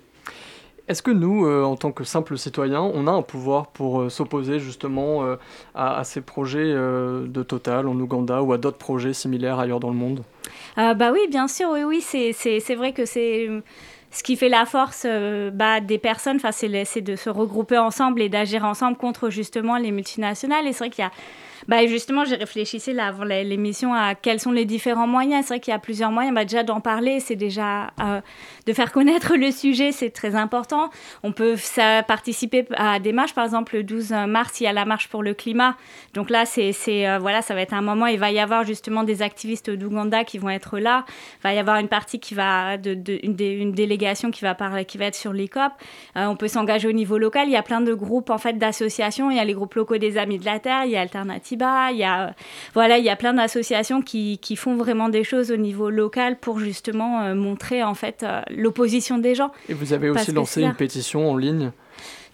Est-ce 0.87 1.01
que 1.01 1.11
nous, 1.11 1.45
euh, 1.45 1.63
en 1.63 1.75
tant 1.75 1.91
que 1.91 2.03
simples 2.03 2.37
citoyens, 2.37 2.81
on 2.81 3.07
a 3.07 3.11
un 3.11 3.21
pouvoir 3.21 3.67
pour 3.67 4.09
s'opposer 4.11 4.59
justement 4.59 5.23
à, 5.75 6.03
ces 6.03 6.21
projets 6.21 6.73
de 6.73 7.43
Total 7.43 7.87
en 7.87 7.95
Ouganda 7.99 8.41
ou 8.41 8.53
à 8.53 8.57
d'autres 8.57 8.77
projets 8.77 9.13
similaires 9.13 9.59
ailleurs 9.59 9.79
dans 9.79 9.89
le 9.89 9.95
monde? 9.95 10.23
Euh, 10.77 10.93
bah 10.93 11.11
oui, 11.11 11.19
bien 11.29 11.47
sûr, 11.47 11.69
oui, 11.71 11.83
oui, 11.83 12.01
c'est 12.01 12.75
vrai 12.75 12.93
que 12.93 13.05
c'est 13.05 13.49
ce 14.11 14.23
qui 14.23 14.35
fait 14.35 14.49
la 14.49 14.65
force 14.65 15.03
euh, 15.05 15.51
bah, 15.51 15.79
des 15.79 15.97
personnes, 15.97 16.39
c'est 16.51 17.01
de 17.01 17.15
se 17.15 17.29
regrouper 17.29 17.77
ensemble 17.77 18.21
et 18.21 18.29
d'agir 18.29 18.63
ensemble 18.63 18.97
contre 18.97 19.29
justement 19.29 19.77
les 19.77 19.91
multinationales. 19.91 20.65
Et 20.67 20.73
c'est 20.73 20.79
vrai 20.79 20.89
qu'il 20.89 21.03
y 21.03 21.07
a 21.07 21.11
bah 21.67 21.85
justement, 21.87 22.25
j'ai 22.25 22.35
réfléchi 22.35 22.77
là 22.93 23.07
avant 23.07 23.23
l'émission 23.23 23.93
à 23.93 24.15
quels 24.15 24.39
sont 24.39 24.51
les 24.51 24.65
différents 24.65 25.07
moyens. 25.07 25.45
C'est 25.45 25.55
vrai 25.55 25.59
qu'il 25.59 25.71
y 25.71 25.75
a 25.75 25.79
plusieurs 25.79 26.11
moyens. 26.11 26.35
Bah 26.35 26.45
déjà 26.45 26.63
d'en 26.63 26.81
parler, 26.81 27.19
c'est 27.19 27.35
déjà 27.35 27.91
euh, 27.99 28.21
de 28.65 28.73
faire 28.73 28.91
connaître 28.91 29.35
le 29.35 29.51
sujet, 29.51 29.91
c'est 29.91 30.09
très 30.09 30.35
important. 30.35 30.89
On 31.23 31.31
peut 31.31 31.55
participer 32.07 32.65
à 32.75 32.99
des 32.99 33.11
marches, 33.11 33.33
par 33.33 33.45
exemple 33.45 33.75
le 33.75 33.83
12 33.83 34.11
mars, 34.27 34.59
il 34.59 34.65
y 34.65 34.67
a 34.67 34.73
la 34.73 34.85
marche 34.85 35.07
pour 35.07 35.23
le 35.23 35.33
climat. 35.33 35.75
Donc 36.13 36.29
là, 36.29 36.45
c'est 36.45 36.73
euh, 36.87 37.17
voilà, 37.19 37.41
ça 37.41 37.53
va 37.53 37.61
être 37.61 37.73
un 37.73 37.81
moment. 37.81 38.07
Il 38.07 38.19
va 38.19 38.31
y 38.31 38.39
avoir 38.39 38.63
justement 38.63 39.03
des 39.03 39.21
activistes 39.21 39.69
d'Ouganda 39.69 40.23
qui 40.23 40.37
vont 40.37 40.49
être 40.49 40.79
là. 40.79 41.05
Il 41.39 41.43
va 41.43 41.53
y 41.53 41.57
avoir 41.57 41.77
une 41.77 41.87
partie 41.87 42.19
qui 42.19 42.33
va 42.33 42.75
une, 42.75 43.71
délégation 43.71 44.31
qui 44.31 44.41
va 44.43 44.55
qui 44.83 44.97
va 44.97 45.05
être 45.05 45.15
sur 45.15 45.33
les 45.33 45.47
COP. 45.47 45.71
Euh, 46.15 46.25
on 46.25 46.35
peut 46.35 46.47
s'engager 46.47 46.87
au 46.87 46.93
niveau 46.93 47.17
local. 47.17 47.47
Il 47.47 47.51
y 47.51 47.57
a 47.57 47.63
plein 47.63 47.81
de 47.81 47.93
groupes 47.93 48.29
en 48.29 48.37
fait 48.37 48.53
d'associations. 48.53 49.31
Il 49.31 49.37
y 49.37 49.39
a 49.39 49.45
les 49.45 49.53
groupes 49.53 49.75
locaux 49.75 49.97
des 49.97 50.17
Amis 50.17 50.39
de 50.39 50.45
la 50.45 50.59
Terre. 50.59 50.85
Il 50.85 50.91
y 50.91 50.97
a 50.97 51.01
Alternativa. 51.55 51.91
Il 51.91 51.97
y 51.97 52.03
a 52.03 52.33
voilà, 52.73 52.97
il 52.97 53.05
y 53.05 53.09
a 53.09 53.15
plein 53.15 53.33
d'associations 53.33 54.01
qui, 54.01 54.37
qui, 54.39 54.55
font 54.55 54.75
vraiment 54.75 55.09
des 55.09 55.23
choses 55.23 55.51
au 55.51 55.57
niveau 55.57 55.89
local 55.89 56.37
pour 56.37 56.59
justement 56.59 57.21
euh, 57.21 57.35
montrer 57.35 57.83
en 57.83 57.93
fait 57.93 58.25
l'opposition 58.49 59.17
des 59.17 59.35
gens. 59.35 59.51
Et 59.69 59.73
vous 59.73 59.93
avez 59.93 60.09
aussi 60.09 60.31
lancé 60.31 60.63
une 60.63 60.73
pétition 60.73 61.29
en 61.31 61.37
ligne 61.37 61.71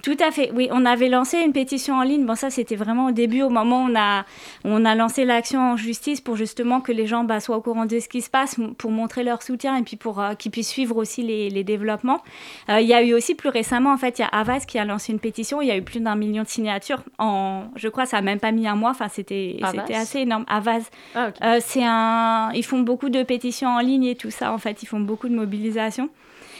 tout 0.04 0.18
à 0.20 0.32
fait, 0.32 0.52
oui. 0.54 0.68
On 0.70 0.86
avait 0.86 1.08
lancé 1.08 1.38
une 1.38 1.54
pétition 1.54 1.96
en 1.96 2.04
ligne. 2.04 2.26
Bon, 2.26 2.36
ça, 2.36 2.50
c'était 2.50 2.76
vraiment 2.76 3.06
au 3.06 3.12
début, 3.12 3.42
au 3.42 3.50
moment 3.50 3.86
où 3.86 3.90
on 3.90 3.96
a, 3.96 4.26
on 4.66 4.84
a 4.84 4.96
lancé 4.96 5.24
l'action 5.24 5.62
en 5.62 5.78
justice 5.78 6.20
pour 6.20 6.36
justement 6.36 6.82
que 6.82 6.92
les 6.92 7.08
gens 7.08 7.24
bah, 7.24 7.40
soient 7.40 7.56
au 7.56 7.62
courant 7.62 7.86
de 7.86 7.98
ce 8.00 8.10
qui 8.10 8.22
se 8.22 8.30
passe, 8.30 8.58
pour 8.78 8.92
montrer 8.92 9.24
leur 9.24 9.42
soutien 9.42 9.78
et 9.78 9.82
puis 9.82 9.96
pour 9.96 10.20
euh, 10.20 10.34
qu'ils 10.36 10.52
puissent 10.52 10.68
suivre 10.68 10.98
aussi 10.98 11.24
les, 11.24 11.50
les 11.50 11.64
développements. 11.64 12.22
Euh, 12.68 12.82
il 12.82 12.88
y 12.88 12.94
a 12.94 13.02
eu 13.02 13.14
aussi 13.14 13.34
plus 13.34 13.48
récemment, 13.48 13.94
en 13.94 13.98
fait, 13.98 14.20
il 14.20 14.24
y 14.24 14.26
a 14.26 14.28
Avaz 14.28 14.66
qui 14.66 14.78
a 14.78 14.84
lancé 14.84 15.14
une 15.14 15.20
pétition. 15.20 15.62
Il 15.62 15.70
y 15.70 15.72
a 15.72 15.78
eu 15.78 15.84
plus 15.84 16.02
d'un 16.02 16.18
million 16.18 16.44
de 16.44 16.50
signatures. 16.50 17.02
En, 17.18 17.68
je 17.78 17.88
crois, 17.88 18.06
ça 18.06 18.18
n'a 18.18 18.24
même 18.24 18.42
pas 18.42 18.52
mis 18.52 18.68
un 18.68 18.76
mois. 18.76 18.92
Enfin, 18.92 19.08
c'était 19.08 19.58
assez 19.94 20.20
énorme. 20.20 20.44
Avaz. 20.50 20.84
Ah, 21.16 21.30
euh, 21.42 21.60
c'est 21.62 21.86
un, 21.86 22.52
ils 22.54 22.66
font 22.66 22.82
beaucoup 22.82 23.08
de 23.08 23.24
pétitions 23.24 23.70
en 23.70 23.80
ligne 23.80 24.04
et 24.04 24.16
tout 24.16 24.32
ça. 24.32 24.52
En 24.52 24.58
fait, 24.58 24.84
ils 24.84 24.86
font 24.86 25.00
beaucoup 25.00 25.30
de 25.30 25.36
mobilisation. 25.36 26.10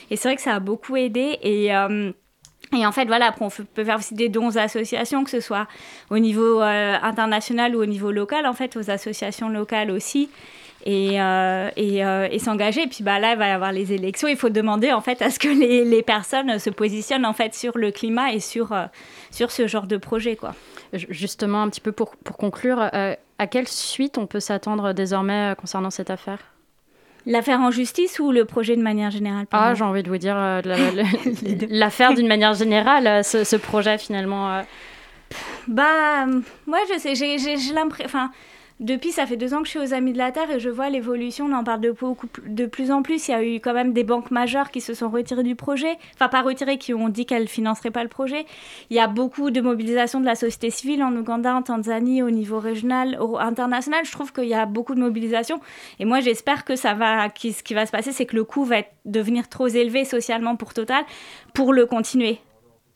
Et 0.10 0.16
c'est 0.16 0.30
vrai 0.30 0.38
que 0.38 0.42
ça 0.42 0.56
a 0.56 0.60
beaucoup 0.62 0.96
aidé. 0.96 1.40
Et 1.42 1.74
et 2.74 2.86
en 2.86 2.92
fait, 2.92 3.06
voilà, 3.06 3.28
après, 3.28 3.46
on 3.46 3.50
peut 3.50 3.84
faire 3.84 3.98
aussi 3.98 4.16
des 4.16 4.30
dons 4.30 4.48
aux 4.48 4.58
associations, 4.58 5.24
que 5.24 5.30
ce 5.30 5.40
soit 5.40 5.68
au 6.10 6.20
niveau 6.20 6.62
euh, 6.62 6.96
international 7.02 7.76
ou 7.76 7.82
au 7.82 7.86
niveau 7.86 8.12
local, 8.12 8.46
en 8.46 8.54
fait, 8.54 8.76
aux 8.76 8.90
associations 8.90 9.50
locales 9.50 9.92
aussi. 9.92 10.30
Et, 10.86 11.22
euh, 11.22 11.70
euh, 11.78 12.28
et, 12.30 12.40
s'engager. 12.40 12.84
Et 12.84 12.88
puis 12.88 13.06
bah, 13.06 13.18
là, 13.18 13.34
il 13.34 13.40
va 13.40 13.48
y 13.48 13.52
avoir 13.52 13.72
les 13.72 13.94
élections. 13.94 14.28
Il 14.28 14.36
faut 14.36 14.50
demander 14.50 14.92
en 14.92 15.00
fait 15.00 15.22
à 15.22 15.30
ce 15.30 15.40
que 15.40 15.48
les, 15.60 15.86
les 15.86 16.04
personnes 16.04 16.60
se 16.60 16.70
positionnent 16.70 17.26
en 17.26 17.32
fait 17.32 17.54
sur 17.54 17.78
le 17.78 17.92
climat 17.92 18.34
et 18.34 18.42
sur, 18.42 18.76
sur 19.32 19.50
ce 19.52 19.66
genre 19.66 19.88
de 19.88 19.96
projet. 19.96 20.36
Quoi. 20.36 20.54
Justement, 20.92 21.62
un 21.62 21.70
petit 21.70 21.80
peu 21.80 21.94
pour, 21.94 22.18
pour 22.18 22.36
conclure, 22.36 22.82
à 22.82 23.48
quelle 23.48 23.70
suite 23.70 24.18
on 24.18 24.28
peut 24.28 24.42
s'attendre 24.42 24.92
désormais 24.92 25.56
concernant 25.58 25.90
cette 25.90 26.10
affaire? 26.10 26.53
L'affaire 27.26 27.62
en 27.62 27.72
justice 27.72 28.20
ou 28.20 28.32
le 28.32 28.44
projet 28.44 28.76
de 28.76 28.82
manière 28.82 29.10
générale 29.10 29.46
Ah, 29.52 29.74
j'ai 29.76 29.84
envie 29.84 30.04
de 30.04 30.10
vous 30.10 30.18
dire 30.18 30.36
euh, 30.38 30.62
l'affaire 31.70 32.14
d'une 32.16 32.28
manière 32.28 32.54
générale, 32.54 33.08
euh, 33.08 33.24
ce, 33.24 33.56
projet 33.56 33.98
finalement. 33.98 34.52
Euh. 34.52 34.62
Bah, 35.68 36.26
moi 36.68 36.80
je 36.94 37.00
sais, 37.00 37.16
j'ai 37.16 37.74
l'impression. 37.74 38.06
Enfin, 38.06 38.32
depuis, 38.84 39.14
ça 39.14 39.26
fait 39.26 39.38
deux 39.38 39.54
ans 39.54 39.60
que 39.60 39.66
je 39.66 39.70
suis 39.70 39.80
aux 39.80 39.94
Amis 39.94 40.12
de 40.12 40.18
la 40.18 40.34
Terre 40.34 40.52
et 40.52 40.60
je 40.60 40.70
vois 40.70 40.90
l'évolution. 40.90 41.46
On 41.46 41.54
en 41.54 41.64
parle 41.64 41.80
de, 41.80 42.66
plus 42.66 42.92
en 42.92 43.02
plus. 43.02 43.30
Il 43.30 43.32
y 43.32 43.34
a 43.34 43.42
eu 43.42 43.56
quand 43.62 43.74
même 43.74 43.94
des 43.94 44.04
banques 44.04 44.30
majeures 44.30 44.72
qui 44.72 44.82
se 44.82 44.94
sont 44.94 45.10
retirées 45.10 45.44
du 45.44 45.56
projet. 45.56 45.98
Enfin, 46.16 46.28
pas 46.28 46.42
retirées, 46.42 46.78
qui 46.78 46.94
ont 46.94 47.08
dit 47.08 47.26
qu'elles 47.26 47.48
financeraient 47.48 47.92
pas 47.92 48.04
le 48.04 48.10
projet. 48.10 48.46
Il 48.90 48.98
y 48.98 49.00
a 49.00 49.08
beaucoup 49.08 49.52
de 49.52 49.62
mobilisation 49.62 50.20
de 50.20 50.26
la 50.26 50.36
société 50.36 50.70
civile 50.70 51.02
en 51.02 51.16
Ouganda, 51.16 51.56
en 51.56 51.62
Tanzanie, 51.62 52.24
au 52.24 52.30
niveau 52.30 52.60
régional, 52.60 53.18
international. 53.40 54.02
Je 54.04 54.12
trouve 54.12 54.34
qu'il 54.34 54.50
y 54.50 54.54
a 54.54 54.66
beaucoup 54.66 54.96
de 54.96 55.00
mobilisation. 55.00 55.62
Et 56.00 56.04
moi, 56.04 56.20
j'espère 56.20 56.66
que 56.66 56.76
ça 56.76 56.94
va, 56.94 57.30
ce 57.30 57.64
qui 57.64 57.74
va 57.74 57.86
se 57.86 57.92
passer, 57.92 58.12
c'est 58.12 58.26
que 58.26 58.36
le 58.36 58.44
coût 58.44 58.66
va 58.66 58.82
devenir 59.06 59.48
trop 59.48 59.70
élevé 59.70 60.04
socialement 60.04 60.58
pour 60.58 60.74
Total 60.74 61.06
pour 61.54 61.72
le 61.72 61.86
continuer. 61.86 62.42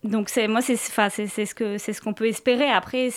Donc, 0.04 0.30
moi, 0.50 0.62
c'est 0.62 0.76
ce 0.76 2.02
qu'on 2.02 2.14
peut 2.14 2.28
espérer. 2.28 2.70
Après, 2.70 3.10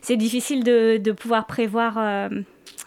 c'est 0.00 0.16
difficile 0.16 0.64
de, 0.64 1.12
pouvoir 1.12 1.46
prévoir 1.46 1.96
euh, 1.98 2.28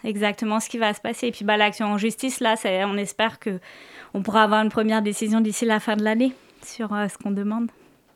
exactement 0.04 0.60
ce 0.60 0.68
qui 0.68 0.78
va 0.78 0.94
se 0.94 1.00
passer. 1.00 1.28
Et 1.28 1.32
puis 1.32 1.44
bah, 1.44 1.56
l'action 1.56 1.86
en 1.86 1.98
justice, 1.98 2.40
là, 2.40 2.54
on 2.86 2.96
espère 2.96 3.38
qu'on 3.40 4.22
pourra 4.22 4.44
avoir 4.44 4.62
une 4.62 4.70
première 4.70 5.02
décision 5.02 5.40
d'ici 5.40 5.64
la 5.64 5.80
fin 5.80 5.96
de 5.96 6.02
l'année 6.02 6.32
sur 6.64 6.92
euh, 6.94 7.08
ce 7.08 7.18
qu'on 7.18 7.30
demande. 7.30 7.70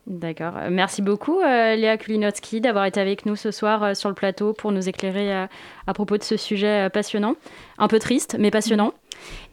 D'accord. 0.06 0.52
Merci 0.70 1.02
beaucoup, 1.02 1.40
euh, 1.40 1.74
Léa 1.74 1.96
Kulinowski, 1.96 2.60
d'avoir 2.60 2.84
été 2.84 3.00
avec 3.00 3.26
nous 3.26 3.34
ce 3.34 3.50
soir 3.50 3.96
sur 3.96 4.08
le 4.08 4.14
plateau 4.14 4.52
pour 4.52 4.70
nous 4.70 4.88
éclairer 4.88 5.34
à 5.34 5.94
propos 5.94 6.16
de 6.16 6.22
ce 6.22 6.36
sujet 6.36 6.88
passionnant. 6.90 7.34
Un 7.78 7.88
peu 7.88 7.98
triste, 7.98 8.36
mais 8.38 8.52
passionnant. 8.52 8.94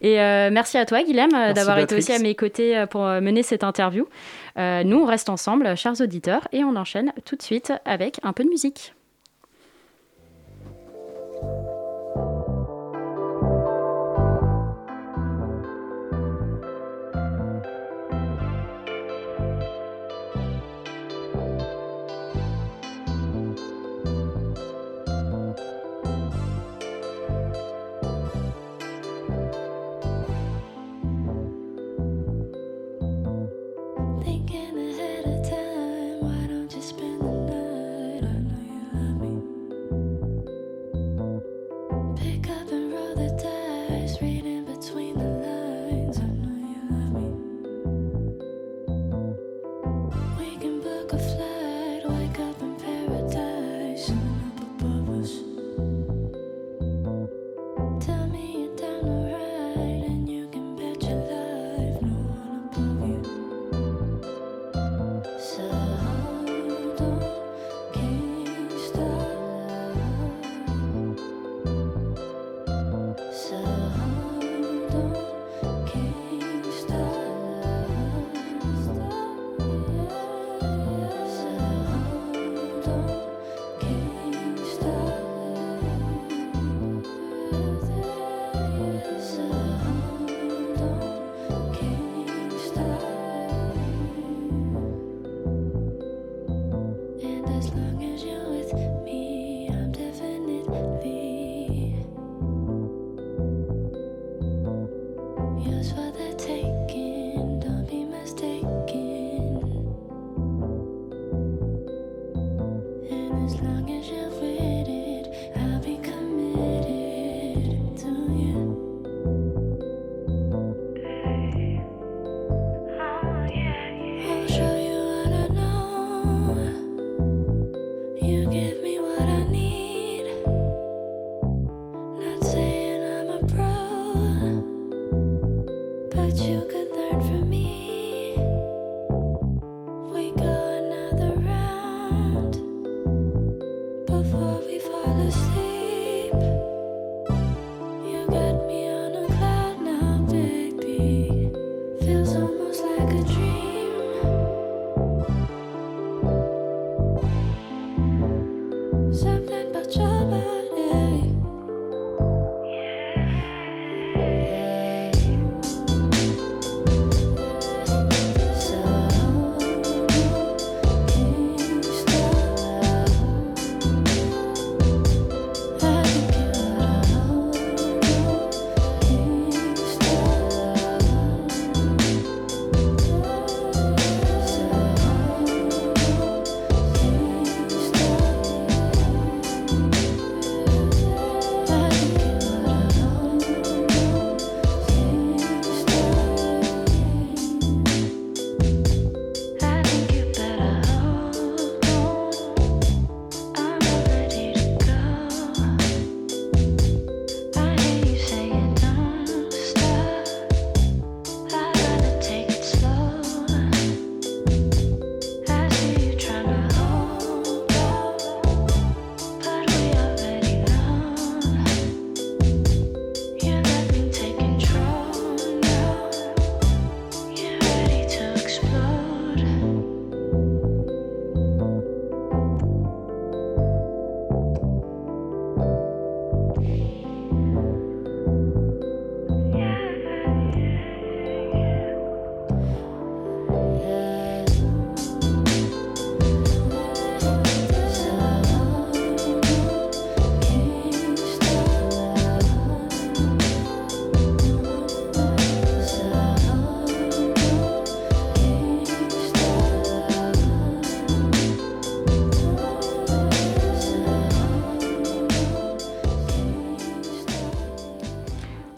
Et 0.00 0.14
merci 0.52 0.78
à 0.78 0.86
toi, 0.86 1.02
Guilhem, 1.02 1.30
d'avoir 1.54 1.80
été 1.80 1.96
aussi 1.96 2.12
à 2.12 2.20
mes 2.20 2.36
côtés 2.36 2.84
pour 2.88 3.02
mener 3.02 3.42
cette 3.42 3.64
interview. 3.64 4.06
nous, 4.56 5.00
on 5.00 5.06
reste 5.06 5.28
ensemble, 5.28 5.76
chers 5.76 6.00
auditeurs, 6.00 6.46
et 6.52 6.62
on 6.62 6.76
enchaîne 6.76 7.12
tout 7.24 7.34
de 7.34 7.42
suite 7.42 7.72
avec 7.84 8.20
un 8.22 8.32
peu 8.32 8.44
de 8.44 8.48
musique. 8.48 8.93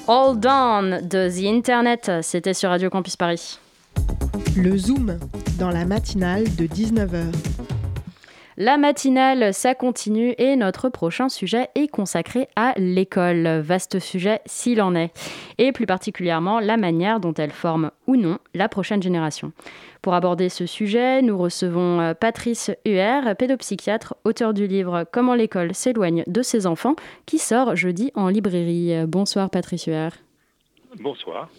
All 0.09 0.39
Down 0.39 1.01
de 1.03 1.29
The 1.29 1.45
Internet, 1.47 2.13
c'était 2.23 2.55
sur 2.55 2.71
Radio 2.71 2.89
Campus 2.91 3.17
Paris. 3.17 3.59
Le 4.57 4.77
Zoom, 4.79 5.19
dans 5.59 5.71
la 5.71 5.85
matinale 5.85 6.45
de 6.55 6.67
19h. 6.67 7.25
La 8.59 8.79
matinale, 8.79 9.53
ça 9.53 9.75
continue 9.75 10.35
et 10.39 10.57
notre 10.57 10.89
prochain 10.89 11.29
sujet 11.29 11.69
est 11.75 11.89
consacré 11.89 12.49
à 12.57 12.73
l'école. 12.79 13.47
Vaste 13.61 13.99
sujet 13.99 14.41
s'il 14.47 14.81
en 14.81 14.95
est. 14.95 15.11
Et 15.59 15.73
plus 15.73 15.85
particulièrement 15.85 16.59
la 16.59 16.79
manière 16.79 17.21
dont 17.21 17.35
elle 17.35 17.51
forme 17.51 17.91
ou 18.07 18.17
non 18.17 18.39
la 18.55 18.71
prochaine 18.71 19.03
génération. 19.03 19.53
Pour 20.01 20.15
aborder 20.15 20.49
ce 20.49 20.65
sujet, 20.65 21.21
nous 21.21 21.37
recevons 21.37 22.01
euh, 22.01 22.15
Patrice 22.15 22.71
Huer, 22.87 23.35
pédopsychiatre, 23.39 24.15
auteur 24.25 24.55
du 24.55 24.67
livre 24.67 25.05
Comment 25.13 25.35
l'école 25.35 25.75
s'éloigne 25.75 26.25
de 26.27 26.41
ses 26.41 26.67
enfants, 26.67 26.97
qui 27.27 27.37
sort 27.39 27.77
jeudi 27.77 28.11
en 28.15 28.29
librairie. 28.29 29.05
Bonsoir 29.07 29.51
Patrice 29.51 29.85
Huer. 29.85 30.09
Bonsoir. 30.99 31.51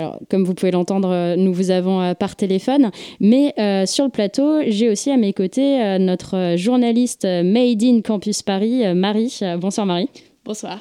Alors, 0.00 0.18
comme 0.30 0.44
vous 0.44 0.54
pouvez 0.54 0.70
l'entendre, 0.70 1.10
euh, 1.10 1.36
nous 1.36 1.52
vous 1.52 1.70
avons 1.70 2.00
euh, 2.00 2.14
par 2.14 2.34
téléphone, 2.34 2.90
mais 3.20 3.52
euh, 3.58 3.84
sur 3.84 4.06
le 4.06 4.10
plateau, 4.10 4.62
j'ai 4.66 4.88
aussi 4.88 5.10
à 5.10 5.18
mes 5.18 5.34
côtés 5.34 5.98
notre 5.98 6.54
journaliste 6.56 7.26
Made 7.26 7.82
in 7.82 8.00
Campus 8.00 8.42
Paris, 8.42 8.94
Marie. 8.94 9.40
bonsoir 9.58 9.86
Marie. 9.86 10.08
Bonsoir. 10.42 10.80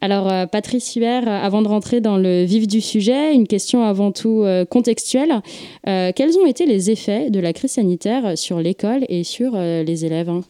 Alors, 0.00 0.48
Patrice 0.48 0.96
Hubert, 0.96 1.28
avant 1.28 1.60
de 1.60 1.68
rentrer 1.68 2.00
dans 2.00 2.16
le 2.16 2.44
vif 2.44 2.66
du 2.66 2.80
sujet, 2.80 3.34
une 3.34 3.46
question 3.46 3.82
avant 3.84 4.12
tout 4.12 4.46
contextuelle. 4.70 5.42
quels 5.84 6.38
ont 6.38 6.46
été 6.46 6.64
les 6.64 6.90
effets 6.90 7.30
de 7.30 7.40
la 7.40 7.52
crise 7.52 7.72
sanitaire 7.72 8.38
sur 8.38 8.60
l'école 8.60 9.04
et 9.08 9.24
sur 9.24 9.56
les 9.56 10.04
élèves 10.04 10.30
hein? 10.30 10.40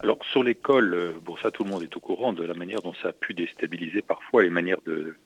Alors 0.00 0.18
sur 0.30 0.44
l'école, 0.44 1.14
bon 1.24 1.36
ça 1.42 1.50
tout 1.50 1.64
le 1.64 1.70
monde 1.70 1.82
est 1.82 1.96
au 1.96 2.00
courant 2.00 2.32
de 2.32 2.44
la 2.44 2.54
manière 2.54 2.80
dont 2.82 2.94
ça 3.02 3.08
a 3.08 3.12
pu 3.12 3.34
déstabiliser 3.34 4.02
parfois 4.02 4.42
les 4.44 4.50
manières 4.50 4.80
de, 4.86 5.16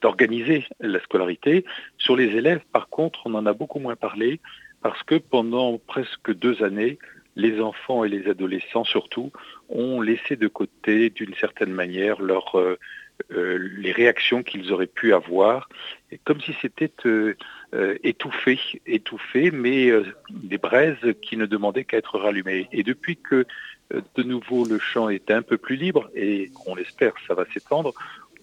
d'organiser 0.00 0.64
la 0.80 1.00
scolarité. 1.00 1.64
Sur 1.98 2.16
les 2.16 2.36
élèves, 2.36 2.62
par 2.72 2.88
contre, 2.88 3.20
on 3.26 3.34
en 3.34 3.46
a 3.46 3.52
beaucoup 3.52 3.78
moins 3.78 3.96
parlé 3.96 4.40
parce 4.82 5.02
que 5.02 5.16
pendant 5.16 5.78
presque 5.78 6.34
deux 6.34 6.62
années, 6.62 6.98
les 7.36 7.60
enfants 7.60 8.04
et 8.04 8.08
les 8.08 8.28
adolescents 8.28 8.84
surtout 8.84 9.30
ont 9.68 10.00
laissé 10.00 10.36
de 10.36 10.48
côté 10.48 11.10
d'une 11.10 11.34
certaine 11.34 11.72
manière 11.72 12.18
euh, 12.20 12.76
euh, 13.32 13.58
les 13.76 13.92
réactions 13.92 14.42
qu'ils 14.42 14.72
auraient 14.72 14.86
pu 14.86 15.12
avoir, 15.12 15.68
comme 16.24 16.40
si 16.40 16.54
c'était 16.60 16.90
euh, 17.06 17.34
étouffé, 18.02 18.58
étouffé, 18.86 19.50
mais 19.50 19.92
des 20.30 20.58
braises 20.58 21.14
qui 21.22 21.36
ne 21.36 21.46
demandaient 21.46 21.84
qu'à 21.84 21.98
être 21.98 22.18
rallumées. 22.18 22.68
Et 22.72 22.82
depuis 22.82 23.16
que 23.16 23.46
de 24.14 24.22
nouveau 24.22 24.64
le 24.64 24.78
champ 24.78 25.08
est 25.08 25.30
un 25.30 25.42
peu 25.42 25.58
plus 25.58 25.76
libre, 25.76 26.10
et 26.14 26.50
on 26.66 26.74
l'espère 26.74 27.12
ça 27.26 27.34
va 27.34 27.44
s'étendre, 27.52 27.92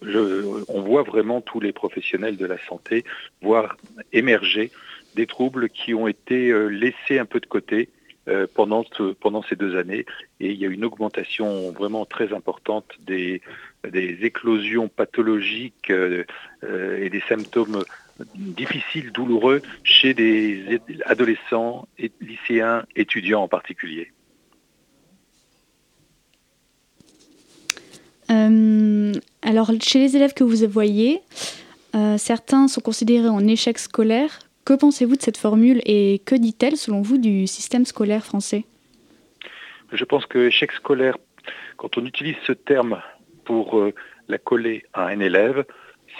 on 0.02 0.82
voit 0.82 1.02
vraiment 1.02 1.40
tous 1.40 1.60
les 1.60 1.72
professionnels 1.72 2.36
de 2.36 2.46
la 2.46 2.58
santé 2.66 3.04
voir 3.42 3.76
émerger 4.12 4.70
des 5.14 5.26
troubles 5.26 5.68
qui 5.68 5.94
ont 5.94 6.06
été 6.06 6.50
euh, 6.50 6.68
laissés 6.68 7.18
un 7.18 7.24
peu 7.24 7.40
de 7.40 7.46
côté 7.46 7.88
euh, 8.28 8.46
pendant, 8.54 8.84
ces 9.42 9.56
deux 9.56 9.76
années. 9.76 10.04
Et 10.38 10.50
il 10.50 10.58
y 10.58 10.66
a 10.66 10.68
une 10.68 10.84
augmentation 10.84 11.72
vraiment 11.72 12.04
très 12.04 12.32
importante 12.32 12.86
des, 13.00 13.40
des 13.90 14.18
éclosions 14.22 14.88
pathologiques 14.88 15.90
euh, 15.90 16.24
et 16.62 17.10
des 17.10 17.22
symptômes 17.28 17.82
difficiles, 18.34 19.12
douloureux 19.12 19.62
chez 19.82 20.12
des 20.12 20.80
adolescents, 21.04 21.88
lycéens, 22.20 22.84
étudiants 22.96 23.42
en 23.42 23.48
particulier. 23.48 24.12
Alors, 28.28 29.70
chez 29.80 29.98
les 29.98 30.16
élèves 30.16 30.34
que 30.34 30.44
vous 30.44 30.66
voyez, 30.68 31.20
euh, 31.94 32.18
certains 32.18 32.68
sont 32.68 32.80
considérés 32.80 33.28
en 33.28 33.46
échec 33.46 33.78
scolaire. 33.78 34.38
Que 34.64 34.74
pensez-vous 34.74 35.16
de 35.16 35.22
cette 35.22 35.38
formule 35.38 35.80
et 35.86 36.20
que 36.26 36.34
dit-elle, 36.34 36.76
selon 36.76 37.00
vous, 37.00 37.18
du 37.18 37.46
système 37.46 37.86
scolaire 37.86 38.24
français? 38.24 38.64
Je 39.92 40.04
pense 40.04 40.26
que 40.26 40.38
échec 40.38 40.72
scolaire, 40.72 41.16
quand 41.78 41.96
on 41.96 42.04
utilise 42.04 42.36
ce 42.46 42.52
terme 42.52 43.00
pour 43.44 43.78
euh, 43.78 43.94
la 44.28 44.36
coller 44.36 44.84
à 44.92 45.06
un 45.06 45.20
élève, 45.20 45.64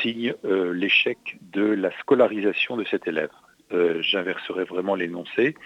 signe 0.01 0.35
l'échec 0.45 1.19
de 1.53 1.63
la 1.63 1.91
scolarisation 1.99 2.77
de 2.77 2.85
cet 2.85 3.09
élève. 3.09 3.31
J'inverserai 4.01 4.63
vraiment 4.63 4.95
l'énoncé 4.95 5.57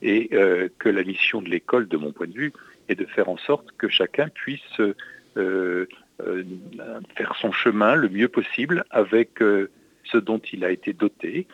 et 0.00 0.28
que 0.28 0.88
la 0.88 1.02
mission 1.02 1.42
de 1.42 1.48
l'école, 1.48 1.88
de 1.88 1.96
mon 1.96 2.12
point 2.12 2.28
de 2.28 2.32
vue, 2.32 2.52
est 2.90 2.94
de 2.94 3.06
faire 3.06 3.28
en 3.28 3.36
sorte 3.38 3.66
que 3.78 3.88
chacun 3.88 4.28
puisse 4.28 4.60
euh, 4.80 4.88
euh, 4.88 4.94
faire 5.34 7.34
son 7.40 7.52
chemin 7.52 7.94
le 7.94 8.08
mieux 8.08 8.28
possible 8.28 8.84
avec 8.90 9.42
euh, 9.42 9.70
ce 10.04 10.18
dont 10.18 10.40
il 10.52 10.64
a 10.64 10.70
été 10.70 10.92
doté 10.92 11.46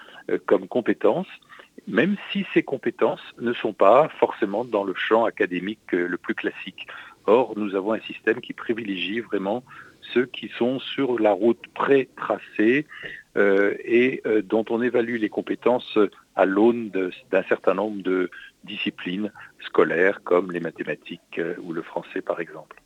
comme 0.46 0.66
compétences, 0.66 1.28
même 1.86 2.16
si 2.32 2.46
ces 2.52 2.62
compétences 2.62 3.22
ne 3.38 3.52
sont 3.52 3.72
pas 3.72 4.08
forcément 4.18 4.64
dans 4.64 4.82
le 4.82 4.94
champ 4.94 5.24
académique 5.24 5.92
le 5.92 6.16
plus 6.16 6.34
classique. 6.34 6.86
Or, 7.26 7.52
nous 7.56 7.74
avons 7.74 7.92
un 7.92 8.00
système 8.00 8.40
qui 8.40 8.54
privilégie 8.54 9.20
vraiment 9.20 9.62
ceux 10.14 10.26
qui 10.26 10.48
sont 10.56 10.80
sur 10.80 11.20
la 11.20 11.32
route 11.32 11.62
pré-tracée 11.74 12.86
et 13.36 14.22
dont 14.44 14.64
on 14.70 14.80
évalue 14.80 15.16
les 15.16 15.28
compétences 15.28 15.98
à 16.34 16.44
l'aune 16.44 16.90
d'un 17.30 17.42
certain 17.44 17.74
nombre 17.74 18.02
de 18.02 18.30
disciplines 18.64 19.32
scolaires 19.60 20.22
comme 20.24 20.52
les 20.52 20.60
mathématiques 20.60 21.40
ou 21.62 21.72
le 21.72 21.82
français 21.82 22.22
par 22.22 22.40
exemple. 22.40 22.76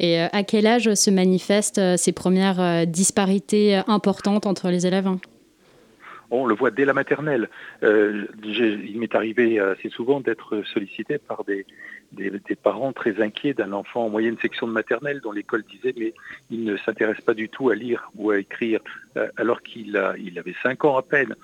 Et 0.00 0.20
euh, 0.20 0.26
à 0.32 0.42
quel 0.42 0.66
âge 0.66 0.92
se 0.94 1.10
manifestent 1.10 1.78
euh, 1.78 1.96
ces 1.96 2.12
premières 2.12 2.60
euh, 2.60 2.84
disparités 2.84 3.80
importantes 3.86 4.46
entre 4.46 4.68
les 4.68 4.86
élèves 4.86 5.08
on 6.30 6.46
le 6.46 6.54
voit 6.54 6.72
dès 6.72 6.84
la 6.84 6.94
maternelle. 6.94 7.48
il 7.82 8.96
m'est 8.96 9.14
arrivé 9.14 9.60
assez 9.60 9.88
souvent 9.88 10.20
d'être 10.20 10.62
sollicité 10.72 11.18
par 11.18 11.44
des, 11.44 11.64
des, 12.14 12.56
parents 12.56 12.92
très 12.92 13.20
inquiets 13.20 13.54
d'un 13.54 13.72
enfant 13.72 14.06
en 14.06 14.08
moyenne 14.08 14.36
section 14.40 14.66
de 14.66 14.72
maternelle 14.72 15.20
dont 15.20 15.32
l'école 15.32 15.62
disait 15.64 15.94
mais 15.96 16.14
il 16.50 16.64
ne 16.64 16.76
s'intéresse 16.76 17.20
pas 17.20 17.34
du 17.34 17.48
tout 17.48 17.70
à 17.70 17.74
lire 17.74 18.10
ou 18.16 18.30
à 18.30 18.38
écrire 18.38 18.80
alors 19.36 19.62
qu'il 19.62 20.00
il 20.18 20.38
avait 20.38 20.54
5 20.62 20.84
ans 20.84 20.96
à 20.96 21.02
peine. 21.02 21.34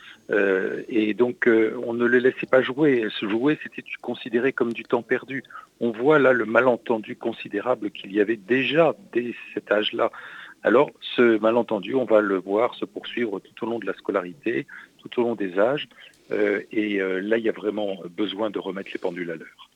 et 0.88 1.14
donc 1.14 1.48
on 1.48 1.94
ne 1.94 2.06
le 2.06 2.18
laissait 2.18 2.46
pas 2.46 2.62
jouer. 2.62 3.06
Se 3.18 3.28
jouer, 3.28 3.58
c'était 3.62 3.84
considéré 4.00 4.52
comme 4.52 4.72
du 4.72 4.84
temps 4.84 5.02
perdu. 5.02 5.44
On 5.80 5.90
voit 5.90 6.18
là 6.18 6.32
le 6.32 6.44
malentendu 6.44 7.16
considérable 7.16 7.90
qu'il 7.90 8.12
y 8.12 8.20
avait 8.20 8.36
déjà 8.36 8.94
dès 9.12 9.34
cet 9.54 9.70
âge-là. 9.70 10.10
Alors, 10.62 10.90
ce 11.16 11.38
malentendu, 11.38 11.94
on 11.94 12.04
va 12.04 12.20
le 12.20 12.36
voir 12.36 12.74
se 12.74 12.84
poursuivre 12.84 13.40
tout 13.40 13.64
au 13.64 13.70
long 13.70 13.78
de 13.78 13.86
la 13.86 13.94
scolarité, 13.94 14.66
tout 14.98 15.20
au 15.20 15.24
long 15.24 15.34
des 15.34 15.58
âges. 15.58 15.88
Euh, 16.32 16.60
et 16.70 17.00
euh, 17.00 17.20
là, 17.20 17.38
il 17.38 17.44
y 17.44 17.48
a 17.48 17.52
vraiment 17.52 17.96
besoin 18.16 18.50
de 18.50 18.58
remettre 18.58 18.90
les 18.92 18.98
pendules 18.98 19.30
à 19.30 19.36
l'heure. 19.36 19.70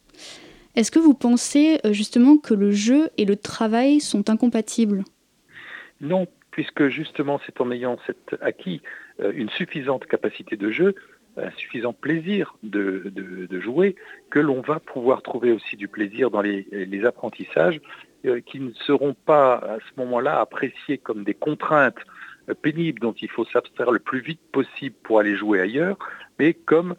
Est-ce 0.75 0.91
que 0.91 0.99
vous 0.99 1.15
pensez 1.15 1.79
euh, 1.85 1.93
justement 1.93 2.37
que 2.37 2.55
le 2.55 2.71
jeu 2.71 3.11
et 3.17 3.25
le 3.25 3.37
travail 3.37 4.01
sont 4.01 4.31
incompatibles? 4.31 5.05
Non, 6.01 6.27
puisque 6.51 6.89
justement, 6.89 7.41
c'est 7.47 7.61
en 7.61 7.71
ayant 7.71 7.97
acquis 8.41 8.83
une 9.21 9.49
suffisante 9.51 10.07
capacité 10.07 10.57
de 10.57 10.71
jeu, 10.71 10.95
un 11.37 11.51
suffisant 11.53 11.93
plaisir 11.93 12.57
de, 12.65 13.13
jouer 13.61 13.95
que 14.31 14.41
l'on 14.41 14.61
va 14.61 14.81
pouvoir 14.81 15.23
trouver 15.23 15.53
aussi 15.53 15.77
du 15.77 15.89
plaisir 15.89 16.31
dans 16.31 16.43
les 16.43 17.05
apprentissages 17.05 17.81
euh, 18.27 18.41
qui 18.41 18.59
ne 18.59 18.73
seront 18.87 19.13
pas 19.13 19.57
à 19.57 19.77
ce 19.81 20.01
moment-là 20.01 20.41
appréciés 20.41 20.97
comme 20.97 21.25
des 21.25 21.35
contraintes 21.35 21.99
euh, 22.49 22.55
pénibles 22.55 22.99
dont 22.99 23.13
il 23.21 23.29
faut 23.29 23.45
s'abstraire 23.45 23.91
le 23.91 23.99
plus 23.99 24.21
vite 24.21 24.41
possible 24.51 24.97
pour 25.03 25.19
aller 25.19 25.37
jouer 25.37 25.61
ailleurs, 25.61 25.99
mais 26.39 26.55
comme 26.55 26.95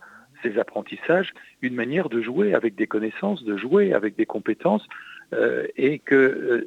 apprentissages, 0.58 1.34
une 1.62 1.76
manière 1.76 2.10
de 2.10 2.22
jouer 2.22 2.54
avec 2.54 2.76
des 2.76 2.88
connaissances, 2.88 3.44
de 3.44 3.58
jouer 3.58 3.94
avec 3.94 4.16
des 4.16 4.26
compétences, 4.26 4.88
euh, 5.34 5.66
et 5.76 6.00
que 6.00 6.66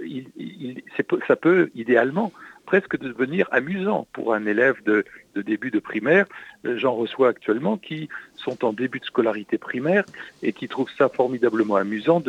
ça 1.27 1.37
peut 1.37 1.71
idéalement 1.77 2.33
presque 2.67 2.99
devenir 2.99 3.49
amusant 3.51 4.07
pour 4.13 4.35
un 4.35 4.45
élève 4.45 4.83
de, 4.85 5.05
début 5.37 5.71
de 5.71 5.79
primaire. 5.79 6.27
Euh, 6.67 6.77
j'en 6.77 6.95
reçois 6.95 7.29
actuellement 7.29 7.79
qui 7.79 8.09
sont 8.35 8.65
en 8.65 8.73
début 8.73 8.99
de 8.99 9.05
scolarité 9.05 9.57
primaire 9.57 10.05
et 10.43 10.53
qui 10.53 10.69
trouvent 10.69 10.91
ça 10.99 11.09
formidablement 11.09 11.77
amusant 11.77 12.23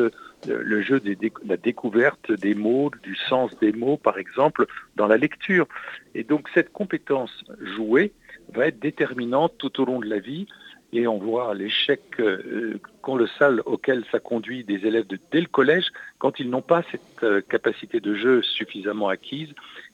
le 0.48 0.82
jeu 0.82 1.00
de 1.00 1.18
la 1.46 1.58
découverte 1.58 2.32
des 2.32 2.54
mots, 2.54 2.92
du 3.04 3.16
sens 3.16 3.58
des 3.60 3.74
mots, 3.74 3.98
par 3.98 4.18
exemple, 4.18 4.68
dans 4.96 5.08
la 5.08 5.18
lecture. 5.18 5.68
Et 6.14 6.24
donc 6.24 6.48
cette 6.54 6.72
compétence 6.72 7.44
jouée 7.76 8.14
va 8.54 8.68
être 8.68 8.80
déterminante 8.80 9.56
tout 9.58 9.82
au 9.82 9.86
long 9.86 10.00
de 10.00 10.08
la 10.08 10.20
vie 10.20 10.48
et 10.92 11.08
on 11.08 11.18
voit 11.18 11.54
l'échec 11.54 12.02
euh, 12.20 12.80
colossal 13.02 13.62
auquel 13.66 14.04
ça 14.12 14.20
conduit 14.20 14.64
des 14.64 14.86
élèves 14.88 15.06
dès 15.32 15.42
le 15.42 15.48
collège 15.48 15.88
quand 16.18 16.40
ils 16.40 16.50
n'ont 16.50 16.62
pas 16.62 16.84
cette 16.92 17.24
euh, 17.24 17.42
capacité 17.42 18.00
de 18.00 18.16
jeu 18.16 18.42
suffisamment 18.42 19.08
acquise 19.08 19.50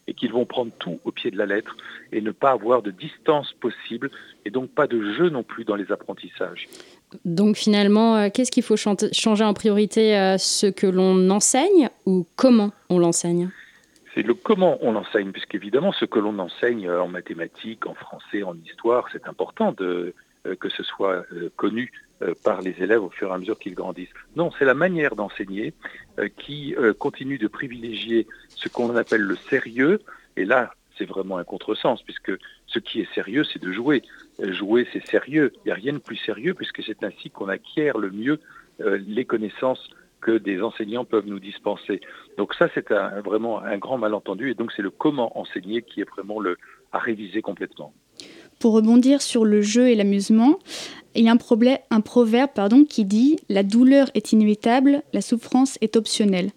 et 0.07 0.13
qu'ils 0.13 0.31
vont 0.31 0.45
prendre 0.45 0.71
tout 0.79 0.99
au 1.03 1.11
pied 1.11 1.31
de 1.31 1.37
la 1.37 1.45
lettre 1.45 1.75
et 2.11 2.21
ne 2.21 2.31
pas 2.31 2.51
avoir 2.51 2.81
de 2.81 2.91
distance 2.91 3.51
possible 3.53 4.09
et 4.45 4.51
donc 4.51 4.69
pas 4.69 4.87
de 4.87 5.13
jeu 5.13 5.29
non 5.29 5.43
plus 5.43 5.65
dans 5.65 5.75
les 5.75 5.91
apprentissages. 5.91 6.69
Donc 7.25 7.57
finalement, 7.57 8.15
euh, 8.15 8.29
qu'est-ce 8.33 8.51
qu'il 8.51 8.63
faut 8.63 8.77
changer 8.77 9.43
en 9.43 9.53
priorité 9.53 10.35
Ce 10.37 10.67
que 10.67 10.87
l'on 10.87 11.29
enseigne 11.29 11.89
ou 12.05 12.25
comment 12.35 12.71
on 12.89 12.99
l'enseigne? 12.99 13.49
C'est 14.13 14.21
le 14.21 14.33
comment 14.33 14.77
on 14.81 14.95
enseigne, 14.95 15.31
puisqu'évidemment, 15.33 15.91
ce 15.91 16.05
que 16.05 16.19
l'on 16.19 16.39
enseigne 16.39 16.89
en 16.89 17.09
mathématiques, 17.09 17.85
en 17.85 17.95
français, 17.95 18.43
en 18.43 18.55
histoire, 18.65 19.07
c'est 19.11 19.27
important 19.27 19.73
de, 19.73 20.13
que 20.59 20.69
ce 20.69 20.83
soit 20.83 21.25
connu 21.55 21.91
par 22.43 22.61
les 22.61 22.75
élèves 22.81 23.03
au 23.03 23.09
fur 23.09 23.29
et 23.29 23.33
à 23.33 23.37
mesure 23.37 23.59
qu'ils 23.59 23.75
grandissent. 23.75 24.13
Non, 24.35 24.51
c'est 24.57 24.65
la 24.65 24.73
manière 24.73 25.15
d'enseigner 25.15 25.73
qui 26.37 26.75
continue 26.99 27.37
de 27.37 27.47
privilégier 27.47 28.27
ce 28.49 28.69
qu'on 28.69 28.95
appelle 28.95 29.21
le 29.21 29.35
sérieux. 29.35 29.99
Et 30.37 30.45
là, 30.45 30.73
c'est 30.97 31.05
vraiment 31.05 31.37
un 31.37 31.43
contresens, 31.43 32.01
puisque 32.03 32.31
ce 32.67 32.79
qui 32.79 33.01
est 33.01 33.13
sérieux, 33.13 33.43
c'est 33.43 33.61
de 33.61 33.71
jouer. 33.71 34.01
Jouer, 34.39 34.87
c'est 34.93 35.05
sérieux. 35.05 35.51
Il 35.57 35.67
n'y 35.67 35.71
a 35.71 35.75
rien 35.75 35.93
de 35.93 35.99
plus 35.99 36.17
sérieux, 36.17 36.53
puisque 36.53 36.83
c'est 36.83 37.03
ainsi 37.03 37.29
qu'on 37.29 37.49
acquiert 37.49 37.97
le 37.97 38.11
mieux 38.11 38.39
les 38.79 39.25
connaissances 39.25 39.89
que 40.21 40.37
des 40.37 40.61
enseignants 40.61 41.05
peuvent 41.05 41.27
nous 41.27 41.39
dispenser. 41.39 42.01
Donc 42.37 42.55
ça, 42.55 42.67
c'est 42.73 42.89
vraiment 43.23 43.61
un 43.61 43.77
grand 43.77 43.97
malentendu, 43.97 44.49
et 44.51 44.53
donc 44.55 44.71
c'est 44.71 44.81
le 44.81 44.89
comment 44.89 45.37
enseigner 45.37 45.81
qui 45.81 46.01
est 46.01 46.09
vraiment 46.09 46.39
le, 46.39 46.57
à 46.91 46.99
réviser 46.99 47.41
complètement. 47.41 47.93
Pour 48.59 48.73
rebondir 48.73 49.21
sur 49.21 49.45
le 49.45 49.61
jeu 49.61 49.89
et 49.89 49.95
l'amusement, 49.95 50.59
il 51.15 51.25
y 51.25 51.29
a 51.29 51.31
un, 51.31 51.37
problème, 51.37 51.77
un 51.89 52.01
proverbe 52.01 52.51
pardon, 52.53 52.85
qui 52.85 53.05
dit⁇ 53.05 53.37
La 53.49 53.63
douleur 53.63 54.09
est 54.15 54.31
inévitable, 54.31 55.01
la 55.13 55.21
souffrance 55.21 55.77
est 55.81 55.95
optionnelle⁇ 55.95 56.47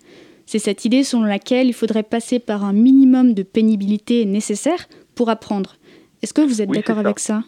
C'est 0.47 0.59
cette 0.59 0.85
idée 0.85 1.05
selon 1.05 1.25
laquelle 1.25 1.69
il 1.69 1.75
faudrait 1.75 2.03
passer 2.03 2.39
par 2.39 2.65
un 2.65 2.73
minimum 2.73 3.35
de 3.35 3.43
pénibilité 3.43 4.25
nécessaire 4.25 4.89
pour 5.15 5.31
apprendre. 5.31 5.77
Est-ce 6.23 6.35
que 6.35 6.41
vous 6.41 6.61
êtes 6.63 6.71
d'accord 6.71 6.99
avec 6.99 7.19
ça? 7.19 7.43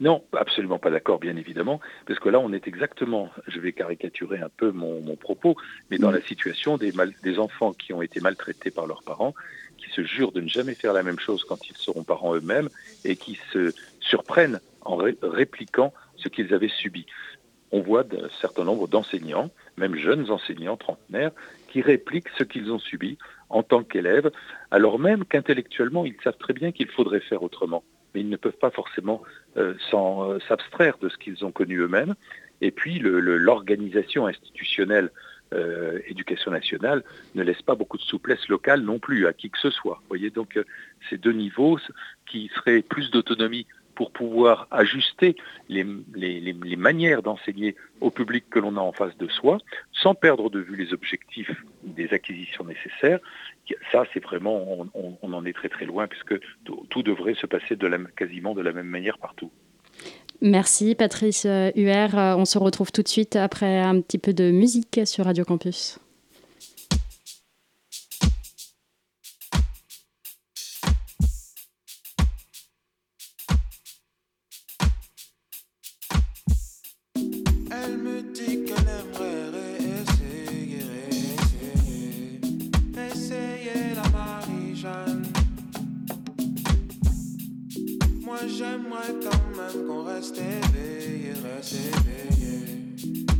Non, 0.00 0.24
absolument 0.36 0.78
pas 0.78 0.90
d'accord, 0.90 1.20
bien 1.20 1.36
évidemment, 1.36 1.80
parce 2.06 2.18
que 2.18 2.28
là, 2.28 2.40
on 2.40 2.52
est 2.52 2.66
exactement, 2.66 3.30
je 3.46 3.60
vais 3.60 3.72
caricaturer 3.72 4.40
un 4.40 4.48
peu 4.48 4.72
mon, 4.72 5.00
propos, 5.16 5.56
mais 5.90 5.98
dans 5.98 6.10
la 6.10 6.20
situation 6.20 6.76
des, 6.76 6.92
des 7.22 7.38
enfants 7.38 7.72
qui 7.72 7.92
ont 7.92 8.02
été 8.02 8.20
maltraités 8.20 8.70
par 8.70 8.86
leurs 8.86 9.02
parents, 9.02 9.34
qui 9.84 9.90
se 9.90 10.02
jurent 10.02 10.32
de 10.32 10.40
ne 10.40 10.48
jamais 10.48 10.74
faire 10.74 10.92
la 10.92 11.02
même 11.02 11.18
chose 11.18 11.44
quand 11.44 11.68
ils 11.68 11.76
seront 11.76 12.04
parents 12.04 12.34
eux-mêmes, 12.34 12.68
et 13.04 13.16
qui 13.16 13.38
se 13.52 13.72
surprennent 14.00 14.60
en 14.82 14.96
répliquant 15.22 15.92
ce 16.16 16.28
qu'ils 16.28 16.54
avaient 16.54 16.68
subi. 16.68 17.06
On 17.72 17.80
voit 17.80 18.02
un 18.02 18.28
certain 18.40 18.64
nombre 18.64 18.86
d'enseignants, 18.86 19.50
même 19.76 19.96
jeunes 19.96 20.30
enseignants 20.30 20.76
trentenaires, 20.76 21.32
qui 21.68 21.80
répliquent 21.80 22.28
ce 22.38 22.44
qu'ils 22.44 22.70
ont 22.70 22.78
subi 22.78 23.18
en 23.48 23.62
tant 23.62 23.82
qu'élèves, 23.82 24.30
alors 24.70 24.98
même 24.98 25.24
qu'intellectuellement, 25.24 26.04
ils 26.04 26.16
savent 26.22 26.38
très 26.38 26.52
bien 26.52 26.72
qu'il 26.72 26.88
faudrait 26.88 27.20
faire 27.20 27.42
autrement 27.42 27.82
mais 28.14 28.20
ils 28.20 28.28
ne 28.28 28.36
peuvent 28.36 28.52
pas 28.52 28.70
forcément 28.70 29.22
euh, 29.56 29.74
euh, 29.92 30.38
s'abstraire 30.48 30.96
de 30.98 31.08
ce 31.08 31.16
qu'ils 31.18 31.44
ont 31.44 31.52
connu 31.52 31.78
eux-mêmes. 31.78 32.14
Et 32.60 32.70
puis 32.70 33.00
l'organisation 33.00 34.26
institutionnelle 34.26 35.10
euh, 35.54 35.98
éducation 36.06 36.50
nationale 36.50 37.02
ne 37.34 37.42
laisse 37.42 37.62
pas 37.62 37.74
beaucoup 37.74 37.96
de 37.96 38.02
souplesse 38.02 38.48
locale 38.48 38.80
non 38.80 38.98
plus 38.98 39.26
à 39.26 39.32
qui 39.32 39.50
que 39.50 39.58
ce 39.58 39.70
soit. 39.70 39.98
Vous 40.02 40.08
voyez 40.08 40.30
donc 40.30 40.58
ces 41.08 41.18
deux 41.18 41.32
niveaux 41.32 41.78
qui 42.26 42.50
seraient 42.54 42.82
plus 42.82 43.10
d'autonomie 43.10 43.66
pour 43.94 44.10
pouvoir 44.10 44.66
ajuster 44.70 45.36
les, 45.68 45.84
manières 46.76 47.22
d'enseigner 47.22 47.76
au 48.00 48.10
public 48.10 48.44
que 48.50 48.58
l'on 48.58 48.76
a 48.76 48.80
en 48.80 48.92
face 48.92 49.16
de 49.16 49.28
soi, 49.28 49.58
sans 49.92 50.14
perdre 50.14 50.50
de 50.50 50.60
vue 50.60 50.76
les 50.76 50.92
objectifs 50.92 51.64
des 51.82 52.12
acquisitions 52.12 52.64
nécessaires, 52.64 53.20
ça, 53.92 54.04
c'est 54.12 54.22
vraiment, 54.22 54.86
on, 54.94 55.32
en 55.32 55.44
est 55.44 55.54
très 55.54 55.68
très 55.68 55.86
loin, 55.86 56.06
puisque 56.06 56.38
tout, 56.64 57.02
devrait 57.02 57.34
se 57.34 57.46
passer 57.46 57.78
quasiment 58.16 58.54
de 58.54 58.60
la 58.60 58.72
même 58.72 58.88
manière 58.88 59.18
partout. 59.18 59.50
Merci 60.44 60.94
Patrice 60.94 61.44
Huer. 61.44 62.08
Euh, 62.12 62.36
on 62.36 62.44
se 62.44 62.58
retrouve 62.58 62.92
tout 62.92 63.02
de 63.02 63.08
suite 63.08 63.34
après 63.34 63.80
un 63.80 64.02
petit 64.02 64.18
peu 64.18 64.34
de 64.34 64.50
musique 64.50 65.00
sur 65.06 65.24
Radio 65.24 65.42
Campus. 65.42 65.98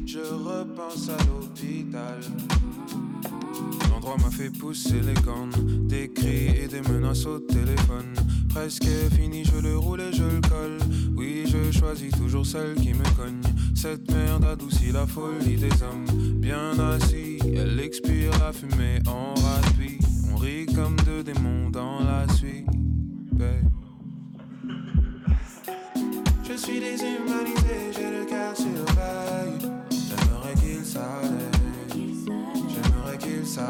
Je 0.07 0.19
repense 0.19 1.09
à 1.09 1.17
l'hôpital. 1.25 2.21
L'endroit 3.91 4.17
m'a 4.19 4.31
fait 4.31 4.51
pousser 4.51 5.01
les 5.01 5.21
cornes, 5.23 5.51
des 5.89 6.11
cris 6.11 6.49
et 6.63 6.69
des 6.69 6.83
menaces 6.83 7.27
au 7.27 7.41
téléphone. 7.41 8.15
Presque 8.49 8.87
fini, 9.17 9.45
je 9.45 9.59
le 9.61 9.77
roule 9.77 10.01
et 10.01 10.13
je 10.13 10.23
le 10.23 10.41
colle. 10.41 10.79
Oui, 11.17 11.45
je 11.47 11.77
choisis 11.77 12.13
toujours 12.13 12.47
celle 12.47 12.77
qui 12.77 12.95
me 12.95 13.03
cogne. 13.17 13.43
Cette 13.75 14.09
merde 14.13 14.45
adoucit 14.45 14.93
la 14.93 15.07
folie 15.07 15.57
des 15.57 15.83
hommes. 15.83 16.07
Bien 16.37 16.79
assis, 16.79 17.39
elle 17.43 17.81
expire 17.81 18.31
la 18.39 18.53
fumée 18.53 19.01
en 19.07 19.35
rapide. 19.35 20.05
On 20.33 20.37
rit 20.37 20.67
comme 20.67 20.95
deux 21.05 21.25
démons 21.25 21.71
dans 21.71 21.99
la 22.01 22.29
suite. 22.35 22.67
Je 26.47 26.53
suis 26.57 26.79
déshumanisé, 26.79 27.91
j'ai 27.97 28.11
le 28.11 28.24
Et 33.57 33.61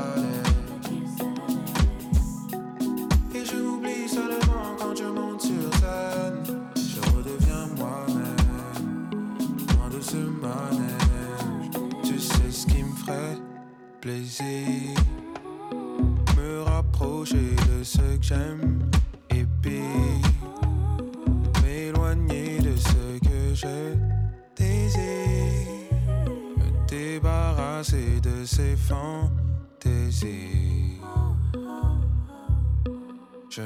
je 3.44 3.56
m'oublie 3.56 4.08
seulement 4.08 4.74
quand 4.78 4.96
je 4.96 5.04
monte 5.04 5.42
sur 5.42 5.74
scène. 5.74 6.42
Je 6.74 7.00
redeviens 7.14 7.66
moi-même, 7.76 9.10
loin 9.76 9.90
de 9.90 10.00
ce 10.00 10.16
manège. 10.16 11.68
Tu 12.02 12.18
sais 12.18 12.50
ce 12.50 12.66
qui 12.66 12.82
me 12.82 12.96
ferait 12.96 13.36
plaisir. 14.00 14.96
Me 16.34 16.62
rapprocher 16.62 17.54
de 17.68 17.84
ce 17.84 17.98
que 17.98 18.22
j'aime 18.22 18.88
et 19.28 19.44
puis 19.60 19.82
m'éloigner 21.62 22.58
de 22.58 22.74
ce 22.74 23.18
que 23.20 23.54
je 23.54 23.94
désire. 24.56 25.68
Me 26.56 26.70
débarrasser 26.88 28.18
de 28.22 28.46
ces 28.46 28.76
fans 28.76 29.30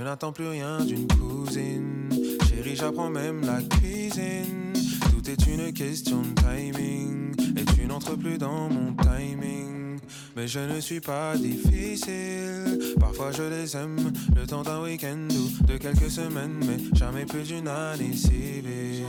n'attends 0.09 0.33
plus 0.33 0.49
rien 0.49 0.83
d'une 0.85 1.07
cousine. 1.07 2.09
Chérie, 2.49 2.75
j'apprends 2.75 3.11
même 3.11 3.43
la 3.45 3.61
cuisine. 3.77 4.73
Tout 5.11 5.31
est 5.31 5.47
une 5.47 5.73
question 5.73 6.23
de 6.23 6.35
timing. 6.35 7.35
Et 7.59 7.65
tu 7.77 7.87
n'entres 7.87 8.17
plus 8.17 8.39
dans 8.39 8.71
mon 8.71 8.95
timing. 8.95 9.99
Mais 10.35 10.49
je 10.49 10.61
ne 10.61 10.81
suis 10.81 11.01
pas 11.01 11.37
difficile. 11.37 12.97
Parfois 12.99 13.33
je 13.33 13.43
les 13.43 13.77
aime. 13.77 14.13
Le 14.35 14.47
temps 14.47 14.63
d'un 14.63 14.83
week-end 14.83 15.29
ou 15.31 15.67
de 15.67 15.77
quelques 15.77 16.11
semaines. 16.11 16.59
Mais 16.67 16.79
jamais 16.99 17.27
plus 17.27 17.45
d'une 17.45 17.69
année 17.69 18.17
civile. 18.17 19.05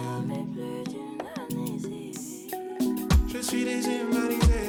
Je 3.33 3.41
suis 3.41 3.63
déshumanisé, 3.63 4.68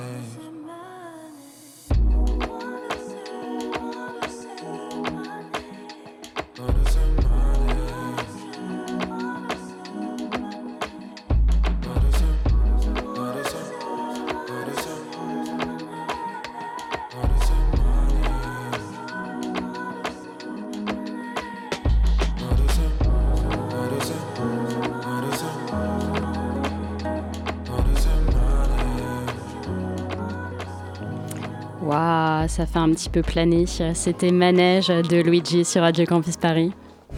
ça 32.51 32.65
fait 32.65 32.79
un 32.79 32.89
petit 32.89 33.09
peu 33.09 33.21
planer. 33.21 33.65
C'était 33.93 34.31
Manège 34.31 34.89
de 34.89 35.21
Luigi 35.21 35.63
sur 35.63 35.83
Radio 35.83 36.05
Campus 36.05 36.35
Paris. 36.35 36.73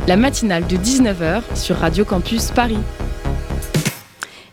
La 0.08 0.16
matinale 0.16 0.68
de 0.68 0.78
19h 0.78 1.42
sur 1.56 1.78
Radio 1.78 2.06
Campus 2.06 2.52
Paris. 2.52 2.78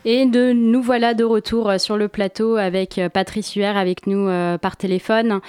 Et 0.03 0.25
nous 0.25 0.81
voilà 0.81 1.13
de 1.13 1.23
retour 1.23 1.69
euh, 1.69 1.77
sur 1.77 1.95
le 1.95 2.07
plateau 2.07 2.55
avec 2.55 2.97
euh, 2.97 3.07
Patrice 3.07 3.53
Huer 3.53 3.65
avec 3.65 4.07
nous 4.07 4.27
euh, 4.27 4.57
par 4.57 4.75
téléphone. 4.75 5.41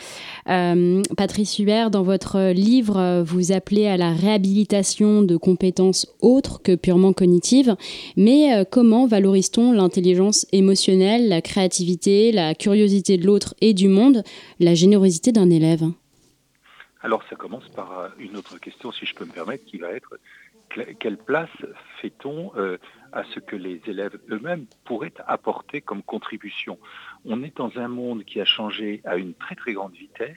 Patrice 0.44 1.56
Huer, 1.56 1.88
dans 1.90 2.02
votre 2.02 2.50
livre, 2.52 3.22
vous 3.22 3.52
appelez 3.52 3.86
à 3.86 3.96
la 3.96 4.12
réhabilitation 4.12 5.22
de 5.22 5.36
compétences 5.36 6.06
autres 6.20 6.60
que 6.62 6.74
purement 6.74 7.12
cognitives. 7.12 7.76
Mais 8.16 8.66
comment 8.70 9.06
valorise-t-on 9.06 9.72
l'intelligence 9.72 10.46
émotionnelle, 10.52 11.28
la 11.28 11.40
créativité, 11.40 12.32
la 12.32 12.54
curiosité 12.54 13.16
de 13.18 13.26
l'autre 13.26 13.54
et 13.60 13.72
du 13.72 13.88
monde, 13.88 14.24
la 14.58 14.74
générosité 14.74 15.32
d'un 15.32 15.48
élève? 15.48 15.84
Alors 17.02 17.22
ça 17.30 17.36
commence 17.36 17.68
par 17.68 18.10
une 18.18 18.36
autre 18.36 18.58
question, 18.58 18.92
si 18.92 19.06
je 19.06 19.14
peux 19.14 19.24
me 19.24 19.32
permettre, 19.32 19.64
qui 19.64 19.78
va 19.78 19.92
être 19.92 20.18
quelle 20.98 21.18
place 21.18 21.50
fait-on 22.00 22.52
à 23.12 23.24
ce 23.24 23.40
que 23.40 23.56
les 23.56 23.80
élèves 23.86 24.18
eux-mêmes 24.30 24.66
pourraient 24.84 25.14
apporter 25.26 25.80
comme 25.80 26.02
contribution? 26.02 26.78
On 27.24 27.42
est 27.42 27.56
dans 27.56 27.76
un 27.76 27.88
monde 27.88 28.24
qui 28.24 28.40
a 28.40 28.44
changé 28.44 29.02
à 29.04 29.16
une 29.16 29.34
très 29.34 29.54
très 29.54 29.72
grande 29.72 29.92
vitesse 29.94 30.36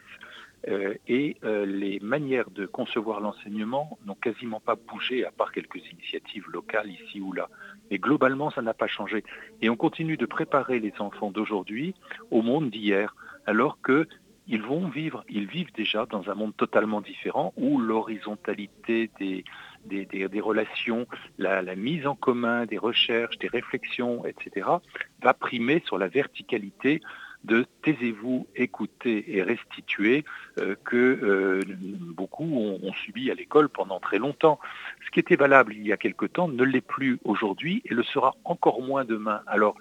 euh, 0.67 0.95
et 1.07 1.37
euh, 1.43 1.65
les 1.65 1.99
manières 1.99 2.49
de 2.49 2.65
concevoir 2.65 3.19
l'enseignement 3.19 3.99
n'ont 4.05 4.15
quasiment 4.15 4.59
pas 4.59 4.75
bougé 4.75 5.23
à 5.23 5.31
part 5.31 5.51
quelques 5.51 5.85
initiatives 5.91 6.49
locales 6.51 6.89
ici 6.89 7.21
ou 7.21 7.33
là. 7.33 7.49
Mais 7.91 7.99
globalement, 7.99 8.49
ça 8.49 8.63
n'a 8.63 8.73
pas 8.73 8.87
changé. 8.87 9.23
Et 9.61 9.69
on 9.69 9.75
continue 9.75 10.17
de 10.17 10.25
préparer 10.25 10.79
les 10.79 10.93
enfants 10.97 11.29
d'aujourd'hui 11.29 11.93
au 12.31 12.41
monde 12.41 12.71
d'hier, 12.71 13.15
alors 13.45 13.79
que 13.81 14.07
ils 14.47 14.61
vont 14.61 14.87
vivre, 14.87 15.23
ils 15.29 15.47
vivent 15.47 15.73
déjà 15.73 16.05
dans 16.05 16.29
un 16.29 16.35
monde 16.35 16.55
totalement 16.55 17.01
différent 17.01 17.53
où 17.57 17.79
l'horizontalité 17.79 19.09
des, 19.19 19.43
des, 19.85 20.41
relations, 20.41 21.07
la, 21.37 21.75
mise 21.75 22.07
en 22.07 22.15
commun 22.15 22.65
des 22.65 22.77
recherches, 22.77 23.37
des 23.37 23.47
réflexions, 23.47 24.25
etc., 24.25 24.67
va 25.21 25.33
primer 25.33 25.81
sur 25.85 25.97
la 25.97 26.07
verticalité 26.07 27.01
de 27.45 27.65
taisez-vous, 27.83 28.47
écoutez 28.55 29.37
et 29.37 29.43
restituez 29.43 30.25
euh, 30.57 30.75
que 30.83 30.95
euh, 30.95 31.61
beaucoup 32.15 32.43
ont, 32.43 32.91
subi 32.93 33.29
à 33.29 33.35
l'école 33.35 33.69
pendant 33.69 33.99
très 33.99 34.17
longtemps. 34.17 34.59
Ce 35.05 35.11
qui 35.11 35.19
était 35.19 35.35
valable 35.35 35.73
il 35.73 35.85
y 35.85 35.93
a 35.93 35.97
quelque 35.97 36.25
temps 36.25 36.47
ne 36.47 36.63
l'est 36.63 36.81
plus 36.81 37.19
aujourd'hui 37.23 37.83
et 37.85 37.93
le 37.93 38.01
sera 38.03 38.35
encore 38.45 38.81
moins 38.81 39.05
demain. 39.05 39.41
Alors, 39.45 39.75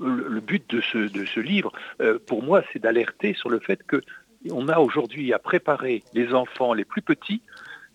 le 0.00 0.40
but 0.40 0.68
de 0.70 0.80
ce, 0.80 1.38
livre, 1.40 1.72
euh, 2.00 2.18
pour 2.26 2.42
moi, 2.42 2.62
c'est 2.72 2.80
d'alerter 2.80 3.34
sur 3.34 3.48
le 3.48 3.60
fait 3.60 3.82
que 3.84 4.02
on 4.50 4.68
a 4.68 4.78
aujourd'hui 4.78 5.32
à 5.32 5.38
préparer 5.38 6.02
les 6.14 6.34
enfants 6.34 6.74
les 6.74 6.84
plus 6.84 7.02
petits 7.02 7.42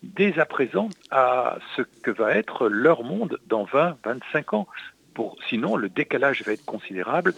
dès 0.02 0.38
à 0.38 0.46
présent 0.46 0.88
à 1.10 1.58
ce 1.76 1.82
que 2.02 2.10
va 2.10 2.34
être 2.34 2.68
leur 2.68 3.04
monde 3.04 3.38
dans 3.46 3.64
20, 3.64 3.96
25 4.04 4.54
ans. 4.54 4.66
Pour, 5.14 5.36
sinon, 5.48 5.74
le 5.76 5.88
décalage 5.88 6.44
va 6.44 6.52
être 6.52 6.64
considérable 6.64 7.34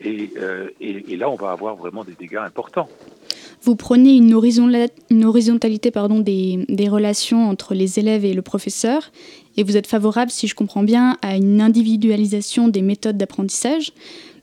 et, 0.00 0.30
euh, 0.36 0.70
là, 1.16 1.28
on 1.28 1.34
va 1.34 1.50
avoir 1.50 1.74
vraiment 1.74 2.04
des 2.04 2.12
dégâts 2.12 2.36
importants. 2.36 2.88
Vous 3.62 3.74
prenez 3.74 4.14
une, 4.14 4.34
horizontalité 4.34 5.90
pardon, 5.90 6.20
des, 6.20 6.64
des, 6.68 6.88
relations 6.88 7.48
entre 7.48 7.74
les 7.74 7.98
élèves 7.98 8.24
et 8.24 8.34
le 8.34 8.42
professeur, 8.42 9.10
et 9.56 9.64
vous 9.64 9.76
êtes 9.76 9.86
favorable, 9.86 10.30
si 10.30 10.46
je 10.46 10.54
comprends 10.54 10.82
bien, 10.82 11.16
à 11.22 11.34
une 11.34 11.60
individualisation 11.60 12.68
des 12.68 12.82
méthodes 12.82 13.16
d'apprentissage. 13.16 13.92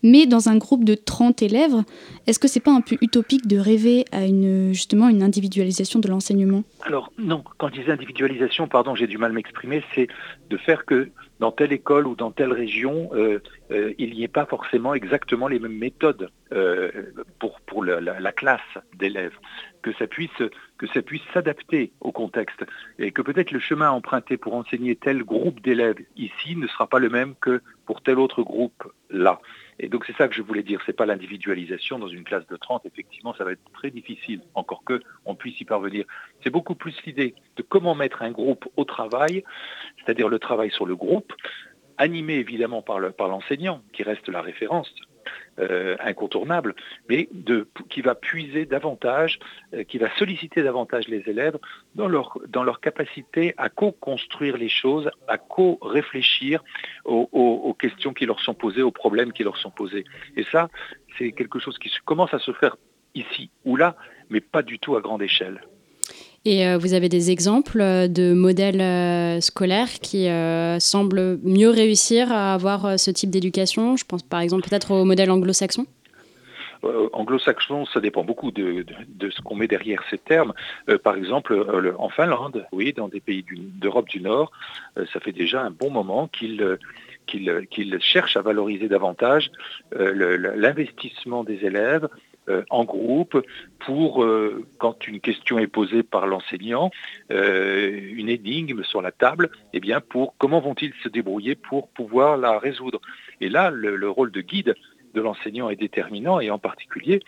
Mais 0.04 0.26
dans 0.26 0.50
un 0.50 0.58
groupe 0.58 0.84
de 0.84 0.96
30 0.96 1.42
élèves, 1.42 1.76
est-ce 2.28 2.40
que 2.40 2.48
c'est 2.48 2.60
pas 2.60 2.72
un 2.72 2.82
peu 2.82 2.98
utopique 3.02 3.48
de 3.48 3.58
rêver 3.58 4.06
à 4.12 4.26
une, 4.26 4.74
justement 4.74 5.10
une 5.10 5.24
individualisation 5.24 6.00
de 6.00 6.08
l'enseignement? 6.08 6.64
Alors 6.84 7.12
non, 7.18 7.44
quand 7.58 7.70
je 7.74 7.82
dis 7.82 7.92
individualisation, 7.92 8.68
pardon, 8.68 8.96
j'ai 8.96 9.08
du 9.08 9.18
mal 9.18 9.32
à 9.32 9.34
m'exprimer, 9.34 9.84
c'est 9.94 10.08
de 10.50 10.58
faire 10.58 10.86
que 10.86 11.10
dans 11.40 11.52
telle 11.52 11.74
école 11.74 12.08
ou 12.08 12.16
dans 12.16 12.32
telle 12.32 12.54
région, 12.54 13.10
euh, 13.14 13.42
euh, 13.72 13.94
il 13.98 14.14
n'y 14.14 14.24
ait 14.24 14.28
pas 14.28 14.46
forcément 14.46 14.94
exactement 14.94 15.48
les 15.48 15.60
mêmes 15.60 15.78
méthodes 15.78 16.30
euh, 16.54 16.92
pour, 17.40 17.60
pour 17.62 17.84
la 17.84 18.32
classe 18.32 18.60
d'élèves, 18.98 19.34
que 19.82 19.92
ça 19.94 20.08
puisse 20.08 21.22
s'adapter 21.34 21.92
au 22.00 22.12
contexte 22.12 22.66
et 23.00 23.12
que 23.12 23.22
peut-être 23.22 23.52
le 23.52 23.60
chemin 23.60 23.92
emprunté 23.92 24.38
pour 24.38 24.54
enseigner 24.56 24.96
tel 24.96 25.24
groupe 25.24 25.62
d'élèves 25.62 26.00
ici 26.16 26.56
ne 26.56 26.68
sera 26.68 26.88
pas 26.88 27.00
le 27.00 27.10
même 27.10 27.36
que 27.42 27.62
pour 27.86 28.02
tel 28.02 28.20
autre 28.20 28.44
groupe 28.44 28.84
là. 29.10 29.42
Et 29.80 29.90
donc 29.90 30.06
c'est 30.06 30.16
ça 30.16 30.28
que 30.28 30.36
je 30.36 30.42
voulais 30.42 30.64
dire, 30.64 30.80
c'est 30.86 30.96
pas 30.96 31.06
l'individualisation 31.06 31.98
dans 31.98 32.08
une 32.08 32.24
classe 32.24 32.48
de 32.48 32.56
30, 32.56 32.86
effectivement 32.86 33.34
ça 33.34 33.44
va 33.44 33.54
être 33.54 33.72
très 33.74 33.90
difficile, 33.90 34.42
encore 34.54 34.84
que 34.84 35.02
on 35.26 35.36
puisse 35.36 35.60
y 35.60 35.66
parvenir. 35.66 36.06
C'est 36.44 36.52
beaucoup 36.52 36.76
plus 36.76 36.96
l'idée 37.06 37.36
de 37.56 37.64
comment 37.64 37.96
mettre 37.96 38.22
un 38.22 38.32
groupe 38.32 38.68
au 38.78 38.86
travail, 38.86 39.44
c'est-à-dire 39.98 40.30
le 40.30 40.40
travail 40.40 40.72
sur 40.72 40.86
le 40.86 40.96
groupe, 40.96 41.34
animé 41.98 42.36
évidemment 42.36 42.82
par 42.82 43.00
l'enseignant, 43.00 43.82
qui 43.94 44.04
reste 44.04 44.28
la 44.30 44.42
référence, 44.42 44.94
euh, 45.60 45.96
incontournable, 46.00 46.76
mais 47.10 47.30
qui 47.90 48.02
va 48.02 48.16
puiser 48.16 48.66
davantage, 48.66 49.40
euh, 49.74 49.84
qui 49.84 49.98
va 49.98 50.10
solliciter 50.18 50.64
davantage 50.64 51.08
les 51.08 51.24
élèves 51.28 51.58
dans 51.96 52.08
leur, 52.08 52.80
capacité 52.82 53.54
à 53.58 53.70
co-construire 53.70 54.58
les 54.58 54.70
choses, 54.70 55.10
à 55.28 55.38
co-réfléchir 55.38 56.64
aux, 57.06 57.76
questions 57.80 58.14
qui 58.14 58.26
leur 58.26 58.40
sont 58.40 58.54
posées, 58.54 58.82
aux 58.82 58.92
problèmes 58.92 59.34
qui 59.34 59.44
leur 59.44 59.58
sont 59.58 59.72
posés. 59.72 60.06
Et 60.36 60.44
ça, 60.52 60.70
c'est 61.18 61.32
quelque 61.32 61.60
chose 61.60 61.78
qui 61.78 61.92
commence 62.06 62.34
à 62.34 62.40
se 62.40 62.54
faire 62.54 62.78
ici 63.14 63.50
ou 63.66 63.76
là, 63.76 63.96
mais 64.30 64.42
pas 64.42 64.62
du 64.62 64.80
tout 64.80 64.96
à 64.96 65.02
grande 65.02 65.22
échelle. 65.22 65.62
Et 66.44 66.66
euh, 66.66 66.78
vous 66.80 66.94
avez 66.94 67.08
des 67.08 67.30
exemples 67.30 67.82
euh, 67.82 68.08
de 68.08 68.34
modèles 68.34 68.82
euh, 68.82 69.40
scolaires 69.42 70.00
qui 70.02 70.28
semblent 70.80 71.40
mieux 71.44 71.70
réussir 71.70 72.32
à 72.32 72.54
avoir 72.54 73.00
ce 73.00 73.12
type 73.12 73.30
d'éducation? 73.30 73.96
Je 73.96 74.06
pense 74.06 74.24
par 74.24 74.40
exemple 74.40 74.68
peut-être 74.68 74.92
au 74.92 75.06
modèle 75.06 75.32
anglo-saxon 75.32 75.86
anglo-saxon, 77.14 77.86
ça 77.86 78.00
dépend 78.00 78.24
beaucoup 78.24 78.50
de, 78.50 78.84
ce 79.30 79.40
qu'on 79.42 79.54
met 79.54 79.68
derrière 79.68 80.02
ces 80.10 80.18
termes. 80.18 80.52
par 81.04 81.16
exemple, 81.16 81.94
en 82.00 82.10
Finlande, 82.10 82.66
oui, 82.72 82.92
dans 82.92 83.08
des 83.08 83.20
pays 83.20 83.46
d'Europe 83.54 84.10
du, 84.10 84.20
Nord, 84.20 84.52
ça 85.14 85.20
fait 85.20 85.32
déjà 85.32 85.62
un 85.62 85.70
bon 85.70 85.92
moment 85.92 86.28
qu'ils 86.28 86.80
qu'ils 87.28 88.00
cherchent 88.02 88.36
à 88.36 88.42
valoriser 88.42 88.88
davantage 88.88 89.52
l'investissement 89.92 91.44
des 91.44 91.64
élèves 91.64 92.10
euh, 92.50 92.64
en 92.72 92.86
groupe 92.86 93.46
pour, 93.78 94.24
euh, 94.24 94.66
quand 94.80 95.08
une 95.08 95.20
question 95.20 95.60
est 95.60 95.68
posée 95.68 96.02
par 96.02 96.26
l'enseignant, 96.26 96.90
euh, 97.32 98.00
une 98.14 98.30
énigme 98.30 98.84
sur 98.84 99.04
la 99.04 99.12
table, 99.12 99.52
eh 99.74 99.80
bien, 99.80 100.02
pour 100.02 100.36
comment 100.40 100.60
vont-ils 100.60 100.94
se 101.04 101.10
débrouiller 101.10 101.54
pour 101.54 101.90
pouvoir 101.90 102.38
la 102.38 102.58
résoudre. 102.58 103.00
Et 103.42 103.50
là, 103.50 103.70
le, 103.70 104.10
rôle 104.10 104.32
de 104.32 104.42
guide 104.42 104.74
de 105.14 105.22
l'enseignant 105.22 105.70
est 105.70 105.76
déterminant, 105.76 106.40
et 106.40 106.50
en 106.50 106.58
particulier, 106.58 107.22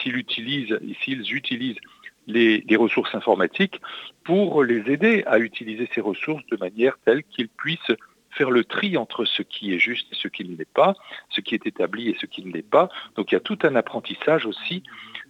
s'ils 0.00 0.16
utilisent, 0.16 0.78
utilisent 0.80 1.80
les, 2.28 2.76
ressources 2.76 3.14
informatiques 3.16 3.80
pour 4.22 4.62
les 4.62 4.90
aider 4.90 5.24
à 5.26 5.40
utiliser 5.40 5.88
ces 5.94 6.00
ressources 6.00 6.46
de 6.46 6.56
manière 6.56 6.96
telle 7.04 7.24
qu'ils 7.24 7.48
puissent 7.48 7.92
faire 8.30 8.50
le 8.50 8.64
tri 8.64 8.96
entre 8.96 9.24
ce 9.24 9.42
qui 9.42 9.72
est 9.72 9.78
juste 9.78 10.06
et 10.12 10.16
ce 10.16 10.28
qui 10.28 10.44
ne 10.44 10.56
l'est 10.56 10.72
pas, 10.72 10.94
ce 11.30 11.40
qui 11.40 11.54
est 11.54 11.66
établi 11.66 12.08
et 12.08 12.16
ce 12.20 12.26
qui 12.26 12.44
ne 12.44 12.52
l'est 12.52 12.62
pas. 12.62 12.88
Donc 13.16 13.32
il 13.32 13.34
y 13.34 13.36
a 13.36 13.40
tout 13.40 13.58
un 13.62 13.74
apprentissage 13.74 14.46
aussi 14.46 14.82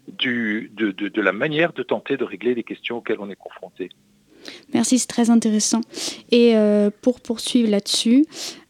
de, 0.08 1.20
la 1.20 1.32
manière 1.32 1.72
de 1.72 1.82
tenter 1.82 2.16
de 2.16 2.24
régler 2.24 2.54
les 2.54 2.64
questions 2.64 2.98
auxquelles 2.98 3.20
on 3.20 3.30
est 3.30 3.36
confronté. 3.36 3.90
Merci, 4.72 4.98
c'est 4.98 5.08
très 5.08 5.30
intéressant. 5.30 5.80
Et 6.30 6.56
euh, 6.56 6.90
pour 7.02 7.20
poursuivre 7.20 7.70
là-dessus, 7.70 8.24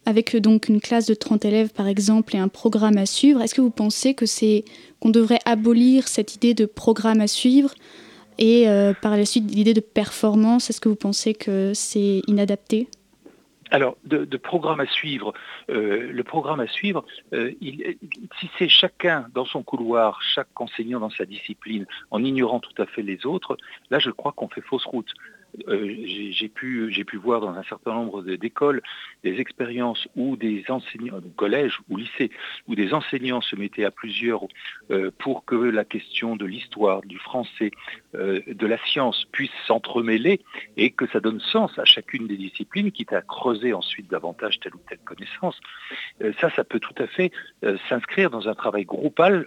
avec 0.06 0.34
donc 0.36 0.68
une 0.68 0.80
classe 0.80 1.06
de 1.06 1.14
30 1.14 1.44
élèves 1.44 1.70
par 1.70 1.86
exemple 1.86 2.34
et 2.34 2.38
un 2.38 2.48
programme 2.48 2.96
à 2.96 3.06
suivre, 3.06 3.42
est-ce 3.42 3.54
que 3.54 3.60
vous 3.60 3.70
pensez 3.70 4.14
que 4.14 4.26
c'est 4.26 4.64
qu'on 5.00 5.10
devrait 5.10 5.40
abolir 5.44 6.08
cette 6.08 6.34
idée 6.34 6.54
de 6.54 6.64
programme 6.64 7.20
à 7.20 7.26
suivre 7.26 7.74
et 8.38 8.68
euh, 8.68 8.94
par 8.94 9.16
la 9.16 9.26
suite 9.26 9.52
l'idée 9.52 9.74
de 9.74 9.80
performance 9.80 10.70
Est-ce 10.70 10.80
que 10.80 10.88
vous 10.88 10.96
pensez 10.96 11.34
que 11.34 11.72
c'est 11.74 12.22
inadapté? 12.26 12.88
Alors, 13.70 13.96
de, 14.04 14.36
programme 14.36 14.80
à 14.80 14.86
suivre, 14.86 15.34
euh, 15.70 16.10
le 16.12 16.24
programme 16.24 16.60
à 16.60 16.66
suivre, 16.66 17.04
euh, 17.32 17.52
si 17.60 18.50
c'est 18.58 18.68
chacun 18.68 19.26
dans 19.34 19.44
son 19.44 19.62
couloir, 19.62 20.22
chaque 20.22 20.60
enseignant 20.60 21.00
dans 21.00 21.10
sa 21.10 21.24
discipline, 21.24 21.86
en 22.10 22.22
ignorant 22.24 22.60
tout 22.60 22.80
à 22.80 22.86
fait 22.86 23.02
les 23.02 23.26
autres, 23.26 23.56
là 23.90 23.98
je 23.98 24.10
crois 24.10 24.32
qu'on 24.32 24.48
fait 24.48 24.60
fausse 24.60 24.84
route. 24.84 25.12
Euh, 25.66 25.94
j'ai 26.30 26.48
pu, 26.48 26.92
pu 27.06 27.16
voir 27.16 27.40
dans 27.40 27.54
un 27.54 27.62
certain 27.64 27.92
nombre 27.92 28.22
d'écoles 28.22 28.82
des 29.24 29.40
expériences 29.40 30.08
où 30.16 30.36
des 30.36 30.64
enseignants, 30.68 31.20
collège 31.36 31.78
ou 31.88 31.96
lycée, 31.96 32.30
où 32.66 32.74
des 32.74 32.94
enseignants 32.94 33.40
se 33.40 33.56
mettaient 33.56 33.84
à 33.84 33.90
plusieurs 33.90 34.46
euh, 34.90 35.10
pour 35.18 35.44
que 35.44 35.56
la 35.56 35.84
question 35.84 36.36
de 36.36 36.46
l'histoire, 36.46 37.02
du 37.02 37.18
français, 37.18 37.70
euh, 38.14 38.40
de 38.46 38.66
la 38.66 38.78
science 38.86 39.26
puisse 39.32 39.50
s'entremêler 39.66 40.40
et 40.76 40.90
que 40.90 41.06
ça 41.08 41.20
donne 41.20 41.40
sens 41.40 41.78
à 41.78 41.84
chacune 41.84 42.26
des 42.26 42.36
disciplines, 42.36 42.92
quitte 42.92 43.12
à 43.12 43.22
creuser 43.22 43.72
ensuite 43.72 44.10
davantage 44.10 44.60
telle 44.60 44.74
ou 44.74 44.80
telle 44.88 44.98
connaissance. 44.98 45.58
ça, 46.40 46.50
ça 46.54 46.64
peut 46.64 46.80
tout 46.80 46.94
à 46.98 47.06
fait 47.06 47.32
s'inscrire 47.88 48.30
dans 48.30 48.48
un 48.48 48.54
travail 48.54 48.84
groupal 48.84 49.46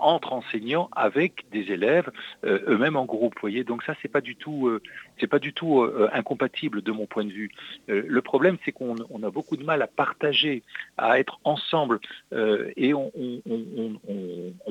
entre 0.00 0.32
enseignants 0.32 0.88
avec 0.94 1.44
des 1.50 1.72
élèves 1.72 2.10
euh, 2.44 2.60
eux-mêmes 2.68 2.96
en 2.96 3.04
groupe. 3.04 3.34
Voyez, 3.40 3.64
donc 3.64 3.82
ça 3.82 3.94
c'est 4.02 4.08
pas 4.08 4.20
du 4.20 4.36
tout, 4.36 4.68
euh, 4.68 4.82
c'est 5.18 5.26
pas 5.26 5.38
du 5.38 5.52
tout 5.52 5.82
euh, 5.82 6.08
incompatible 6.12 6.82
de 6.82 6.92
mon 6.92 7.06
point 7.06 7.24
de 7.24 7.32
vue. 7.32 7.50
le 7.88 8.22
problème 8.22 8.56
c'est 8.64 8.72
qu'on 8.72 8.96
a 8.96 9.30
beaucoup 9.30 9.56
de 9.56 9.64
mal 9.64 9.82
à 9.82 9.86
partager, 9.86 10.62
à 10.96 11.18
être 11.18 11.38
ensemble, 11.44 12.00
et 12.76 12.94
on, 12.94 13.10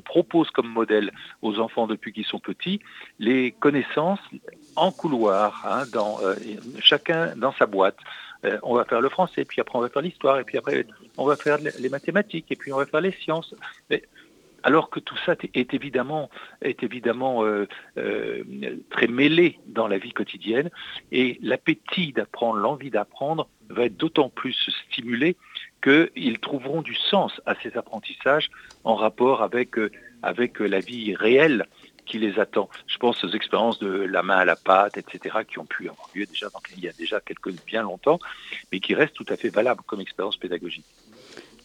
propose 0.06 0.50
comme 0.50 0.68
modèle 0.68 1.12
aux 1.42 1.60
enfants 1.60 1.86
depuis 1.86 2.12
qu'ils 2.14 2.26
sont 2.26 2.40
petits 2.40 2.80
les 3.20 3.52
connaissances 3.52 4.20
en 4.76 4.92
couloir, 4.92 5.66
hein, 5.70 5.84
dans 5.94 6.18
chacun 6.80 7.36
dans 7.36 7.54
sa 7.54 7.66
boîte. 7.66 7.98
on 8.64 8.76
va 8.76 8.86
faire 8.86 9.02
le 9.02 9.10
français, 9.10 9.46
puis 9.46 9.62
après 9.62 9.78
on 9.78 9.82
va 9.82 9.90
faire 9.90 10.02
l'histoire, 10.02 10.40
et 10.40 10.44
puis 10.44 10.58
après 10.58 10.86
on 11.18 11.26
va 11.26 11.36
faire 11.36 11.58
les 11.58 11.90
mathématiques, 11.90 12.48
et 12.50 12.56
puis 12.56 12.74
on 12.74 12.78
va 12.78 12.86
faire 12.86 13.02
les 13.02 13.12
sciences 13.12 13.54
alors 14.64 14.90
que 14.90 15.00
tout 15.00 15.18
ça 15.26 15.36
est 15.54 15.74
évidemment, 15.74 16.30
euh, 16.64 17.66
euh, 17.98 18.44
très 18.90 19.08
mêlé 19.08 19.60
dans 19.68 19.88
la 19.88 19.98
vie 19.98 20.14
quotidienne, 20.14 20.70
et 21.12 21.38
l'appétit 21.42 22.14
d'apprendre, 22.14 22.60
l'envie 22.60 22.90
d'apprendre 22.90 23.48
va 23.70 23.86
être 23.86 23.98
d'autant 23.98 24.30
plus 24.30 24.56
stimulé 24.90 25.38
qu'ils 25.84 26.40
trouveront 26.40 26.82
du 26.82 26.96
sens 26.96 27.42
à 27.46 27.56
ces 27.62 27.78
apprentissages 27.78 28.50
en 28.84 28.96
rapport 28.96 29.42
avec, 29.42 29.78
euh, 29.78 29.92
la 30.22 30.80
vie 30.80 31.16
réelle 31.16 31.66
qui 32.06 32.18
les 32.18 32.40
attend. 32.40 32.70
Je 32.88 32.98
pense 32.98 33.24
aux 33.24 33.30
expériences 33.30 33.80
de 33.80 33.88
la 33.88 34.24
main 34.24 34.38
à 34.38 34.46
la 34.46 34.56
pâte, 34.56 34.98
etc., 34.98 35.38
qui 35.48 35.60
ont 35.60 35.66
pu 35.66 35.88
avoir 35.88 36.10
lieu 36.16 36.26
il 36.76 36.84
y 36.84 36.90
a 36.90 36.94
déjà 36.94 37.20
quelques 37.20 37.54
bien 37.66 37.84
longtemps, 37.84 38.20
mais 38.72 38.80
qui 38.80 38.96
restent 38.96 39.14
tout 39.14 39.26
à 39.30 39.38
fait 39.38 39.50
valables 39.50 39.84
comme 39.86 40.02
expérience 40.02 40.38
pédagogique. 40.38 40.86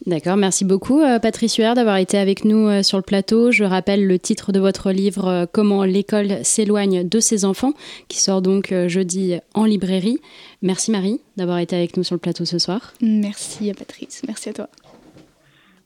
D'accord, 0.06 0.36
merci 0.36 0.66
beaucoup 0.66 1.00
euh, 1.00 1.18
Patrice 1.18 1.56
Huer 1.56 1.72
d'avoir 1.74 1.96
été 1.96 2.18
avec 2.18 2.44
nous 2.44 2.68
euh, 2.68 2.82
sur 2.82 2.98
le 2.98 3.02
plateau. 3.02 3.50
Je 3.50 3.64
rappelle 3.64 4.06
le 4.06 4.18
titre 4.18 4.52
de 4.52 4.60
votre 4.60 4.92
livre 4.92 5.28
euh, 5.28 5.46
Comment 5.50 5.84
l'école 5.84 6.44
s'éloigne 6.44 7.08
de 7.08 7.20
ses 7.20 7.46
enfants, 7.46 7.72
qui 8.08 8.20
sort 8.20 8.42
donc 8.42 8.74
jeudi 8.86 9.38
en 9.54 9.64
librairie. 9.64 10.18
Merci 10.60 10.90
Marie 10.90 11.20
d'avoir 11.38 11.58
été 11.58 11.74
avec 11.74 11.96
nous 11.96 12.02
sur 12.02 12.14
le 12.14 12.18
plateau 12.18 12.44
ce 12.44 12.58
soir. 12.58 12.92
Merci 13.00 13.70
à 13.70 13.74
Patrice, 13.74 14.22
merci 14.26 14.50
à 14.50 14.52
toi. 14.52 14.68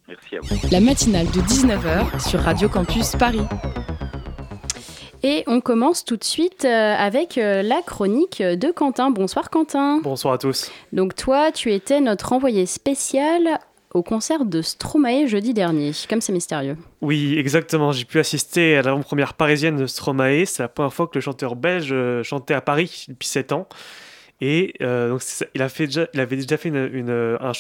Merci 0.09 0.37
à 0.37 0.41
vous. 0.41 0.69
La 0.73 0.81
matinale 0.81 1.27
de 1.27 1.41
19h 1.41 2.29
sur 2.29 2.41
Radio 2.41 2.69
Campus 2.69 3.13
Paris. 3.17 3.43
Et 5.23 5.45
on 5.47 5.61
commence 5.61 6.05
tout 6.05 6.17
de 6.17 6.25
suite 6.25 6.65
avec 6.65 7.37
la 7.37 7.83
chronique 7.85 8.41
de 8.43 8.71
Quentin. 8.73 9.11
Bonsoir 9.11 9.51
Quentin. 9.51 10.01
Bonsoir 10.03 10.35
à 10.35 10.39
tous. 10.39 10.71
Donc 10.93 11.15
toi, 11.15 11.53
tu 11.53 11.73
étais 11.73 12.01
notre 12.01 12.33
envoyé 12.33 12.67
spécial 12.67 13.59
au 13.95 14.03
concert 14.03 14.45
de 14.45 14.61
Stromae 14.63 15.27
jeudi 15.27 15.55
dernier, 15.55 15.93
comme 16.09 16.21
c'est 16.21 16.33
mystérieux. 16.33 16.77
Oui, 17.01 17.37
exactement. 17.39 17.93
J'ai 17.93 18.05
pu 18.05 18.19
assister 18.19 18.77
à 18.77 18.83
l'avant-première 18.83 19.35
parisienne 19.35 19.77
de 19.77 19.87
Stromae. 19.87 20.45
C'est 20.45 20.63
la 20.63 20.69
première 20.69 20.93
fois 20.93 21.07
que 21.07 21.15
le 21.15 21.21
chanteur 21.21 21.57
belge 21.57 21.89
euh, 21.93 22.23
chantait 22.23 22.55
à 22.55 22.61
Paris 22.61 23.07
depuis 23.09 23.29
7 23.29 23.53
ans. 23.53 23.67
Et 24.41 24.75
euh, 24.83 25.11
donc 25.11 25.23
il, 25.55 25.63
a 25.63 25.69
fait 25.69 25.87
déjà, 25.87 26.07
il 26.15 26.21
avait 26.21 26.37
déjà 26.37 26.57
fait 26.57 26.69
une, 26.69 27.11
un, 27.11 27.53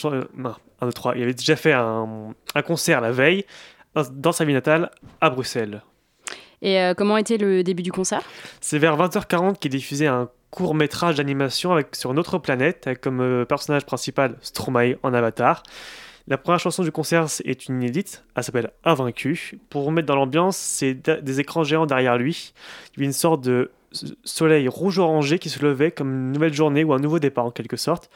un, 0.81 0.91
trois, 0.91 1.17
il 1.17 1.23
avait 1.23 1.35
déjà 1.35 1.57
fait 1.57 1.73
un, 1.73 2.35
un, 2.55 2.63
concert 2.63 3.01
la 3.01 3.11
veille 3.11 3.45
dans 4.13 4.31
sa 4.31 4.45
ville 4.45 4.55
natale 4.55 4.91
à 5.21 5.31
Bruxelles. 5.31 5.83
Et 6.63 6.81
euh, 6.81 6.95
comment 6.95 7.17
était 7.17 7.37
le 7.37 7.65
début 7.65 7.83
du 7.83 7.91
concert? 7.91 8.23
C'est 8.61 8.79
vers 8.79 8.97
20h40 8.97 9.59
qu'il 9.59 9.73
diffusait 9.73 10.07
un 10.07 10.29
court 10.51 10.75
métrage 10.75 11.17
d'animation 11.17 11.77
sur 11.93 12.13
une 12.13 12.19
autre 12.19 12.39
planète 12.39 12.87
avec 12.87 13.01
comme 13.01 13.45
personnage 13.49 13.85
principal 13.85 14.37
Stromae 14.41 14.95
en 15.03 15.15
avatar. 15.15 15.65
La 16.29 16.37
première 16.37 16.61
chanson 16.61 16.83
du 16.83 16.93
concert 16.93 17.27
est 17.47 17.69
une 17.69 17.77
inédite, 17.77 18.23
elle 18.37 18.45
s'appelle 18.45 18.71
Invaincu. 18.85 19.59
Pour 19.71 19.85
remettre 19.85 20.07
dans 20.07 20.15
l'ambiance, 20.15 20.59
c'est 20.59 20.93
des 20.93 21.41
écrans 21.41 21.65
géants 21.65 21.87
derrière 21.87 22.19
lui. 22.19 22.53
Une 22.99 23.15
sorte 23.15 23.43
de 23.43 23.71
soleil 24.25 24.69
rouge-orangé 24.69 25.39
qui 25.39 25.49
se 25.49 25.63
levait 25.63 25.91
comme 25.91 26.11
une 26.11 26.33
nouvelle 26.33 26.53
journée 26.53 26.85
ou 26.85 26.93
un 26.93 26.99
nouveau 26.99 27.19
départ 27.19 27.47
en 27.47 27.51
quelque 27.51 27.79
sorte. 27.79 28.11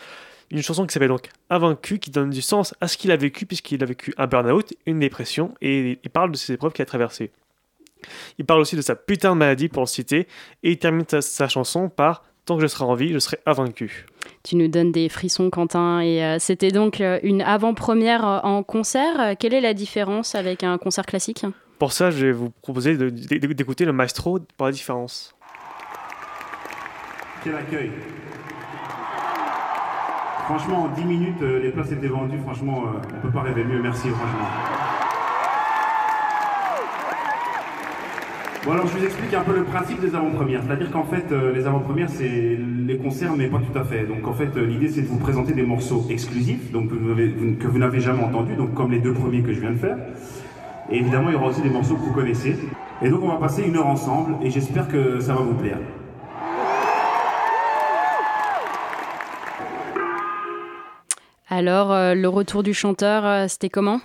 Une 0.51 0.61
chanson 0.61 0.87
qui 0.87 0.93
s'appelle 0.93 1.09
donc 1.09 1.31
Invaincu, 1.49 1.99
qui 1.99 2.11
donne 2.11 2.29
du 2.29 2.43
sens 2.43 2.75
à 2.83 2.89
ce 2.89 2.99
qu'il 2.99 3.11
a 3.13 3.17
vécu, 3.17 3.47
puisqu'il 3.47 3.83
a 3.83 3.87
vécu 3.87 4.13
un 4.19 4.27
burn-out, 4.27 4.75
une 4.85 5.01
dépression, 5.01 5.55
et 5.63 5.99
il 6.05 6.11
parle 6.11 6.33
de 6.33 6.37
ses 6.37 6.53
épreuves 6.53 6.75
qu'il 6.75 6.83
a 6.83 6.87
traversées. 6.87 7.31
Il 8.37 8.45
parle 8.45 8.61
aussi 8.61 8.77
de 8.77 8.83
sa 8.83 8.95
putain 8.95 9.33
de 9.33 9.39
maladie, 9.39 9.71
pour 9.71 9.85
le 9.85 9.87
citer, 9.87 10.29
et 10.63 10.73
il 10.73 10.79
termine 10.79 11.07
sa 11.09 11.49
chanson 11.49 11.89
par 11.89 12.25
Tant 12.45 12.57
que 12.57 12.63
je 12.63 12.67
serai 12.67 12.85
en 12.85 12.95
vie, 12.95 13.13
je 13.13 13.21
serai 13.21 13.39
invaincu. 13.47 14.07
Tu 14.45 14.57
nous 14.57 14.69
donnes 14.69 14.91
des 14.91 15.09
frissons, 15.09 15.51
Quentin. 15.51 16.01
Et 16.01 16.25
euh, 16.25 16.39
c'était 16.39 16.71
donc 16.71 17.01
euh, 17.01 17.21
une 17.23 17.43
avant-première 17.43 18.27
euh, 18.27 18.39
en 18.43 18.63
concert. 18.63 19.37
Quelle 19.39 19.55
est 19.55 19.61
la 19.61 19.75
différence 19.75 20.35
avec 20.35 20.65
un 20.65 20.79
concert 20.79 21.07
classique? 21.07 21.47
Pour 21.79 21.93
ça, 21.93 22.11
je 22.11 22.27
vais 22.27 22.33
vous 22.33 22.51
proposer 22.51 22.97
d'écouter 22.97 23.85
le 23.85 23.93
maestro 23.93 24.39
pour 24.57 24.67
la 24.67 24.73
différence. 24.73 25.35
Quel 27.43 27.57
accueil 27.57 27.91
Franchement, 30.45 30.83
en 30.85 30.89
10 30.89 31.05
minutes, 31.05 31.41
les 31.41 31.71
places 31.71 31.93
étaient 31.93 32.09
vendues. 32.09 32.39
Franchement, 32.39 32.85
on 32.85 33.17
ne 33.17 33.23
peut 33.23 33.31
pas 33.31 33.43
rêver 33.43 33.65
mieux. 33.65 33.81
Merci, 33.81 34.09
franchement. 34.09 34.92
Bon 38.65 38.71
alors 38.71 38.87
je 38.87 38.97
vous 38.97 39.05
explique 39.05 39.35
un 39.35 39.43
peu 39.43 39.57
le 39.57 39.65
principe 39.65 40.01
des 40.01 40.15
avant-premières. 40.15 40.63
C'est-à-dire 40.65 40.93
qu'en 40.93 41.03
fait, 41.03 41.33
euh, 41.33 41.53
les 41.53 41.67
avant-premières, 41.67 42.09
c'est 42.09 42.57
les 42.87 42.97
concerts, 42.97 43.33
mais 43.37 43.49
pas 43.49 43.59
tout 43.59 43.77
à 43.77 43.83
fait. 43.83 44.05
Donc 44.07 44.25
en 44.29 44.33
fait, 44.33 44.57
euh, 44.57 44.65
l'idée, 44.65 44.87
c'est 44.87 45.03
de 45.03 45.09
vous 45.09 45.19
présenter 45.19 45.53
des 45.53 45.65
morceaux 45.65 46.07
exclusifs, 46.09 46.71
donc 46.71 46.91
que 46.91 47.67
vous 47.67 47.79
n'avez 47.79 47.99
jamais 47.99 48.23
entendus, 48.23 48.55
donc 48.55 48.73
comme 48.75 48.93
les 48.93 49.01
deux 49.01 49.15
premiers 49.15 49.43
que 49.43 49.53
je 49.53 49.59
viens 49.59 49.73
de 49.73 49.79
faire. 49.79 49.97
Et 50.93 50.99
évidemment, 50.99 51.31
il 51.31 51.33
y 51.33 51.37
aura 51.37 51.49
aussi 51.49 51.61
des 51.61 51.71
morceaux 51.71 51.97
que 51.97 52.03
vous 52.03 52.13
connaissez. 52.13 52.57
Et 53.03 53.11
donc 53.11 53.25
on 53.25 53.29
va 53.29 53.39
passer 53.39 53.65
une 53.65 53.77
heure 53.77 53.89
ensemble, 53.89 54.37
et 54.45 54.51
j'espère 54.51 54.87
que 54.87 55.19
ça 55.19 55.35
va 55.35 55.41
vous 55.41 55.55
plaire. 55.55 55.79
Alors, 61.51 61.91
euh, 61.91 62.15
le 62.15 62.29
retour 62.29 62.63
du 62.63 62.75
chanteur, 62.75 63.51
c'était 63.51 63.71
comment? 63.71 64.01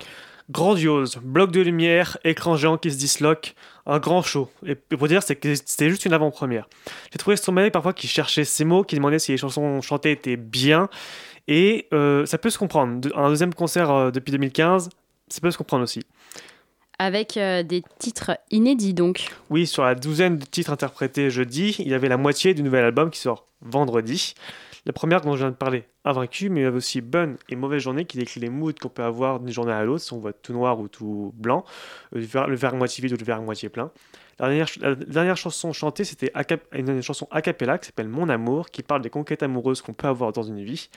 Grandiose, 0.49 1.19
bloc 1.21 1.51
de 1.51 1.59
lumière, 1.59 2.17
écran 2.23 2.55
géant 2.55 2.77
qui 2.77 2.89
se 2.89 2.97
disloque, 2.97 3.53
un 3.85 3.99
grand 3.99 4.21
show. 4.21 4.49
Et 4.65 4.75
pour 4.75 5.07
dire, 5.07 5.21
c'est 5.21 5.35
que 5.35 5.55
c'était 5.55 5.89
juste 5.89 6.05
une 6.05 6.13
avant-première. 6.13 6.69
J'ai 7.11 7.17
trouvé 7.17 7.35
Stromae 7.35 7.69
parfois 7.69 7.93
qui 7.93 8.07
cherchait 8.07 8.45
ses 8.45 8.63
mots, 8.63 8.83
qui 8.83 8.95
demandait 8.95 9.19
si 9.19 9.31
les 9.31 9.37
chansons 9.37 9.81
chantées 9.81 10.11
étaient 10.11 10.37
bien. 10.37 10.89
Et 11.49 11.87
euh, 11.93 12.25
ça 12.25 12.37
peut 12.37 12.49
se 12.49 12.57
comprendre. 12.57 13.09
Un 13.15 13.29
deuxième 13.29 13.53
concert 13.53 13.91
euh, 13.91 14.11
depuis 14.11 14.31
2015, 14.31 14.89
ça 15.27 15.41
peut 15.41 15.51
se 15.51 15.57
comprendre 15.57 15.83
aussi. 15.83 16.01
Avec 16.99 17.37
euh, 17.37 17.61
des 17.61 17.83
titres 17.99 18.37
inédits 18.49 18.93
donc. 18.93 19.29
Oui, 19.49 19.67
sur 19.67 19.83
la 19.83 19.95
douzaine 19.95 20.37
de 20.37 20.45
titres 20.45 20.71
interprétés 20.71 21.29
jeudi, 21.29 21.75
il 21.79 21.89
y 21.89 21.93
avait 21.93 22.09
la 22.09 22.17
moitié 22.17 22.53
du 22.53 22.63
nouvel 22.63 22.85
album 22.85 23.11
qui 23.11 23.19
sort 23.19 23.47
vendredi. 23.61 24.33
La 24.87 24.93
première 24.93 25.19
dont 25.19 25.33
je 25.33 25.39
viens 25.39 25.51
de 25.51 25.55
parler, 25.55 25.83
Invaincu, 26.05 26.49
mais 26.49 26.61
il 26.61 26.63
y 26.63 26.65
avait 26.65 26.77
aussi 26.77 27.01
Bonne 27.01 27.35
et 27.49 27.57
Mauvaise 27.57 27.81
Journée 27.81 28.05
qui 28.05 28.17
décrit 28.17 28.39
les 28.39 28.49
moods 28.49 28.71
qu'on 28.71 28.87
peut 28.87 29.03
avoir 29.03 29.41
d'une 29.41 29.53
journée 29.53 29.73
à 29.73 29.83
l'autre, 29.83 30.01
si 30.01 30.13
on 30.13 30.19
voit 30.19 30.31
tout 30.31 30.53
noir 30.53 30.79
ou 30.79 30.87
tout 30.87 31.33
blanc, 31.35 31.65
euh, 32.15 32.25
le 32.47 32.55
verre, 32.55 32.73
moitié 32.73 33.01
vide 33.01 33.11
ou 33.11 33.17
le 33.17 33.25
verre 33.25 33.41
moitié 33.41 33.67
plein. 33.67 33.91
La 34.39 34.47
dernière, 34.95 35.35
chanson 35.35 35.73
chantée, 35.73 36.05
c'était 36.05 36.31
une 36.71 37.01
chanson 37.01 37.27
a 37.31 37.41
cappella 37.41 37.77
qui 37.79 37.87
s'appelle 37.87 38.07
Mon 38.07 38.29
amour, 38.29 38.69
qui 38.69 38.81
parle 38.81 39.01
des 39.01 39.09
conquêtes 39.09 39.43
amoureuses 39.43 39.81
qu'on 39.81 39.93
peut 39.93 40.07
avoir 40.07 40.31
dans 40.31 40.43
une 40.43 40.63
vie 40.63 40.89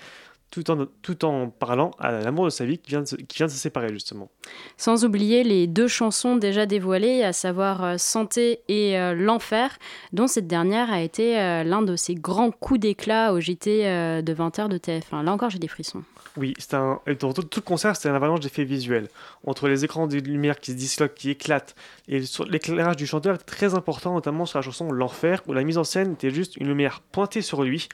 tout 0.51 0.71
en, 0.71 0.87
tout 1.03 1.25
en 1.25 1.49
parlant 1.49 1.93
à 1.99 2.11
l'amour 2.11 2.47
de 2.47 2.51
sa 2.51 2.65
vie 2.65 2.79
qui 2.79 2.91
vient, 2.91 3.03
de, 3.03 3.17
qui 3.17 3.37
vient 3.37 3.47
de 3.47 3.53
se 3.53 3.57
séparer 3.57 3.89
justement. 3.93 4.31
Sans 4.77 5.05
oublier 5.05 5.45
les 5.45 5.67
deux 5.67 5.89
chansons 5.89 6.37
déjà 6.37 6.67
dévoilées, 6.67 7.23
à 7.23 7.33
savoir 7.33 7.85
euh, 7.85 7.97
Santé 7.99 8.61
et 8.69 8.99
euh, 8.99 9.15
L'Enfer, 9.15 9.79
dont 10.13 10.27
cette 10.27 10.47
dernière 10.47 10.93
a 10.93 11.01
été 11.01 11.39
euh, 11.39 11.63
l'un 11.63 11.83
de 11.83 11.97
ses 11.97 12.15
grands 12.15 12.51
coups 12.51 12.81
d'éclat 12.81 13.33
au 13.33 13.41
JT 13.41 14.23
de 14.23 14.35
20h 14.35 14.69
de 14.69 14.79
TF1. 14.79 15.23
Là 15.25 15.33
encore, 15.33 15.51
j'ai 15.51 15.59
des 15.59 15.69
frissons. 15.69 16.03
Oui, 16.37 16.55
c'est 16.59 16.75
un... 16.75 17.01
Tout, 17.19 17.33
tout, 17.33 17.61
le 17.61 17.63
concert, 17.63 17.97
c'était 17.97 18.09
un 18.09 18.15
avalanche 18.15 18.41
d'effets 18.41 18.65
visuels. 18.65 19.09
Entre 19.47 19.69
les 19.69 19.85
écrans 19.85 20.07
de 20.07 20.17
lumière 20.19 20.59
qui 20.59 20.73
se 20.73 20.77
disloquent, 20.77 21.15
qui 21.15 21.31
éclatent, 21.31 21.75
et 22.09 22.23
l'éclairage 22.49 22.97
du 22.97 23.07
chanteur 23.07 23.35
est 23.35 23.39
très 23.39 23.75
important, 23.75 24.15
notamment 24.15 24.47
sur 24.47 24.59
la 24.59 24.63
chanson 24.63 24.93
L'Enfer, 24.93 25.43
où 25.49 25.53
la 25.53 25.65
mise 25.65 25.79
en 25.79 25.85
scène 25.85 26.13
était 26.13 26.31
juste 26.31 26.57
une 26.57 26.69
lumière 26.69 27.01
pointée 27.13 27.43
sur 27.43 27.63
lui, 27.63 27.89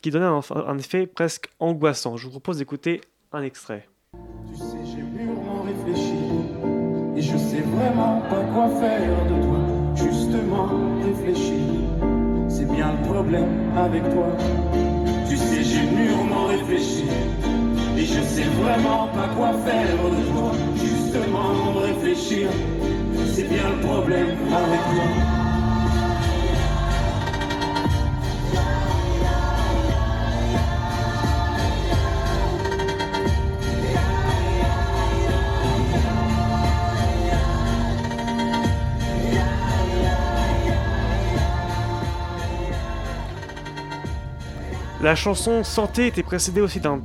qui, 0.00 0.10
donnait 0.10 0.26
un, 0.26 0.78
effet 0.78 1.06
presque 1.06 1.48
angoissant. 1.58 2.16
Je 2.16 2.24
vous 2.24 2.30
propose 2.30 2.58
d'écouter 2.58 3.02
un 3.32 3.42
extrait. 3.42 3.88
C'est. 4.52 4.80
Tu 15.28 15.36
sais, 15.36 15.62
j'ai 15.62 15.82
mûrement 15.82 16.46
réfléchi. 16.46 17.04
Et 18.00 18.06
je 18.06 18.22
sais 18.22 18.44
vraiment 18.62 19.08
pas 19.08 19.28
quoi 19.36 19.52
faire 19.62 19.86
de 19.86 20.32
toi. 20.32 20.52
Justement 20.74 21.74
réfléchir 21.82 22.48
C'est 23.34 23.46
bien 23.46 23.68
le 23.68 23.86
problème 23.86 24.28
avec 24.50 24.80
toi. 24.80 25.04
La 45.02 45.14
chanson 45.14 45.62
Santé 45.64 46.06
était 46.06 46.22
précédée 46.22 46.62
aussi 46.62 46.80
d'un 46.80 47.00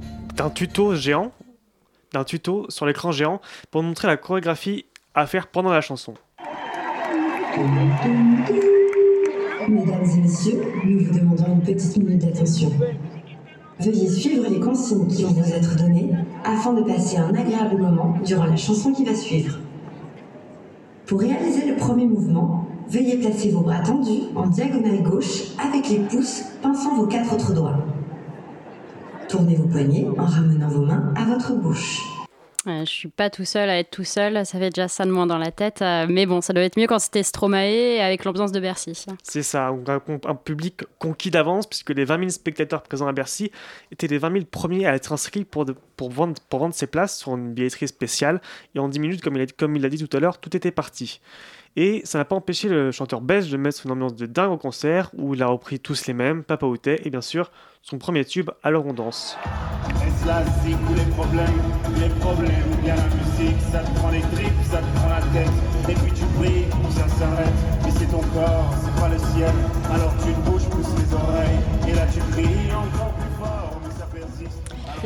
tuto 0.50 0.96
géant, 0.96 1.32
d'un 2.14 2.24
tuto 2.24 2.66
sur 2.70 2.86
l'écran 2.86 3.12
géant 3.12 3.42
pour 3.72 3.84
montrer 3.84 4.08
la 4.08 4.18
chorégraphie 4.18 4.86
à 5.14 5.26
faire 5.26 5.48
pendant 5.48 5.72
la 5.72 5.82
chanson. 5.82 6.14
Mesdames 9.68 10.06
et 10.06 10.22
messieurs, 10.22 10.62
nous 10.86 11.06
vous 11.06 11.20
demandons 11.20 11.54
une 11.54 11.62
petite 11.62 11.98
minute 11.98 12.26
d'attention. 12.26 12.72
Veuillez 13.80 14.08
suivre 14.08 14.48
les 14.50 14.60
consignes 14.60 15.08
qui 15.08 15.24
vont 15.24 15.32
vous 15.32 15.54
être 15.54 15.76
données 15.76 16.12
afin 16.44 16.74
de 16.74 16.84
passer 16.84 17.18
un 17.18 17.34
agréable 17.34 17.78
moment 17.78 18.16
durant 18.24 18.46
la 18.46 18.56
chanson 18.56 18.94
qui 18.94 19.04
va 19.04 19.16
suivre. 19.16 19.58
Pour 21.06 21.20
réaliser 21.20 21.66
le 21.66 21.76
premier 21.76 22.06
mouvement, 22.06 22.68
veuillez 22.90 23.18
placer 23.18 23.52
vos 23.52 23.62
bras 23.62 23.80
tendus 23.80 24.24
en 24.36 24.48
diagonale 24.48 25.04
gauche 25.04 25.44
avec 25.60 25.90
les 25.90 26.00
pouces 26.00 26.44
pinçant 26.62 26.96
vos 26.96 27.08
quatre 27.08 27.34
autres 27.34 27.54
doigts. 27.54 27.78
Tournez 29.30 29.56
vos 29.56 29.68
poignets 29.68 30.06
en 30.18 30.26
ramenant 30.26 30.68
vos 30.68 30.86
mains 30.86 31.14
à 31.16 31.24
votre 31.26 31.54
bouche. 31.54 32.00
Je 32.68 32.72
je 32.84 32.90
suis 32.90 33.10
pas 33.10 33.30
tout 33.30 33.46
seul 33.46 33.70
à 33.70 33.78
être 33.78 33.92
tout 33.92 34.04
seul, 34.04 34.44
ça 34.44 34.58
fait 34.58 34.72
déjà 34.72 34.88
ça 34.88 35.06
de 35.06 35.12
moins 35.12 35.28
dans 35.28 35.38
la 35.38 35.52
tête. 35.52 35.84
euh, 35.84 36.08
mais 36.10 36.26
bon, 36.26 36.42
ça 36.42 36.52
doit 36.52 36.64
être 36.64 36.78
mieux 36.80 36.88
quand 36.88 36.98
c'était 36.98 37.22
Stromae 37.22 38.00
avec 38.02 38.24
l'ambiance 38.26 38.52
de 38.52 38.60
Bercy. 38.60 39.06
C'est 39.22 39.44
ça, 39.44 39.68
un, 39.68 39.84
un- 39.88 40.02
un 40.26 40.36
public 40.36 40.82
conquis 40.98 41.30
d'avance, 41.30 41.68
puisque 41.68 41.92
les 41.92 42.06
20 42.06 42.18
000 42.18 42.30
spectateurs 42.30 42.82
présents 42.82 43.06
à 43.08 43.14
Bercy 43.14 43.52
étaient 43.92 44.08
les 44.08 44.18
20 44.18 44.32
000 44.32 44.46
premiers 44.50 44.88
à 44.88 44.96
être 44.96 45.14
inscrits 45.14 45.46
pour, 45.46 45.66
de- 45.66 45.76
pour, 45.96 46.10
vendre, 46.10 46.34
pour 46.50 46.60
vendre 46.60 46.74
ses 46.74 46.88
places 46.88 47.20
sur 47.20 47.36
une 47.36 47.54
billetterie 47.54 47.88
spéciale. 47.88 48.42
Et 48.74 48.80
en 48.80 48.90
10 48.90 49.00
minutes, 49.00 49.22
comme 49.22 49.36
il 49.36 49.42
a, 49.44 49.46
comme 49.46 49.76
il 49.76 49.82
l'a 49.84 49.90
dit 49.90 50.04
tout 50.04 50.18
à 50.18 50.20
l'heure, 50.20 50.40
tout 50.40 50.56
était 50.58 50.72
parti. 50.72 51.22
Et 51.78 52.02
ça 52.06 52.18
n'a 52.20 52.26
pas 52.26 52.36
empêché 52.36 52.70
le 52.70 52.92
chanteur 52.92 53.20
belge 53.20 53.52
de 53.52 53.58
mettre 53.58 53.86
une 53.86 53.92
ambiance 53.92 54.16
de 54.16 54.26
dingue 54.26 54.52
au 54.52 54.58
concert, 54.58 55.12
où 55.18 55.34
il 55.34 55.44
a 55.44 55.48
repris 55.48 55.80
tous 55.80 56.08
les 56.08 56.14
mêmes, 56.14 56.44
Papa 56.44 56.66
Outé, 56.66 57.06
et 57.06 57.10
bien 57.10 57.22
sûr, 57.22 57.52
son 57.82 57.98
premier 57.98 58.24
tube, 58.24 58.50
Alors 58.64 58.86
on 58.86 58.94
danse. 58.94 59.38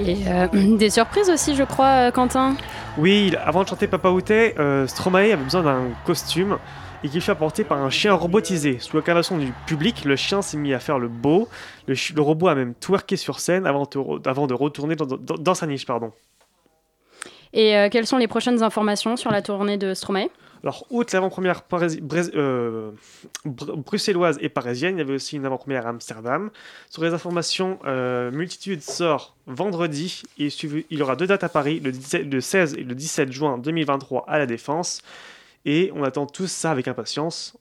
Et 0.06 0.18
euh, 0.28 0.48
des 0.78 0.90
surprises 0.90 1.30
aussi, 1.30 1.56
je 1.56 1.64
crois, 1.64 2.08
euh, 2.08 2.12
Quentin. 2.12 2.56
Oui, 2.98 3.34
avant 3.44 3.64
de 3.64 3.68
chanter 3.68 3.88
Papa 3.88 4.10
Outé, 4.10 4.56
euh, 4.60 4.88
Stromae 4.88 5.18
avait 5.34 5.36
besoin 5.38 5.64
d'un 5.64 5.84
costume 6.06 6.58
et 7.04 7.10
qui 7.10 7.22
fut 7.22 7.32
apporté 7.32 7.64
par 7.64 7.78
un 7.80 7.90
chien 7.90 8.14
robotisé. 8.14 8.78
Sous 8.80 8.98
l'incarnation 8.98 9.38
du 9.38 9.54
public, 9.66 10.04
le 10.06 10.16
chien 10.16 10.42
s'est 10.42 10.58
mis 10.58 10.74
à 10.74 10.80
faire 10.80 11.00
le 11.00 11.08
beau. 11.08 11.48
Le, 11.88 11.96
robot 12.22 12.48
a 12.50 12.56
même 12.56 12.74
twerké 12.76 13.16
sur 13.16 13.40
scène 13.40 13.66
avant, 13.66 13.84
de 13.84 13.98
re- 13.98 14.28
avant 14.28 14.48
de 14.48 14.54
retourner 14.54 14.96
dans, 14.96 15.06
dans- 15.06 15.18
dans 15.36 15.54
sa 15.54 15.66
niche. 15.68 15.86
Pardon. 15.86 16.12
Et 17.54 17.76
euh, 17.76 17.90
quelles 17.90 18.06
sont 18.06 18.18
les 18.18 18.28
prochaines 18.28 18.64
informations 18.64 19.16
sur 19.18 19.32
la 19.32 19.42
tournée 19.42 19.78
de 19.78 19.94
Stromae? 19.94 20.28
Alors, 20.64 20.86
outre 20.90 21.16
l'avant-première 21.16 21.64
euh, 21.72 22.92
br- 23.46 23.82
bruxelloise 23.82 24.38
et 24.42 24.50
parisienne, 24.50 24.96
il 24.96 25.00
y 25.00 25.02
avait 25.02 25.14
aussi 25.14 25.38
une 25.38 25.46
avant-première 25.46 25.88
à 25.88 25.90
Amsterdam. 25.90 26.50
Sur 26.90 27.04
les 27.04 27.14
informations, 27.14 27.80
euh, 27.86 28.30
Multitude 28.32 28.82
sort 28.82 29.36
vendredi. 29.48 30.24
Il 30.38 30.52
y 30.92 31.02
aura 31.02 31.16
deux 31.16 31.28
dates 31.28 31.44
à 31.44 31.50
Paris, 31.50 31.80
le, 31.80 31.92
17 31.92 32.32
le 32.32 32.42
16 32.42 32.74
et 32.76 32.84
le 32.84 32.94
17 32.94 33.32
juin 33.32 33.58
2023 33.58 34.26
à 34.28 34.38
La 34.38 34.46
Défense. 34.46 35.02
Et 35.66 35.92
on 35.96 36.04
attend 36.04 36.26
tous 36.26 36.52
ça 36.52 36.72
avec 36.72 36.88
impatience. 36.88 37.58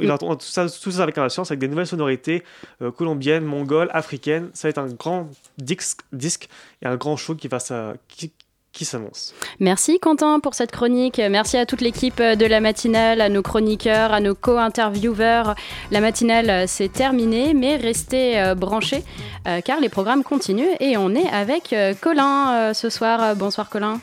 Il 0.00 0.10
attend 0.10 0.36
tout 0.36 0.46
ça, 0.46 0.68
ça 0.68 1.02
avec 1.02 1.18
impatience, 1.18 1.50
avec 1.50 1.58
des 1.58 1.68
nouvelles 1.68 1.86
sonorités 1.86 2.44
euh, 2.82 2.90
colombiennes, 2.90 3.44
mongoles, 3.44 3.88
africaines. 3.92 4.50
Ça 4.54 4.68
va 4.68 4.70
être 4.70 4.78
un 4.78 4.88
grand 4.88 5.28
disque, 5.58 6.48
et 6.82 6.86
un 6.86 6.96
grand 6.96 7.16
show 7.16 7.34
qui, 7.34 7.48
va 7.48 7.58
qui, 8.06 8.32
qui 8.78 8.84
s'annonce. 8.84 9.34
Merci 9.58 9.98
Quentin 9.98 10.38
pour 10.40 10.54
cette 10.54 10.70
chronique. 10.70 11.20
Merci 11.30 11.56
à 11.56 11.66
toute 11.66 11.80
l'équipe 11.80 12.22
de 12.22 12.46
la 12.46 12.60
matinale, 12.60 13.20
à 13.20 13.28
nos 13.28 13.42
chroniqueurs, 13.42 14.12
à 14.12 14.20
nos 14.20 14.36
co-intervieweurs. 14.36 15.56
La 15.90 16.00
matinale, 16.00 16.48
euh, 16.48 16.64
c'est 16.68 16.90
terminé, 16.90 17.54
mais 17.54 17.76
restez 17.76 18.40
euh, 18.40 18.54
branchés 18.54 19.02
euh, 19.48 19.60
car 19.60 19.80
les 19.80 19.88
programmes 19.88 20.22
continuent 20.22 20.76
et 20.78 20.96
on 20.96 21.14
est 21.14 21.28
avec 21.28 21.74
Colin 22.00 22.72
ce 22.72 22.88
soir. 22.88 23.34
Bonsoir 23.34 23.68
Colin. 23.68 24.00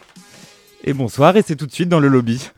Et 0.83 0.93
bonsoir, 0.93 1.37
et 1.37 1.41
c'est 1.41 1.55
tout 1.55 1.65
de 1.65 1.71
suite 1.71 1.89
dans 1.89 1.99
le 1.99 2.09
lobby. 2.09 2.49